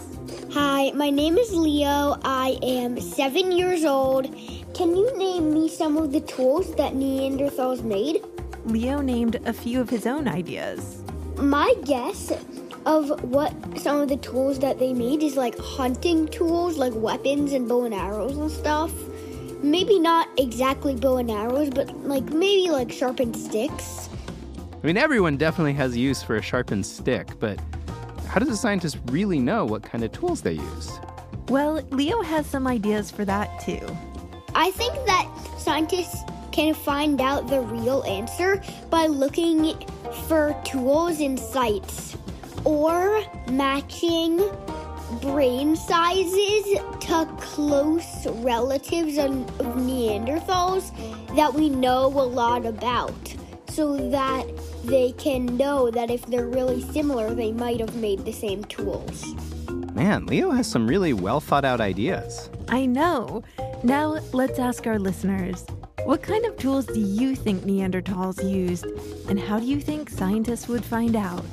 Hi, 0.51 0.89
my 0.95 1.11
name 1.11 1.37
is 1.37 1.53
Leo. 1.53 2.17
I 2.23 2.57
am 2.63 2.99
seven 2.99 3.51
years 3.51 3.85
old. 3.85 4.25
Can 4.73 4.95
you 4.95 5.15
name 5.19 5.53
me 5.53 5.69
some 5.69 5.97
of 5.97 6.11
the 6.11 6.21
tools 6.21 6.73
that 6.77 6.93
Neanderthals 6.93 7.83
made? 7.83 8.23
Leo 8.65 9.01
named 9.01 9.35
a 9.45 9.53
few 9.53 9.79
of 9.79 9.91
his 9.91 10.07
own 10.07 10.27
ideas. 10.27 11.03
My 11.37 11.75
guess 11.85 12.31
of 12.87 13.23
what 13.23 13.53
some 13.77 13.97
of 14.01 14.09
the 14.09 14.17
tools 14.17 14.57
that 14.59 14.79
they 14.79 14.93
made 14.93 15.21
is 15.21 15.35
like 15.35 15.55
hunting 15.59 16.27
tools, 16.27 16.75
like 16.75 16.93
weapons 16.95 17.53
and 17.53 17.69
bow 17.69 17.85
and 17.85 17.93
arrows 17.93 18.35
and 18.35 18.49
stuff. 18.49 18.91
Maybe 19.61 19.99
not 19.99 20.27
exactly 20.39 20.95
bow 20.95 21.17
and 21.17 21.29
arrows, 21.29 21.69
but 21.69 21.95
like 21.99 22.23
maybe 22.23 22.71
like 22.71 22.91
sharpened 22.91 23.37
sticks. 23.37 24.09
I 24.81 24.87
mean, 24.87 24.97
everyone 24.97 25.37
definitely 25.37 25.73
has 25.73 25.95
use 25.95 26.23
for 26.23 26.37
a 26.37 26.41
sharpened 26.41 26.87
stick, 26.87 27.27
but 27.39 27.59
how 28.27 28.39
does 28.39 28.49
a 28.49 28.57
scientist 28.57 28.97
really 29.11 29.37
know 29.37 29.63
what 29.63 29.83
kind 29.83 30.03
of 30.03 30.11
tools 30.11 30.41
they 30.41 30.53
use? 30.53 30.91
Well, 31.49 31.83
Leo 31.91 32.23
has 32.23 32.47
some 32.47 32.65
ideas 32.65 33.11
for 33.11 33.23
that 33.25 33.59
too. 33.59 33.79
I 34.55 34.71
think 34.71 34.93
that 35.05 35.29
scientists 35.59 36.23
can 36.51 36.73
find 36.73 37.21
out 37.21 37.47
the 37.47 37.61
real 37.61 38.03
answer 38.05 38.59
by 38.89 39.05
looking 39.05 39.75
for 40.27 40.59
tools 40.65 41.19
in 41.19 41.37
sites 41.37 42.17
or 42.63 43.23
matching 43.51 44.37
brain 45.21 45.75
sizes 45.75 46.79
to 47.01 47.29
close 47.39 48.25
relatives 48.37 49.19
of 49.19 49.29
Neanderthals 49.75 50.89
that 51.35 51.53
we 51.53 51.69
know 51.69 52.07
a 52.07 52.25
lot 52.25 52.65
about 52.65 53.13
so 53.71 53.95
that 54.09 54.45
they 54.83 55.11
can 55.13 55.57
know 55.57 55.91
that 55.91 56.09
if 56.09 56.25
they're 56.25 56.47
really 56.47 56.81
similar, 56.91 57.33
they 57.33 57.51
might 57.51 57.79
have 57.79 57.95
made 57.95 58.25
the 58.25 58.31
same 58.31 58.63
tools. 58.65 59.25
Man, 59.93 60.25
Leo 60.25 60.51
has 60.51 60.69
some 60.69 60.87
really 60.87 61.13
well 61.13 61.39
thought 61.39 61.65
out 61.65 61.81
ideas. 61.81 62.49
I 62.69 62.85
know. 62.85 63.43
Now 63.83 64.19
let's 64.31 64.59
ask 64.59 64.87
our 64.87 64.97
listeners 64.97 65.65
what 66.05 66.23
kind 66.23 66.45
of 66.45 66.57
tools 66.57 66.87
do 66.87 66.99
you 66.99 67.35
think 67.35 67.63
Neanderthals 67.63 68.43
used, 68.49 68.85
and 69.29 69.39
how 69.39 69.59
do 69.59 69.65
you 69.65 69.79
think 69.79 70.09
scientists 70.09 70.67
would 70.67 70.83
find 70.83 71.15
out? 71.15 71.45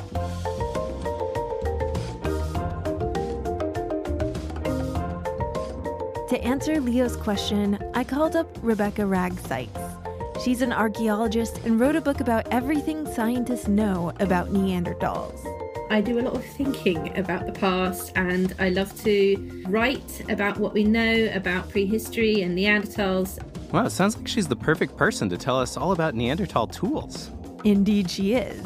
To 6.28 6.40
answer 6.42 6.80
Leo's 6.80 7.16
question, 7.16 7.78
I 7.94 8.04
called 8.04 8.36
up 8.36 8.46
Rebecca 8.62 9.04
Wragg 9.04 9.38
Sykes. 9.40 9.97
She's 10.43 10.62
an 10.62 10.72
archaeologist 10.72 11.59
and 11.64 11.80
wrote 11.80 11.97
a 11.97 12.01
book 12.01 12.20
about 12.20 12.47
everything 12.53 13.12
scientists 13.12 13.66
know 13.66 14.12
about 14.20 14.51
Neanderthals. 14.51 15.45
I 15.91 16.01
do 16.01 16.20
a 16.20 16.22
lot 16.22 16.36
of 16.36 16.45
thinking 16.45 17.16
about 17.18 17.47
the 17.47 17.53
past 17.53 18.12
and 18.14 18.55
I 18.61 18.68
love 18.68 18.97
to 19.03 19.62
write 19.66 20.24
about 20.30 20.59
what 20.59 20.74
we 20.74 20.84
know 20.84 21.28
about 21.34 21.68
prehistory 21.70 22.43
and 22.43 22.57
Neanderthals. 22.57 23.43
Wow, 23.72 23.86
it 23.86 23.91
sounds 23.91 24.16
like 24.16 24.28
she's 24.28 24.47
the 24.47 24.57
perfect 24.57 24.97
person 24.97 25.28
to 25.28 25.36
tell 25.36 25.59
us 25.59 25.76
all 25.76 25.91
about 25.91 26.14
Neanderthal 26.14 26.68
tools. 26.68 27.32
Indeed, 27.64 28.09
she 28.09 28.34
is. 28.34 28.64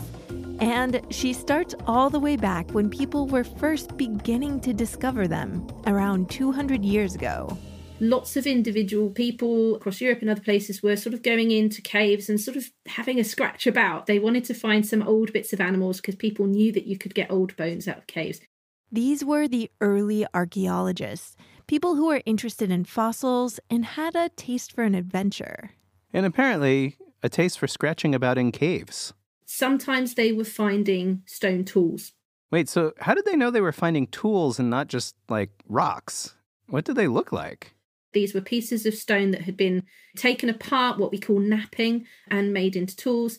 And 0.61 1.01
she 1.09 1.33
starts 1.33 1.75
all 1.87 2.11
the 2.11 2.21
way 2.21 2.37
back 2.37 2.71
when 2.73 2.91
people 2.91 3.27
were 3.27 3.45
first 3.45 3.97
beginning 3.97 4.61
to 4.61 4.75
discover 4.75 5.27
them, 5.27 5.67
around 5.87 6.29
200 6.29 6.85
years 6.85 7.15
ago. 7.15 7.57
Lots 8.03 8.37
of 8.37 8.49
individual 8.49 9.11
people 9.11 9.77
across 9.77 10.01
Europe 10.01 10.23
and 10.23 10.29
other 10.29 10.41
places 10.41 10.83
were 10.83 10.97
sort 10.97 11.15
of 11.15 11.23
going 11.23 11.53
into 11.53 11.81
caves 11.81 12.29
and 12.29 12.41
sort 12.41 12.57
of 12.57 12.69
having 12.87 13.21
a 13.21 13.25
scratch 13.25 13.65
about. 13.65 14.07
They 14.07 14.19
wanted 14.19 14.45
to 14.47 14.55
find 14.55 14.85
some 14.85 15.05
old 15.05 15.33
bits 15.33 15.53
of 15.53 15.61
animals 15.61 16.01
because 16.01 16.17
people 16.17 16.47
knew 16.47 16.73
that 16.73 16.85
you 16.85 16.99
could 16.99 17.15
get 17.15 17.31
old 17.31 17.57
bones 17.57 17.87
out 17.87 17.99
of 17.99 18.09
caves. 18.09 18.41
These 18.91 19.25
were 19.25 19.47
the 19.47 19.71
early 19.81 20.27
archaeologists, 20.35 21.37
people 21.69 21.95
who 21.95 22.07
were 22.07 22.23
interested 22.27 22.73
in 22.73 22.87
fossils 22.87 23.61
and 23.71 23.85
had 23.85 24.17
a 24.17 24.31
taste 24.31 24.73
for 24.73 24.83
an 24.83 24.97
adventure. 24.97 25.71
And 26.13 26.27
apparently, 26.27 26.97
a 27.23 27.29
taste 27.29 27.61
for 27.61 27.69
scratching 27.69 28.17
about 28.17 28.37
in 28.37 28.51
caves. 28.51 29.15
Sometimes 29.47 30.15
they 30.15 30.33
were 30.33 30.43
finding 30.43 31.23
stone 31.27 31.65
tools. 31.65 32.15
Wait, 32.51 32.69
so 32.69 32.95
how 32.99 33.15
did 33.15 33.27
they 33.27 33.37
know 33.37 33.53
they 33.53 33.61
were 33.61 33.71
finding 33.71 34.09
tools 34.09 34.59
and 34.59 34.69
not 34.69 34.89
just 34.89 35.15
like 35.29 35.51
rocks? 35.69 36.35
What 36.67 36.85
did 36.85 36.97
they 36.97 37.07
look 37.07 37.31
like? 37.31 37.77
These 38.13 38.35
were 38.35 38.41
pieces 38.41 38.87
of 38.87 38.95
stone 38.95 39.31
that 39.31 39.43
had 39.43 39.57
been 39.57 39.85
taken 40.17 40.49
apart, 40.49 40.99
what 40.99 41.11
we 41.11 41.19
call 41.19 41.39
knapping, 41.39 42.07
and 42.29 42.53
made 42.53 42.77
into 42.77 42.97
tools. 42.97 43.39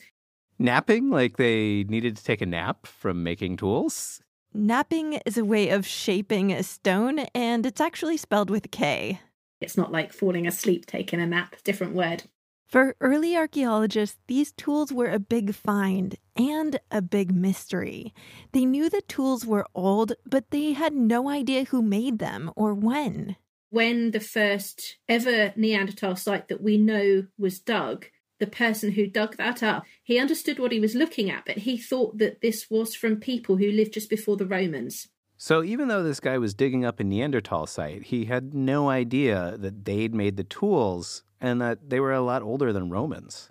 Napping? 0.59 1.09
Like 1.09 1.37
they 1.37 1.83
needed 1.83 2.17
to 2.17 2.23
take 2.23 2.41
a 2.41 2.45
nap 2.45 2.87
from 2.87 3.23
making 3.23 3.57
tools? 3.57 4.21
Knapping 4.53 5.13
is 5.25 5.37
a 5.37 5.45
way 5.45 5.69
of 5.69 5.85
shaping 5.85 6.51
a 6.51 6.63
stone, 6.63 7.19
and 7.33 7.65
it's 7.65 7.81
actually 7.81 8.17
spelled 8.17 8.49
with 8.49 8.71
K. 8.71 9.19
It's 9.59 9.77
not 9.77 9.91
like 9.91 10.13
falling 10.13 10.45
asleep 10.45 10.85
taking 10.85 11.19
a 11.19 11.25
nap, 11.25 11.55
different 11.63 11.93
word. 11.93 12.23
For 12.65 12.95
early 13.01 13.37
archaeologists, 13.37 14.17
these 14.27 14.51
tools 14.51 14.91
were 14.91 15.09
a 15.09 15.19
big 15.19 15.53
find 15.53 16.15
and 16.35 16.79
a 16.89 17.01
big 17.01 17.33
mystery. 17.33 18.13
They 18.51 18.65
knew 18.65 18.89
the 18.89 19.01
tools 19.01 19.45
were 19.45 19.67
old, 19.75 20.13
but 20.25 20.49
they 20.49 20.73
had 20.73 20.93
no 20.93 21.29
idea 21.29 21.65
who 21.65 21.81
made 21.81 22.19
them 22.19 22.51
or 22.55 22.73
when. 22.73 23.35
When 23.73 24.11
the 24.11 24.19
first 24.19 24.97
ever 25.09 25.51
Neanderthal 25.55 26.15
site 26.15 26.47
that 26.49 26.61
we 26.61 26.77
know 26.77 27.25
was 27.39 27.59
dug, 27.59 28.05
the 28.39 28.45
person 28.45 28.91
who 28.91 29.07
dug 29.07 29.37
that 29.37 29.63
up, 29.63 29.83
he 30.03 30.19
understood 30.19 30.59
what 30.59 30.71
he 30.71 30.79
was 30.79 30.93
looking 30.93 31.31
at, 31.31 31.45
but 31.47 31.57
he 31.57 31.75
thought 31.79 32.19
that 32.19 32.41
this 32.41 32.69
was 32.69 32.93
from 32.93 33.19
people 33.19 33.57
who 33.57 33.71
lived 33.71 33.95
just 33.95 34.11
before 34.11 34.37
the 34.37 34.45
Romans. 34.45 35.07
So 35.37 35.63
even 35.63 35.87
though 35.87 36.03
this 36.03 36.19
guy 36.19 36.37
was 36.37 36.53
digging 36.53 36.85
up 36.85 36.99
a 36.99 37.03
Neanderthal 37.03 37.65
site, 37.65 38.03
he 38.03 38.25
had 38.25 38.53
no 38.53 38.91
idea 38.91 39.57
that 39.57 39.85
they'd 39.85 40.13
made 40.13 40.37
the 40.37 40.43
tools 40.43 41.23
and 41.41 41.59
that 41.59 41.89
they 41.89 41.99
were 41.99 42.13
a 42.13 42.21
lot 42.21 42.43
older 42.43 42.71
than 42.71 42.91
Romans. 42.91 43.49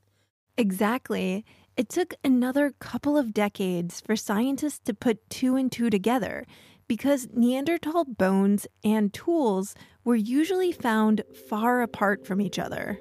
Exactly. 0.56 1.44
It 1.76 1.88
took 1.88 2.14
another 2.22 2.70
couple 2.78 3.18
of 3.18 3.34
decades 3.34 4.00
for 4.00 4.14
scientists 4.14 4.78
to 4.84 4.94
put 4.94 5.28
two 5.30 5.56
and 5.56 5.72
two 5.72 5.90
together 5.90 6.46
because 6.88 7.28
Neanderthal 7.32 8.04
bones 8.04 8.66
and 8.84 9.12
tools 9.12 9.74
were 10.04 10.16
usually 10.16 10.72
found 10.72 11.22
far 11.48 11.82
apart 11.82 12.26
from 12.26 12.40
each 12.40 12.58
other. 12.58 12.98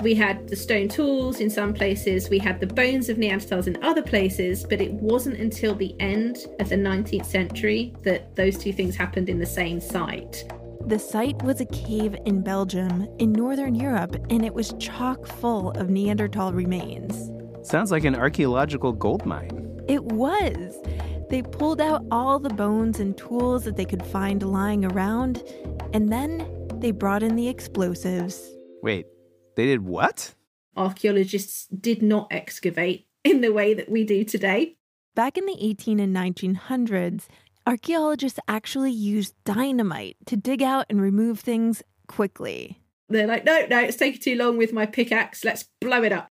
We 0.00 0.14
had 0.14 0.48
the 0.48 0.56
stone 0.56 0.88
tools 0.88 1.40
in 1.40 1.48
some 1.48 1.72
places, 1.72 2.28
we 2.28 2.38
had 2.38 2.60
the 2.60 2.66
bones 2.66 3.08
of 3.08 3.16
Neanderthals 3.16 3.66
in 3.66 3.82
other 3.82 4.02
places, 4.02 4.64
but 4.68 4.80
it 4.80 4.92
wasn't 4.92 5.38
until 5.38 5.74
the 5.74 5.94
end 6.00 6.38
of 6.60 6.68
the 6.68 6.76
19th 6.76 7.26
century 7.26 7.94
that 8.02 8.34
those 8.36 8.58
two 8.58 8.72
things 8.72 8.96
happened 8.96 9.28
in 9.28 9.38
the 9.38 9.46
same 9.46 9.80
site. 9.80 10.44
The 10.86 10.98
site 10.98 11.40
was 11.44 11.60
a 11.60 11.66
cave 11.66 12.16
in 12.26 12.42
Belgium, 12.42 13.08
in 13.18 13.32
Northern 13.32 13.76
Europe, 13.76 14.16
and 14.30 14.44
it 14.44 14.52
was 14.52 14.74
chock 14.80 15.26
full 15.26 15.70
of 15.72 15.88
Neanderthal 15.88 16.52
remains. 16.52 17.30
Sounds 17.66 17.92
like 17.92 18.04
an 18.04 18.16
archaeological 18.16 18.92
gold 18.92 19.24
mine. 19.24 19.80
It 19.88 20.02
was. 20.04 20.76
They 21.32 21.40
pulled 21.40 21.80
out 21.80 22.04
all 22.10 22.38
the 22.38 22.52
bones 22.52 23.00
and 23.00 23.16
tools 23.16 23.64
that 23.64 23.78
they 23.78 23.86
could 23.86 24.04
find 24.04 24.42
lying 24.42 24.84
around, 24.84 25.42
and 25.94 26.12
then 26.12 26.46
they 26.74 26.90
brought 26.90 27.22
in 27.22 27.36
the 27.36 27.48
explosives. 27.48 28.38
Wait, 28.82 29.06
they 29.56 29.64
did 29.64 29.80
what? 29.80 30.34
Archaeologists 30.76 31.68
did 31.68 32.02
not 32.02 32.26
excavate 32.30 33.06
in 33.24 33.40
the 33.40 33.50
way 33.50 33.72
that 33.72 33.88
we 33.88 34.04
do 34.04 34.24
today. 34.24 34.76
Back 35.14 35.38
in 35.38 35.46
the 35.46 35.56
18 35.58 36.00
and 36.00 36.14
1900s, 36.14 37.28
archaeologists 37.66 38.38
actually 38.46 38.92
used 38.92 39.34
dynamite 39.46 40.18
to 40.26 40.36
dig 40.36 40.62
out 40.62 40.84
and 40.90 41.00
remove 41.00 41.40
things 41.40 41.82
quickly. 42.08 42.78
They're 43.08 43.26
like, 43.26 43.46
no, 43.46 43.64
no, 43.70 43.80
it's 43.80 43.96
taking 43.96 44.20
too 44.20 44.36
long 44.36 44.58
with 44.58 44.74
my 44.74 44.84
pickaxe. 44.84 45.46
Let's 45.46 45.64
blow 45.80 46.02
it 46.02 46.12
up. 46.12 46.28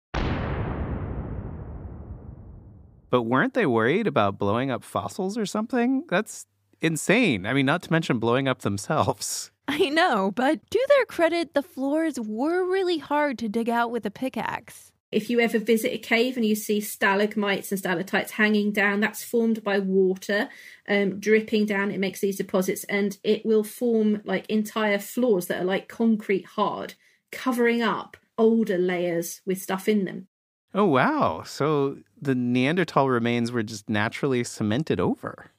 But 3.11 3.23
weren't 3.23 3.53
they 3.53 3.65
worried 3.67 4.07
about 4.07 4.39
blowing 4.39 4.71
up 4.71 4.83
fossils 4.83 5.37
or 5.37 5.45
something? 5.45 6.05
That's 6.09 6.47
insane. 6.79 7.45
I 7.45 7.53
mean, 7.53 7.65
not 7.65 7.83
to 7.83 7.91
mention 7.91 8.19
blowing 8.19 8.47
up 8.47 8.61
themselves. 8.61 9.51
I 9.67 9.89
know, 9.89 10.31
but 10.33 10.59
to 10.71 10.87
their 10.89 11.05
credit, 11.05 11.53
the 11.53 11.61
floors 11.61 12.19
were 12.19 12.65
really 12.65 12.97
hard 12.97 13.37
to 13.39 13.49
dig 13.49 13.69
out 13.69 13.91
with 13.91 14.05
a 14.05 14.11
pickaxe. 14.11 14.91
If 15.11 15.29
you 15.29 15.41
ever 15.41 15.59
visit 15.59 15.93
a 15.93 15.97
cave 15.97 16.37
and 16.37 16.45
you 16.45 16.55
see 16.55 16.79
stalagmites 16.79 17.69
and 17.69 17.79
stalactites 17.79 18.31
hanging 18.31 18.71
down, 18.71 19.01
that's 19.01 19.25
formed 19.25 19.61
by 19.61 19.79
water 19.79 20.47
um, 20.87 21.19
dripping 21.19 21.65
down. 21.65 21.91
It 21.91 21.99
makes 21.99 22.21
these 22.21 22.37
deposits 22.37 22.85
and 22.85 23.17
it 23.21 23.45
will 23.45 23.65
form 23.65 24.21
like 24.23 24.49
entire 24.49 24.99
floors 24.99 25.47
that 25.47 25.61
are 25.61 25.65
like 25.65 25.89
concrete 25.89 26.45
hard, 26.45 26.93
covering 27.29 27.81
up 27.81 28.15
older 28.37 28.77
layers 28.77 29.41
with 29.45 29.61
stuff 29.61 29.89
in 29.89 30.05
them. 30.05 30.27
Oh, 30.73 30.85
wow. 30.85 31.43
So 31.45 31.97
the 32.21 32.35
Neanderthal 32.35 33.09
remains 33.09 33.51
were 33.51 33.63
just 33.63 33.89
naturally 33.89 34.43
cemented 34.43 34.99
over. 34.99 35.51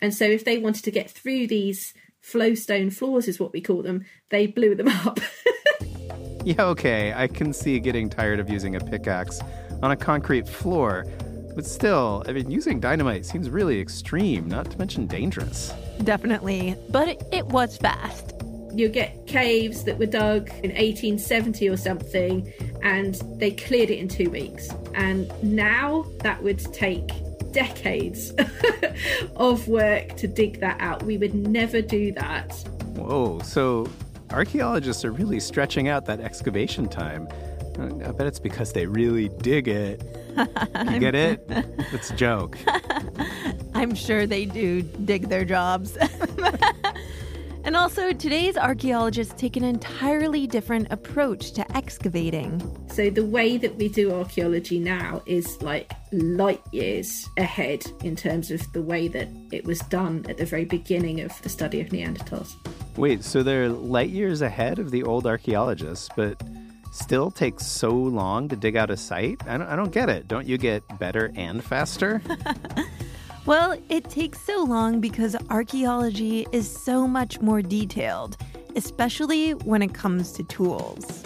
And 0.00 0.12
so 0.12 0.24
if 0.24 0.44
they 0.44 0.58
wanted 0.58 0.84
to 0.84 0.90
get 0.90 1.10
through 1.10 1.46
these 1.46 1.94
flowstone 2.20 2.90
floors, 2.90 3.28
is 3.28 3.38
what 3.40 3.52
we 3.52 3.60
call 3.60 3.82
them, 3.82 4.04
they 4.30 4.46
blew 4.46 4.74
them 4.74 4.88
up. 4.88 5.20
yeah, 6.44 6.62
okay. 6.64 7.12
I 7.14 7.28
can 7.28 7.52
see 7.52 7.78
getting 7.80 8.10
tired 8.10 8.40
of 8.40 8.50
using 8.50 8.76
a 8.76 8.80
pickaxe 8.80 9.40
on 9.82 9.90
a 9.90 9.96
concrete 9.96 10.48
floor. 10.48 11.04
But 11.54 11.66
still, 11.66 12.22
I 12.28 12.32
mean, 12.32 12.50
using 12.50 12.78
dynamite 12.78 13.26
seems 13.26 13.50
really 13.50 13.80
extreme, 13.80 14.48
not 14.48 14.70
to 14.70 14.78
mention 14.78 15.06
dangerous. 15.06 15.72
Definitely. 16.04 16.76
But 16.90 17.08
it, 17.08 17.22
it 17.32 17.46
was 17.46 17.76
fast. 17.76 18.34
You 18.72 18.88
get 18.88 19.26
caves 19.26 19.84
that 19.84 19.98
were 19.98 20.06
dug 20.06 20.50
in 20.50 20.70
1870 20.70 21.68
or 21.68 21.76
something, 21.76 22.52
and 22.82 23.14
they 23.38 23.50
cleared 23.50 23.90
it 23.90 23.98
in 23.98 24.08
two 24.08 24.30
weeks. 24.30 24.68
And 24.94 25.32
now 25.42 26.04
that 26.20 26.42
would 26.42 26.58
take 26.72 27.10
decades 27.52 28.32
of 29.36 29.68
work 29.68 30.16
to 30.16 30.28
dig 30.28 30.60
that 30.60 30.80
out. 30.80 31.02
We 31.02 31.18
would 31.18 31.34
never 31.34 31.80
do 31.82 32.12
that. 32.12 32.52
Whoa, 32.94 33.40
so 33.40 33.88
archaeologists 34.30 35.04
are 35.04 35.12
really 35.12 35.40
stretching 35.40 35.88
out 35.88 36.06
that 36.06 36.20
excavation 36.20 36.88
time. 36.88 37.28
I 37.78 38.10
bet 38.10 38.26
it's 38.26 38.40
because 38.40 38.72
they 38.72 38.86
really 38.86 39.28
dig 39.28 39.68
it. 39.68 40.02
You 40.36 40.98
get 40.98 41.14
it? 41.14 41.44
It's 41.92 42.10
a 42.10 42.16
joke. 42.16 42.58
I'm 43.74 43.94
sure 43.94 44.26
they 44.26 44.44
do 44.44 44.82
dig 44.82 45.28
their 45.28 45.44
jobs. 45.44 45.96
And 47.64 47.76
also, 47.76 48.12
today's 48.12 48.56
archaeologists 48.56 49.34
take 49.36 49.56
an 49.56 49.64
entirely 49.64 50.46
different 50.46 50.88
approach 50.90 51.52
to 51.52 51.76
excavating. 51.76 52.60
So, 52.92 53.10
the 53.10 53.24
way 53.24 53.56
that 53.56 53.76
we 53.76 53.88
do 53.88 54.12
archaeology 54.12 54.78
now 54.78 55.22
is 55.26 55.60
like 55.62 55.92
light 56.12 56.62
years 56.72 57.28
ahead 57.36 57.84
in 58.02 58.16
terms 58.16 58.50
of 58.50 58.72
the 58.72 58.82
way 58.82 59.08
that 59.08 59.28
it 59.52 59.64
was 59.64 59.80
done 59.80 60.24
at 60.28 60.36
the 60.36 60.46
very 60.46 60.64
beginning 60.64 61.20
of 61.20 61.40
the 61.42 61.48
study 61.48 61.80
of 61.80 61.88
Neanderthals. 61.88 62.52
Wait, 62.96 63.22
so 63.22 63.42
they're 63.42 63.68
light 63.68 64.10
years 64.10 64.42
ahead 64.42 64.78
of 64.78 64.90
the 64.90 65.02
old 65.02 65.26
archaeologists, 65.26 66.08
but 66.16 66.42
still 66.92 67.30
takes 67.30 67.66
so 67.66 67.90
long 67.90 68.48
to 68.48 68.56
dig 68.56 68.76
out 68.76 68.90
a 68.90 68.96
site? 68.96 69.40
I 69.46 69.58
don't, 69.58 69.68
I 69.68 69.76
don't 69.76 69.92
get 69.92 70.08
it. 70.08 70.28
Don't 70.28 70.46
you 70.46 70.58
get 70.58 70.82
better 70.98 71.32
and 71.36 71.62
faster? 71.62 72.22
well, 73.48 73.74
it 73.88 74.10
takes 74.10 74.38
so 74.42 74.62
long 74.62 75.00
because 75.00 75.34
archaeology 75.48 76.46
is 76.52 76.70
so 76.70 77.08
much 77.08 77.40
more 77.40 77.62
detailed, 77.62 78.36
especially 78.76 79.52
when 79.52 79.80
it 79.80 79.94
comes 79.94 80.32
to 80.32 80.42
tools. 80.44 81.22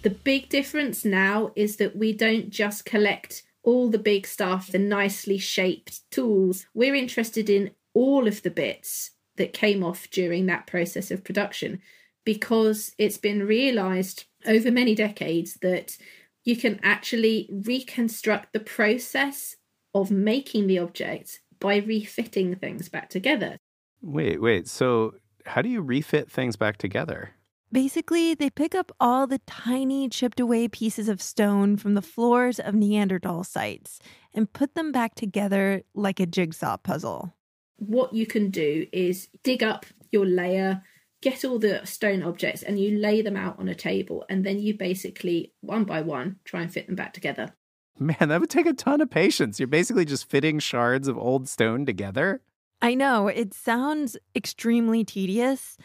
The 0.00 0.08
big 0.08 0.48
difference 0.48 1.04
now 1.04 1.52
is 1.54 1.76
that 1.76 1.94
we 1.94 2.14
don't 2.14 2.48
just 2.48 2.86
collect 2.86 3.42
all 3.62 3.90
the 3.90 3.98
big 3.98 4.26
stuff, 4.26 4.68
the 4.68 4.78
nicely 4.78 5.36
shaped 5.36 6.10
tools. 6.10 6.64
We're 6.72 6.94
interested 6.94 7.50
in 7.50 7.72
all 7.92 8.26
of 8.26 8.40
the 8.40 8.50
bits 8.50 9.10
that 9.36 9.52
came 9.52 9.84
off 9.84 10.08
during 10.10 10.46
that 10.46 10.66
process 10.66 11.10
of 11.10 11.24
production 11.24 11.82
because 12.24 12.94
it's 12.96 13.18
been 13.18 13.46
realized 13.46 14.24
over 14.46 14.70
many 14.70 14.94
decades 14.94 15.58
that 15.60 15.98
you 16.42 16.56
can 16.56 16.80
actually 16.82 17.50
reconstruct 17.52 18.54
the 18.54 18.60
process 18.60 19.56
of 19.94 20.10
making 20.10 20.68
the 20.68 20.78
object 20.78 21.40
by 21.60 21.76
refitting 21.76 22.54
things 22.56 22.88
back 22.88 23.10
together. 23.10 23.56
Wait, 24.02 24.40
wait. 24.40 24.68
So, 24.68 25.14
how 25.46 25.62
do 25.62 25.68
you 25.68 25.80
refit 25.80 26.30
things 26.30 26.56
back 26.56 26.76
together? 26.76 27.30
Basically, 27.72 28.34
they 28.34 28.50
pick 28.50 28.74
up 28.74 28.92
all 29.00 29.26
the 29.26 29.40
tiny 29.40 30.08
chipped 30.08 30.38
away 30.38 30.68
pieces 30.68 31.08
of 31.08 31.20
stone 31.20 31.76
from 31.76 31.94
the 31.94 32.02
floors 32.02 32.60
of 32.60 32.74
Neanderthal 32.74 33.44
sites 33.44 33.98
and 34.32 34.52
put 34.52 34.74
them 34.74 34.92
back 34.92 35.14
together 35.14 35.82
like 35.94 36.20
a 36.20 36.26
jigsaw 36.26 36.76
puzzle. 36.76 37.34
What 37.78 38.14
you 38.14 38.26
can 38.26 38.50
do 38.50 38.86
is 38.92 39.28
dig 39.42 39.62
up 39.62 39.84
your 40.12 40.26
layer, 40.26 40.82
get 41.20 41.44
all 41.44 41.58
the 41.58 41.84
stone 41.84 42.22
objects, 42.22 42.62
and 42.62 42.78
you 42.78 42.98
lay 42.98 43.20
them 43.20 43.36
out 43.36 43.58
on 43.58 43.68
a 43.68 43.74
table, 43.74 44.24
and 44.30 44.44
then 44.44 44.58
you 44.58 44.76
basically, 44.76 45.52
one 45.60 45.84
by 45.84 46.02
one, 46.02 46.36
try 46.44 46.62
and 46.62 46.72
fit 46.72 46.86
them 46.86 46.96
back 46.96 47.12
together. 47.12 47.54
Man, 47.98 48.28
that 48.28 48.40
would 48.40 48.50
take 48.50 48.66
a 48.66 48.72
ton 48.72 49.00
of 49.00 49.10
patience. 49.10 49.58
You're 49.58 49.66
basically 49.66 50.04
just 50.04 50.28
fitting 50.28 50.58
shards 50.58 51.08
of 51.08 51.16
old 51.16 51.48
stone 51.48 51.86
together. 51.86 52.42
I 52.82 52.94
know 52.94 53.28
it 53.28 53.54
sounds 53.54 54.16
extremely 54.34 55.02
tedious, 55.02 55.78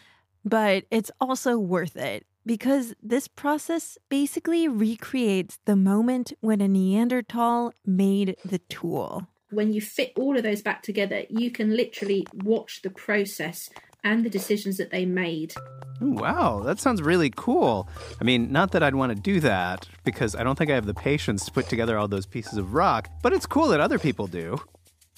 but 0.44 0.84
it's 0.92 1.12
also 1.22 1.58
worth 1.58 1.96
it 1.96 2.26
because 2.46 2.94
this 3.02 3.28
process 3.28 3.98
basically 4.10 4.68
recreates 4.68 5.60
the 5.66 5.76
moment 5.76 6.34
when 6.42 6.60
a 6.60 6.68
Neanderthal 6.68 7.74
made 7.86 8.36
the 8.44 8.60
tool. 8.60 9.28
When 9.52 9.74
you 9.74 9.82
fit 9.82 10.14
all 10.18 10.38
of 10.38 10.44
those 10.44 10.62
back 10.62 10.82
together, 10.82 11.24
you 11.30 11.52
can 11.52 11.76
literally 11.76 12.26
watch 12.34 12.82
the 12.82 12.90
process 12.90 13.70
and 14.04 14.26
the 14.26 14.30
decisions 14.30 14.78
that 14.78 14.92
they 14.92 15.06
made. 15.06 15.54
Wow, 16.00 16.62
that 16.66 16.80
sounds 16.80 17.02
really 17.02 17.30
cool. 17.30 17.88
I 18.20 18.24
mean, 18.24 18.52
not 18.52 18.72
that 18.72 18.82
I'd 18.82 18.96
want 18.96 19.16
to 19.16 19.22
do 19.22 19.40
that 19.42 19.88
because 20.04 20.36
I 20.36 20.44
don't 20.44 20.58
think 20.58 20.72
I 20.72 20.76
have 20.76 20.88
the 20.88 20.96
patience 20.96 21.46
to 21.46 21.52
put 21.52 21.70
together 21.70 21.98
all 21.98 22.08
those 22.08 22.26
pieces 22.26 22.58
of 22.58 22.74
rock, 22.74 23.08
but 23.22 23.34
it's 23.34 23.46
cool 23.46 23.68
that 23.68 23.80
other 23.80 24.00
people 24.00 24.26
do. 24.26 24.60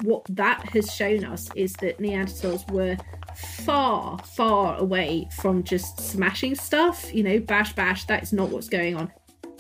What 0.02 0.26
that 0.30 0.68
has 0.70 0.94
shown 0.94 1.24
us 1.24 1.50
is 1.56 1.72
that 1.74 2.00
Neanderthals 2.00 2.70
were 2.70 2.98
far, 3.64 4.18
far 4.20 4.78
away 4.78 5.30
from 5.40 5.64
just 5.64 6.02
smashing 6.02 6.56
stuff. 6.56 7.14
You 7.14 7.24
know, 7.24 7.40
bash, 7.40 7.74
bash, 7.74 8.04
that's 8.06 8.34
not 8.34 8.50
what's 8.50 8.68
going 8.68 8.98
on. 8.98 9.12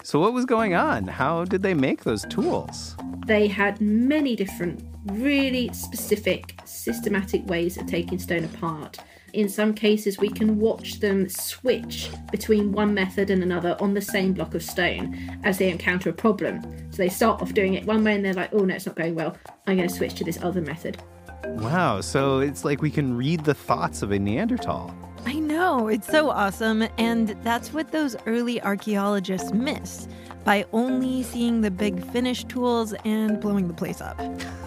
So, 0.03 0.19
what 0.19 0.33
was 0.33 0.43
going 0.43 0.73
on? 0.73 1.07
How 1.07 1.45
did 1.45 1.61
they 1.61 1.73
make 1.73 2.03
those 2.03 2.25
tools? 2.25 2.97
They 3.25 3.47
had 3.47 3.79
many 3.79 4.35
different, 4.35 4.83
really 5.05 5.71
specific, 5.73 6.55
systematic 6.65 7.45
ways 7.47 7.77
of 7.77 7.87
taking 7.87 8.19
stone 8.19 8.43
apart. 8.45 8.99
In 9.33 9.49
some 9.49 9.73
cases, 9.73 10.19
we 10.19 10.29
can 10.29 10.59
watch 10.59 10.99
them 10.99 11.27
switch 11.27 12.09
between 12.31 12.71
one 12.71 12.93
method 12.93 13.31
and 13.31 13.41
another 13.41 13.75
on 13.79 13.95
the 13.95 14.01
same 14.01 14.33
block 14.33 14.53
of 14.53 14.61
stone 14.61 15.39
as 15.43 15.57
they 15.57 15.71
encounter 15.71 16.11
a 16.11 16.13
problem. 16.13 16.61
So 16.91 16.97
they 16.97 17.09
start 17.09 17.41
off 17.41 17.53
doing 17.53 17.73
it 17.73 17.83
one 17.85 18.03
way 18.03 18.15
and 18.15 18.23
they're 18.23 18.33
like, 18.33 18.53
oh 18.53 18.59
no, 18.59 18.75
it's 18.75 18.85
not 18.85 18.95
going 18.95 19.15
well. 19.15 19.35
I'm 19.65 19.77
going 19.77 19.89
to 19.89 19.93
switch 19.93 20.13
to 20.15 20.23
this 20.23 20.37
other 20.43 20.61
method. 20.61 21.01
Wow, 21.45 22.01
so 22.01 22.39
it's 22.39 22.63
like 22.63 22.83
we 22.83 22.91
can 22.91 23.17
read 23.17 23.43
the 23.43 23.55
thoughts 23.55 24.03
of 24.03 24.11
a 24.11 24.19
Neanderthal. 24.19 24.95
I 25.25 25.39
know, 25.39 25.87
it's 25.87 26.07
so 26.07 26.29
awesome. 26.29 26.87
And 26.99 27.29
that's 27.43 27.73
what 27.73 27.91
those 27.91 28.15
early 28.27 28.61
archaeologists 28.61 29.51
miss 29.51 30.07
by 30.43 30.65
only 30.73 31.23
seeing 31.23 31.61
the 31.61 31.71
big 31.71 32.05
finished 32.11 32.49
tools 32.49 32.93
and 33.03 33.39
blowing 33.39 33.67
the 33.67 33.73
place 33.73 33.99
up. 33.99 34.19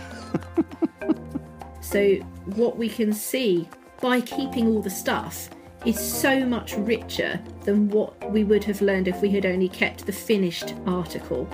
so, 1.97 2.17
what 2.57 2.77
we 2.77 2.91
can 2.91 3.11
see 3.15 3.67
by 4.03 4.21
keeping 4.21 4.69
all 4.69 4.83
the 4.83 4.91
stuff 4.91 5.49
is 5.87 5.99
so 5.99 6.45
much 6.45 6.77
richer 6.77 7.41
than 7.63 7.89
what 7.89 8.31
we 8.31 8.45
would 8.45 8.63
have 8.65 8.83
learned 8.83 9.09
if 9.09 9.23
we 9.23 9.31
had 9.31 9.47
only 9.47 9.71
kept 9.71 10.05
the 10.05 10.13
finished 10.13 10.75
article. 10.87 11.49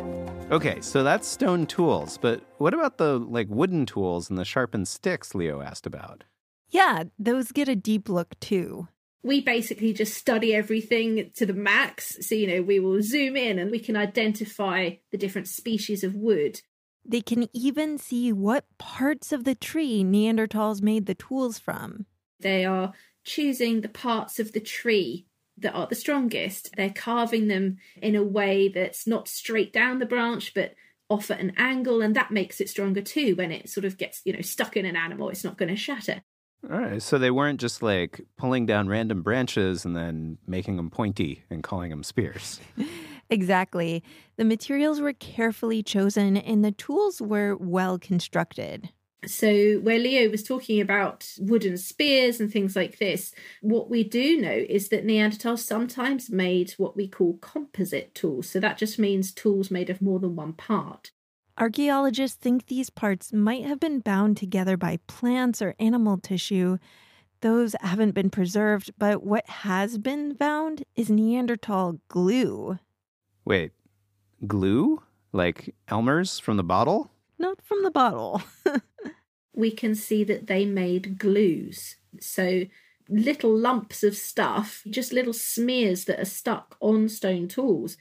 Okay, 0.51 0.80
so 0.80 1.05
that's 1.05 1.28
stone 1.28 1.64
tools, 1.64 2.18
but 2.18 2.43
what 2.59 2.74
about 2.74 2.99
the 2.99 3.20
like 3.20 3.47
wooden 3.51 3.86
tools 3.86 4.28
and 4.28 4.36
the 4.36 4.45
sharpened 4.45 4.88
sticks 4.88 5.32
Leo 5.32 5.62
asked 5.62 5.86
about? 5.86 6.24
Yeah, 6.70 7.05
those 7.20 7.53
get 7.53 7.68
a 7.68 7.76
deep 7.76 8.09
look 8.09 8.36
too. 8.40 8.88
We 9.22 9.43
basically 9.43 9.93
just 9.93 10.14
study 10.14 10.57
everything 10.57 11.30
to 11.36 11.47
the 11.47 11.55
max. 11.55 12.16
So, 12.26 12.34
you 12.34 12.49
know, 12.49 12.62
we 12.62 12.80
will 12.80 13.01
zoom 13.01 13.36
in 13.36 13.61
and 13.61 13.70
we 13.70 13.78
can 13.78 13.97
identify 13.97 14.97
the 15.12 15.18
different 15.18 15.47
species 15.47 16.03
of 16.03 16.16
wood. 16.16 16.62
They 17.05 17.20
can 17.20 17.48
even 17.53 17.98
see 17.98 18.32
what 18.32 18.64
parts 18.78 19.32
of 19.32 19.44
the 19.44 19.55
tree 19.55 20.05
Neanderthals 20.05 20.82
made 20.82 21.07
the 21.07 21.14
tools 21.14 21.59
from. 21.59 22.07
They 22.40 22.64
are 22.64 22.92
choosing 23.24 23.80
the 23.80 23.88
parts 23.88 24.38
of 24.38 24.53
the 24.53 24.61
tree 24.61 25.26
that 25.59 25.74
are 25.74 25.86
the 25.86 25.94
strongest. 25.94 26.70
They're 26.76 26.90
carving 26.90 27.48
them 27.48 27.78
in 28.00 28.14
a 28.16 28.22
way 28.22 28.68
that's 28.68 29.07
not 29.07 29.28
straight 29.28 29.72
down 29.72 29.98
the 29.98 30.07
branch, 30.07 30.55
but 30.55 30.74
off 31.09 31.30
at 31.30 31.40
an 31.40 31.53
angle, 31.57 32.00
and 32.00 32.16
that 32.16 32.30
makes 32.30 32.61
it 32.61 32.68
stronger 32.68 33.03
too. 33.03 33.34
When 33.36 33.53
it 33.53 33.68
sort 33.68 33.84
of 33.84 33.98
gets, 33.98 34.22
you 34.24 34.32
know, 34.32 34.40
stuck 34.40 34.76
in 34.76 34.86
an 34.86 34.96
animal, 34.96 35.28
it's 35.28 35.44
not 35.44 35.59
going 35.59 35.68
to 35.68 35.76
shatter. 35.76 36.22
All 36.70 36.78
right, 36.78 37.03
so 37.03 37.18
they 37.18 37.30
weren't 37.30 37.61
just 37.61 37.82
like 37.82 38.20
pulling 38.38 38.66
down 38.66 38.88
random 38.88 39.22
branches 39.22 39.84
and 39.84 39.96
then 39.96 40.38
making 40.46 40.76
them 40.76 40.90
pointy 40.90 41.42
and 41.50 41.62
calling 41.62 41.90
them 41.90 42.05
spears. 42.05 42.61
exactly. 43.32 44.02
The 44.36 44.44
materials 44.44 45.00
were 45.00 45.12
carefully 45.12 45.82
chosen 45.82 46.36
and 46.36 46.64
the 46.64 46.72
tools 46.72 47.20
were 47.20 47.56
well 47.56 47.98
constructed. 47.98 48.90
So, 49.24 49.78
where 49.78 50.00
Leo 50.00 50.28
was 50.30 50.42
talking 50.42 50.80
about 50.80 51.32
wooden 51.38 51.76
spears 51.76 52.40
and 52.40 52.52
things 52.52 52.74
like 52.74 52.98
this, 52.98 53.32
what 53.60 53.88
we 53.88 54.02
do 54.02 54.40
know 54.40 54.64
is 54.68 54.88
that 54.88 55.06
Neanderthals 55.06 55.60
sometimes 55.60 56.28
made 56.28 56.72
what 56.72 56.96
we 56.96 57.06
call 57.06 57.38
composite 57.40 58.16
tools. 58.16 58.48
So, 58.48 58.58
that 58.58 58.78
just 58.78 58.98
means 58.98 59.32
tools 59.32 59.70
made 59.70 59.90
of 59.90 60.02
more 60.02 60.18
than 60.18 60.34
one 60.34 60.54
part. 60.54 61.12
Archaeologists 61.56 62.36
think 62.36 62.66
these 62.66 62.90
parts 62.90 63.32
might 63.32 63.64
have 63.64 63.78
been 63.78 64.00
bound 64.00 64.38
together 64.38 64.76
by 64.76 64.98
plants 65.06 65.62
or 65.62 65.76
animal 65.78 66.18
tissue. 66.18 66.78
Those 67.42 67.76
haven't 67.80 68.12
been 68.12 68.30
preserved, 68.30 68.90
but 68.98 69.22
what 69.22 69.48
has 69.48 69.98
been 69.98 70.34
found 70.34 70.84
is 70.96 71.10
Neanderthal 71.10 72.00
glue. 72.08 72.78
Wait, 73.45 73.72
glue? 74.47 75.03
Like 75.32 75.74
Elmer's 75.88 76.38
from 76.38 76.57
the 76.57 76.64
bottle? 76.64 77.11
Not 77.38 77.62
from 77.62 77.82
the 77.82 77.90
bottle. 77.90 78.43
we 79.55 79.70
can 79.70 79.95
see 79.95 80.24
that 80.24 80.47
they 80.47 80.64
made 80.64 81.18
glues. 81.18 81.97
So 82.20 82.64
little 83.09 83.57
lumps 83.57 84.03
of 84.03 84.16
stuff, 84.16 84.82
just 84.88 85.12
little 85.12 85.32
smears 85.32 86.05
that 86.05 86.20
are 86.20 86.26
stuck 86.26 86.76
on 86.80 87.09
stone 87.09 87.49
tools. 87.49 87.97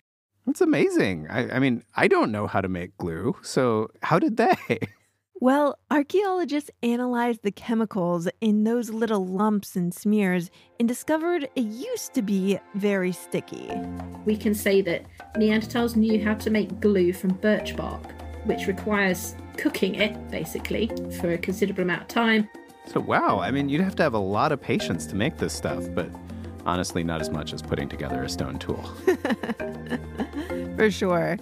That's 0.45 0.61
amazing. 0.61 1.27
I, 1.29 1.55
I, 1.55 1.59
mean, 1.59 1.83
I 1.95 2.07
don't 2.07 2.31
know 2.31 2.47
how 2.47 2.61
to 2.61 2.67
make 2.67 2.97
glue, 2.97 3.35
so 3.41 3.89
how 4.01 4.19
did 4.19 4.37
they? 4.37 4.55
Well, 5.41 5.79
archaeologists 5.89 6.69
analyzed 6.83 7.39
the 7.41 7.51
chemicals 7.51 8.29
in 8.41 8.63
those 8.63 8.91
little 8.91 9.25
lumps 9.25 9.75
and 9.75 9.91
smears 9.91 10.51
and 10.79 10.87
discovered 10.87 11.49
it 11.55 11.61
used 11.61 12.13
to 12.13 12.21
be 12.21 12.59
very 12.75 13.11
sticky. 13.11 13.71
We 14.23 14.37
can 14.37 14.53
say 14.53 14.83
that 14.83 15.03
Neanderthals 15.35 15.95
knew 15.95 16.23
how 16.23 16.35
to 16.35 16.51
make 16.51 16.79
glue 16.79 17.11
from 17.11 17.31
birch 17.31 17.75
bark, 17.75 18.03
which 18.45 18.67
requires 18.67 19.35
cooking 19.57 19.95
it, 19.95 20.29
basically, 20.29 20.91
for 21.19 21.31
a 21.31 21.39
considerable 21.39 21.85
amount 21.85 22.03
of 22.03 22.07
time. 22.07 22.47
So, 22.85 22.99
wow, 22.99 23.39
I 23.39 23.49
mean, 23.49 23.67
you'd 23.67 23.81
have 23.81 23.95
to 23.95 24.03
have 24.03 24.13
a 24.13 24.19
lot 24.19 24.51
of 24.51 24.61
patience 24.61 25.07
to 25.07 25.15
make 25.15 25.37
this 25.37 25.53
stuff, 25.53 25.87
but 25.95 26.11
honestly, 26.67 27.03
not 27.03 27.19
as 27.19 27.31
much 27.31 27.51
as 27.51 27.63
putting 27.63 27.89
together 27.89 28.21
a 28.21 28.29
stone 28.29 28.59
tool. 28.59 28.83
for 30.75 30.91
sure. 30.91 31.39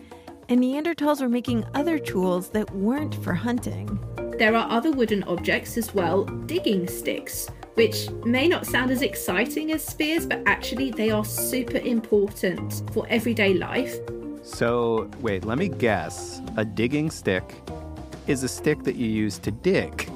And 0.50 0.62
Neanderthals 0.62 1.22
were 1.22 1.30
making 1.30 1.64
other 1.76 2.00
tools 2.00 2.50
that 2.50 2.72
weren't 2.72 3.14
for 3.24 3.36
hunting. 3.36 4.00
There 4.40 4.56
are 4.56 4.68
other 4.72 4.92
wooden 4.92 5.22
objects 5.26 5.78
as 5.78 5.94
well, 5.94 6.26
digging 6.26 6.88
sticks, 6.88 7.52
which 7.76 8.10
may 8.26 8.48
not 8.48 8.66
sound 8.66 8.90
as 8.90 9.04
exciting 9.04 9.72
as 9.74 9.86
spears, 9.86 10.26
but 10.26 10.42
actually 10.48 10.90
they 10.90 11.12
are 11.12 11.24
super 11.24 11.78
important 11.78 12.82
for 12.92 13.06
everyday 13.10 13.54
life. 13.54 13.96
So, 14.42 15.08
wait, 15.20 15.46
let 15.46 15.60
me 15.60 15.68
guess. 15.68 16.42
A 16.58 16.66
digging 16.66 17.12
stick 17.12 17.54
is 18.26 18.42
a 18.42 18.48
stick 18.48 18.82
that 18.86 18.96
you 18.96 19.06
use 19.06 19.38
to 19.40 19.52
dig. 19.52 20.10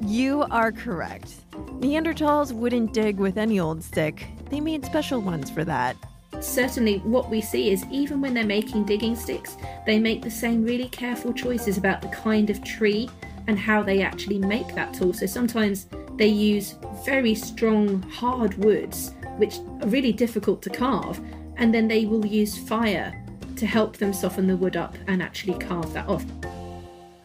You 0.00 0.46
are 0.50 0.72
correct. 0.72 1.34
Neanderthals 1.52 2.52
wouldn't 2.52 2.94
dig 2.94 3.18
with 3.18 3.36
any 3.36 3.60
old 3.60 3.82
stick, 3.82 4.28
they 4.48 4.60
made 4.60 4.86
special 4.86 5.20
ones 5.20 5.50
for 5.50 5.62
that 5.64 5.96
certainly 6.40 6.98
what 6.98 7.30
we 7.30 7.40
see 7.40 7.70
is 7.70 7.84
even 7.90 8.20
when 8.20 8.34
they're 8.34 8.44
making 8.44 8.84
digging 8.84 9.16
sticks, 9.16 9.56
they 9.86 9.98
make 9.98 10.22
the 10.22 10.30
same 10.30 10.64
really 10.64 10.88
careful 10.88 11.32
choices 11.32 11.78
about 11.78 12.02
the 12.02 12.08
kind 12.08 12.50
of 12.50 12.62
tree 12.64 13.08
and 13.46 13.58
how 13.58 13.82
they 13.82 14.02
actually 14.02 14.38
make 14.38 14.74
that 14.74 14.94
tool. 14.94 15.12
So 15.12 15.26
sometimes 15.26 15.86
they 16.16 16.28
use 16.28 16.76
very 17.04 17.34
strong, 17.34 18.02
hard 18.02 18.54
woods, 18.58 19.12
which 19.36 19.58
are 19.80 19.88
really 19.88 20.12
difficult 20.12 20.62
to 20.62 20.70
carve, 20.70 21.20
and 21.56 21.74
then 21.74 21.88
they 21.88 22.06
will 22.06 22.24
use 22.24 22.56
fire 22.56 23.20
to 23.56 23.66
help 23.66 23.96
them 23.96 24.12
soften 24.12 24.46
the 24.46 24.56
wood 24.56 24.76
up 24.76 24.96
and 25.06 25.22
actually 25.22 25.58
carve 25.58 25.92
that 25.92 26.08
off. 26.08 26.24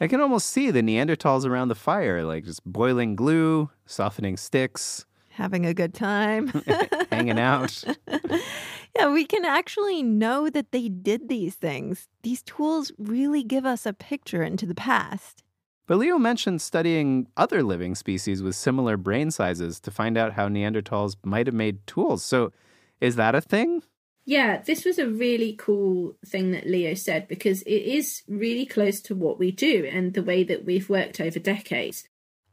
I 0.02 0.08
can 0.08 0.22
almost 0.22 0.50
see 0.50 0.72
the 0.72 0.82
Neanderthals 0.82 1.46
around 1.46 1.68
the 1.68 1.76
fire, 1.76 2.24
like 2.24 2.46
just 2.46 2.64
boiling 2.66 3.16
glue, 3.16 3.70
softening 3.86 4.38
sticks, 4.38 5.06
having 5.30 5.66
a 5.66 5.74
good 5.74 5.94
time, 5.94 6.48
hanging 7.12 7.40
out. 7.40 7.84
Yeah, 9.00 9.14
we 9.14 9.24
can 9.24 9.46
actually 9.46 10.04
know 10.04 10.50
that 10.50 10.74
they 10.74 10.90
did 10.90 11.30
these 11.30 11.56
things. 11.56 12.10
These 12.24 12.44
tools 12.44 12.92
really 12.98 13.44
give 13.44 13.66
us 13.66 13.86
a 13.86 13.94
picture 13.94 14.44
into 14.44 14.66
the 14.66 14.76
past. 14.76 15.42
But 15.88 16.00
Leo 16.00 16.18
mentioned 16.18 16.62
studying 16.62 17.28
other 17.38 17.64
living 17.64 17.96
species 17.96 18.44
with 18.44 18.56
similar 18.56 18.98
brain 18.98 19.32
sizes 19.32 19.80
to 19.82 19.90
find 19.90 20.18
out 20.18 20.34
how 20.34 20.50
Neanderthals 20.50 21.16
might 21.24 21.48
have 21.48 21.54
made 21.54 21.88
tools. 21.88 22.26
So, 22.26 22.52
is 23.00 23.16
that 23.16 23.36
a 23.36 23.42
thing? 23.42 23.84
Yeah, 24.26 24.62
this 24.62 24.84
was 24.84 25.00
a 25.00 25.08
really 25.08 25.56
cool 25.58 26.18
thing 26.26 26.52
that 26.52 26.68
Leo 26.68 26.94
said 26.94 27.30
because 27.30 27.62
it 27.62 27.72
is 27.72 28.24
really 28.28 28.66
close 28.66 29.00
to 29.04 29.16
what 29.16 29.40
we 29.40 29.50
do 29.50 29.90
and 29.90 30.14
the 30.14 30.24
way 30.24 30.44
that 30.44 30.66
we've 30.66 30.90
worked 30.90 31.22
over 31.22 31.40
decades. 31.40 32.04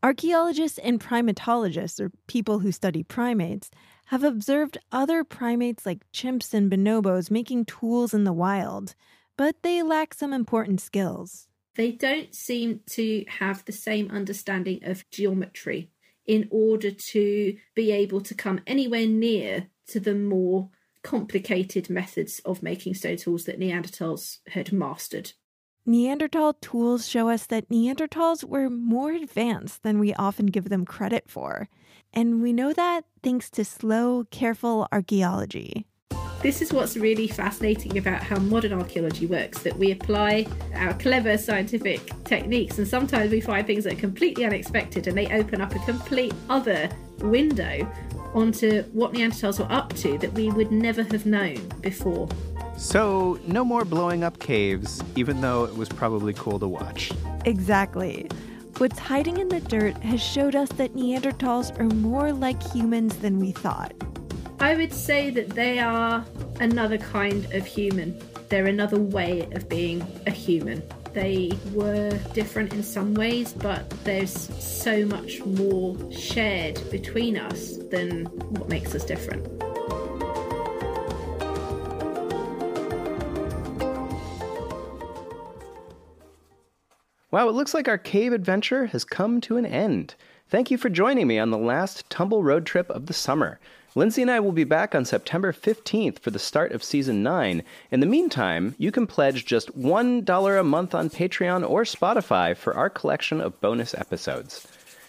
Archaeologists 0.00 0.78
and 0.78 1.00
primatologists, 1.00 1.98
or 1.98 2.12
people 2.28 2.60
who 2.60 2.70
study 2.70 3.02
primates, 3.02 3.68
have 4.06 4.24
observed 4.24 4.78
other 4.92 5.24
primates 5.24 5.86
like 5.86 6.10
chimps 6.12 6.52
and 6.54 6.70
bonobos 6.70 7.30
making 7.30 7.64
tools 7.64 8.14
in 8.14 8.24
the 8.24 8.32
wild, 8.32 8.94
but 9.36 9.62
they 9.62 9.82
lack 9.82 10.14
some 10.14 10.32
important 10.32 10.80
skills 10.80 11.48
they 11.76 11.92
don't 11.92 12.34
seem 12.34 12.80
to 12.90 13.24
have 13.28 13.64
the 13.64 13.72
same 13.72 14.10
understanding 14.10 14.80
of 14.82 15.08
geometry 15.10 15.90
in 16.26 16.48
order 16.50 16.90
to 16.90 17.56
be 17.74 17.92
able 17.92 18.20
to 18.22 18.34
come 18.34 18.60
anywhere 18.66 19.06
near 19.06 19.68
to 19.86 20.00
the 20.00 20.14
more 20.14 20.70
complicated 21.02 21.88
methods 21.88 22.40
of 22.44 22.62
making 22.62 22.94
stone 22.94 23.16
tools 23.16 23.44
that 23.44 23.60
Neanderthals 23.60 24.38
had 24.48 24.72
mastered. 24.72 25.32
Neanderthal 25.84 26.54
tools 26.54 27.06
show 27.08 27.28
us 27.28 27.46
that 27.46 27.68
Neanderthals 27.68 28.42
were 28.42 28.68
more 28.68 29.12
advanced 29.12 29.84
than 29.84 30.00
we 30.00 30.12
often 30.14 30.46
give 30.46 30.68
them 30.68 30.84
credit 30.84 31.30
for. 31.30 31.68
And 32.16 32.40
we 32.40 32.54
know 32.54 32.72
that 32.72 33.02
thanks 33.22 33.50
to 33.50 33.64
slow, 33.64 34.24
careful 34.30 34.88
archaeology. 34.90 35.86
This 36.40 36.62
is 36.62 36.72
what's 36.72 36.96
really 36.96 37.28
fascinating 37.28 37.98
about 37.98 38.22
how 38.22 38.38
modern 38.38 38.72
archaeology 38.72 39.26
works 39.26 39.58
that 39.58 39.76
we 39.76 39.92
apply 39.92 40.46
our 40.76 40.94
clever 40.94 41.36
scientific 41.36 42.00
techniques, 42.24 42.78
and 42.78 42.88
sometimes 42.88 43.30
we 43.30 43.42
find 43.42 43.66
things 43.66 43.84
that 43.84 43.92
are 43.94 44.00
completely 44.00 44.46
unexpected 44.46 45.08
and 45.08 45.16
they 45.16 45.26
open 45.26 45.60
up 45.60 45.74
a 45.74 45.78
complete 45.80 46.32
other 46.48 46.88
window 47.18 47.86
onto 48.32 48.82
what 48.92 49.12
Neanderthals 49.12 49.58
were 49.58 49.70
up 49.70 49.92
to 49.96 50.16
that 50.18 50.32
we 50.32 50.50
would 50.50 50.72
never 50.72 51.02
have 51.02 51.26
known 51.26 51.56
before. 51.82 52.28
So, 52.78 53.38
no 53.46 53.62
more 53.62 53.84
blowing 53.84 54.24
up 54.24 54.38
caves, 54.38 55.02
even 55.16 55.42
though 55.42 55.64
it 55.64 55.76
was 55.76 55.90
probably 55.90 56.32
cool 56.32 56.58
to 56.60 56.68
watch. 56.68 57.12
Exactly. 57.44 58.28
What's 58.78 58.98
hiding 58.98 59.38
in 59.38 59.48
the 59.48 59.60
dirt 59.60 59.96
has 60.02 60.22
showed 60.22 60.54
us 60.54 60.68
that 60.72 60.94
Neanderthals 60.94 61.78
are 61.80 61.94
more 61.94 62.30
like 62.30 62.62
humans 62.74 63.16
than 63.16 63.40
we 63.40 63.50
thought. 63.50 63.94
I 64.60 64.74
would 64.74 64.92
say 64.92 65.30
that 65.30 65.48
they 65.48 65.78
are 65.78 66.22
another 66.60 66.98
kind 66.98 67.50
of 67.54 67.64
human. 67.64 68.20
They're 68.50 68.66
another 68.66 69.00
way 69.00 69.48
of 69.52 69.66
being 69.70 70.06
a 70.26 70.30
human. 70.30 70.82
They 71.14 71.52
were 71.72 72.10
different 72.34 72.74
in 72.74 72.82
some 72.82 73.14
ways, 73.14 73.54
but 73.54 73.88
there's 74.04 74.34
so 74.62 75.06
much 75.06 75.42
more 75.46 75.96
shared 76.12 76.78
between 76.90 77.38
us 77.38 77.78
than 77.90 78.26
what 78.26 78.68
makes 78.68 78.94
us 78.94 79.06
different. 79.06 79.65
Wow, 87.36 87.50
it 87.50 87.54
looks 87.54 87.74
like 87.74 87.86
our 87.86 87.98
cave 87.98 88.32
adventure 88.32 88.86
has 88.86 89.04
come 89.04 89.42
to 89.42 89.58
an 89.58 89.66
end. 89.66 90.14
Thank 90.48 90.70
you 90.70 90.78
for 90.78 90.88
joining 90.88 91.26
me 91.26 91.38
on 91.38 91.50
the 91.50 91.58
last 91.58 92.08
Tumble 92.08 92.42
road 92.42 92.64
trip 92.64 92.88
of 92.88 93.04
the 93.04 93.12
summer. 93.12 93.60
Lindsay 93.94 94.22
and 94.22 94.30
I 94.30 94.40
will 94.40 94.52
be 94.52 94.64
back 94.64 94.94
on 94.94 95.04
September 95.04 95.52
15th 95.52 96.18
for 96.18 96.30
the 96.30 96.38
start 96.38 96.72
of 96.72 96.82
season 96.82 97.22
9. 97.22 97.62
In 97.90 98.00
the 98.00 98.06
meantime, 98.06 98.74
you 98.78 98.90
can 98.90 99.06
pledge 99.06 99.44
just 99.44 99.78
$1 99.78 100.60
a 100.60 100.64
month 100.64 100.94
on 100.94 101.10
Patreon 101.10 101.68
or 101.68 101.82
Spotify 101.82 102.56
for 102.56 102.74
our 102.74 102.88
collection 102.88 103.42
of 103.42 103.60
bonus 103.60 103.92
episodes. 103.92 104.66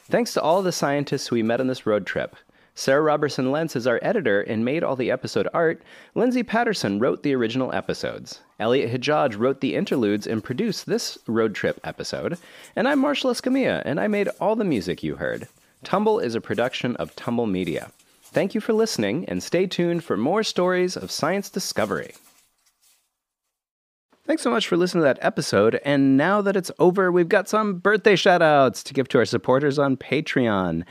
Thanks 0.09 0.33
to 0.33 0.41
all 0.41 0.61
the 0.61 0.73
scientists 0.73 1.31
we 1.31 1.43
met 1.43 1.61
on 1.61 1.67
this 1.67 1.85
road 1.85 2.05
trip. 2.05 2.35
Sarah 2.77 3.01
Robertson 3.01 3.51
Lentz 3.51 3.75
is 3.75 3.87
our 3.87 3.99
editor 4.03 4.41
and 4.43 4.63
made 4.63 4.83
all 4.83 4.95
the 4.95 5.09
episode 5.09 5.47
art. 5.51 5.81
Lindsay 6.13 6.43
Patterson 6.43 6.99
wrote 6.99 7.23
the 7.23 7.33
original 7.33 7.73
episodes. 7.73 8.41
Elliot 8.59 8.91
Hajaj 8.91 9.35
wrote 9.35 9.61
the 9.61 9.73
interludes 9.73 10.27
and 10.27 10.43
produced 10.43 10.85
this 10.85 11.17
road 11.25 11.55
trip 11.55 11.79
episode. 11.83 12.37
And 12.75 12.87
I'm 12.87 12.99
Marshall 12.99 13.31
Escamilla, 13.31 13.81
and 13.83 13.99
I 13.99 14.07
made 14.07 14.29
all 14.39 14.55
the 14.55 14.63
music 14.63 15.01
you 15.01 15.15
heard. 15.15 15.47
Tumble 15.83 16.19
is 16.19 16.35
a 16.35 16.39
production 16.39 16.95
of 16.97 17.15
Tumble 17.15 17.47
Media. 17.47 17.91
Thank 18.21 18.53
you 18.53 18.61
for 18.61 18.73
listening, 18.73 19.25
and 19.27 19.41
stay 19.41 19.65
tuned 19.65 20.03
for 20.03 20.15
more 20.15 20.43
stories 20.43 20.95
of 20.95 21.09
science 21.09 21.49
discovery. 21.49 22.13
Thanks 24.27 24.43
so 24.43 24.51
much 24.51 24.67
for 24.67 24.77
listening 24.77 25.01
to 25.01 25.05
that 25.05 25.19
episode. 25.23 25.79
And 25.83 26.15
now 26.15 26.43
that 26.43 26.55
it's 26.55 26.71
over, 26.77 27.11
we've 27.11 27.27
got 27.27 27.49
some 27.49 27.79
birthday 27.79 28.15
shoutouts 28.15 28.83
to 28.83 28.93
give 28.93 29.07
to 29.07 29.17
our 29.17 29.25
supporters 29.25 29.79
on 29.79 29.97
Patreon. 29.97 30.83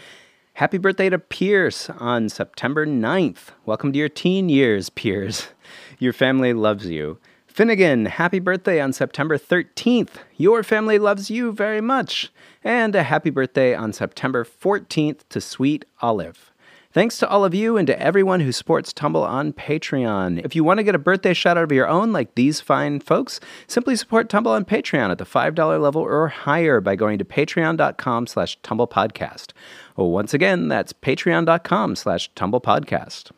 Happy 0.57 0.79
birthday 0.79 1.11
to 1.11 1.19
Pierce 1.19 1.91
on 1.91 2.31
September 2.31 2.87
9th. 2.87 3.51
Welcome 3.67 3.93
to 3.93 3.99
your 3.99 4.09
teen 4.09 4.49
years, 4.49 4.89
Pierce. 4.89 5.49
Your 5.99 6.15
family 6.15 6.55
loves 6.55 6.87
you. 6.87 7.19
Finnegan, 7.47 8.07
happy 8.07 8.39
birthday 8.39 8.81
on 8.81 8.95
September 8.95 9.37
13th. 9.37 10.13
Your 10.39 10.63
family 10.63 10.99
loves 10.99 11.31
you 11.31 11.53
very 11.53 11.83
much. 11.83 12.33
And 12.65 12.95
a 12.95 13.03
happy 13.03 13.29
birthday 13.29 13.75
on 13.75 13.93
September 13.93 14.47
14th 14.47 15.29
to 15.29 15.43
Sweet 15.43 15.85
Olive. 16.01 16.51
Thanks 16.97 17.19
to 17.19 17.29
all 17.29 17.45
of 17.45 17.55
you 17.55 17.77
and 17.77 17.87
to 17.89 18.01
everyone 18.01 18.41
who 18.41 18.51
supports 18.53 18.91
Tumble 18.91 19.23
on 19.23 19.53
Patreon. 19.53 20.43
If 20.43 20.57
you 20.57 20.65
want 20.65 20.79
to 20.79 20.83
get 20.83 20.95
a 20.95 20.99
birthday 20.99 21.35
shout 21.35 21.59
out 21.59 21.65
of 21.65 21.71
your 21.71 21.87
own, 21.87 22.11
like 22.11 22.35
these 22.37 22.63
fine 22.63 23.01
folks, 23.01 23.39
simply 23.67 23.97
support 23.97 24.31
Tumble 24.31 24.53
on 24.53 24.65
Patreon 24.65 25.11
at 25.11 25.19
the 25.19 25.27
$5 25.27 25.79
level 25.79 26.01
or 26.01 26.29
higher 26.29 26.81
by 26.81 26.97
going 26.97 27.19
to 27.19 27.25
patreon.com 27.27 28.27
slash 28.27 28.59
tumblepodcast. 28.63 29.53
Once 29.95 30.33
again, 30.33 30.69
that's 30.69 30.95
patreon.com 30.95 31.97
slash 31.97 32.33
tumblepodcast. 32.33 33.31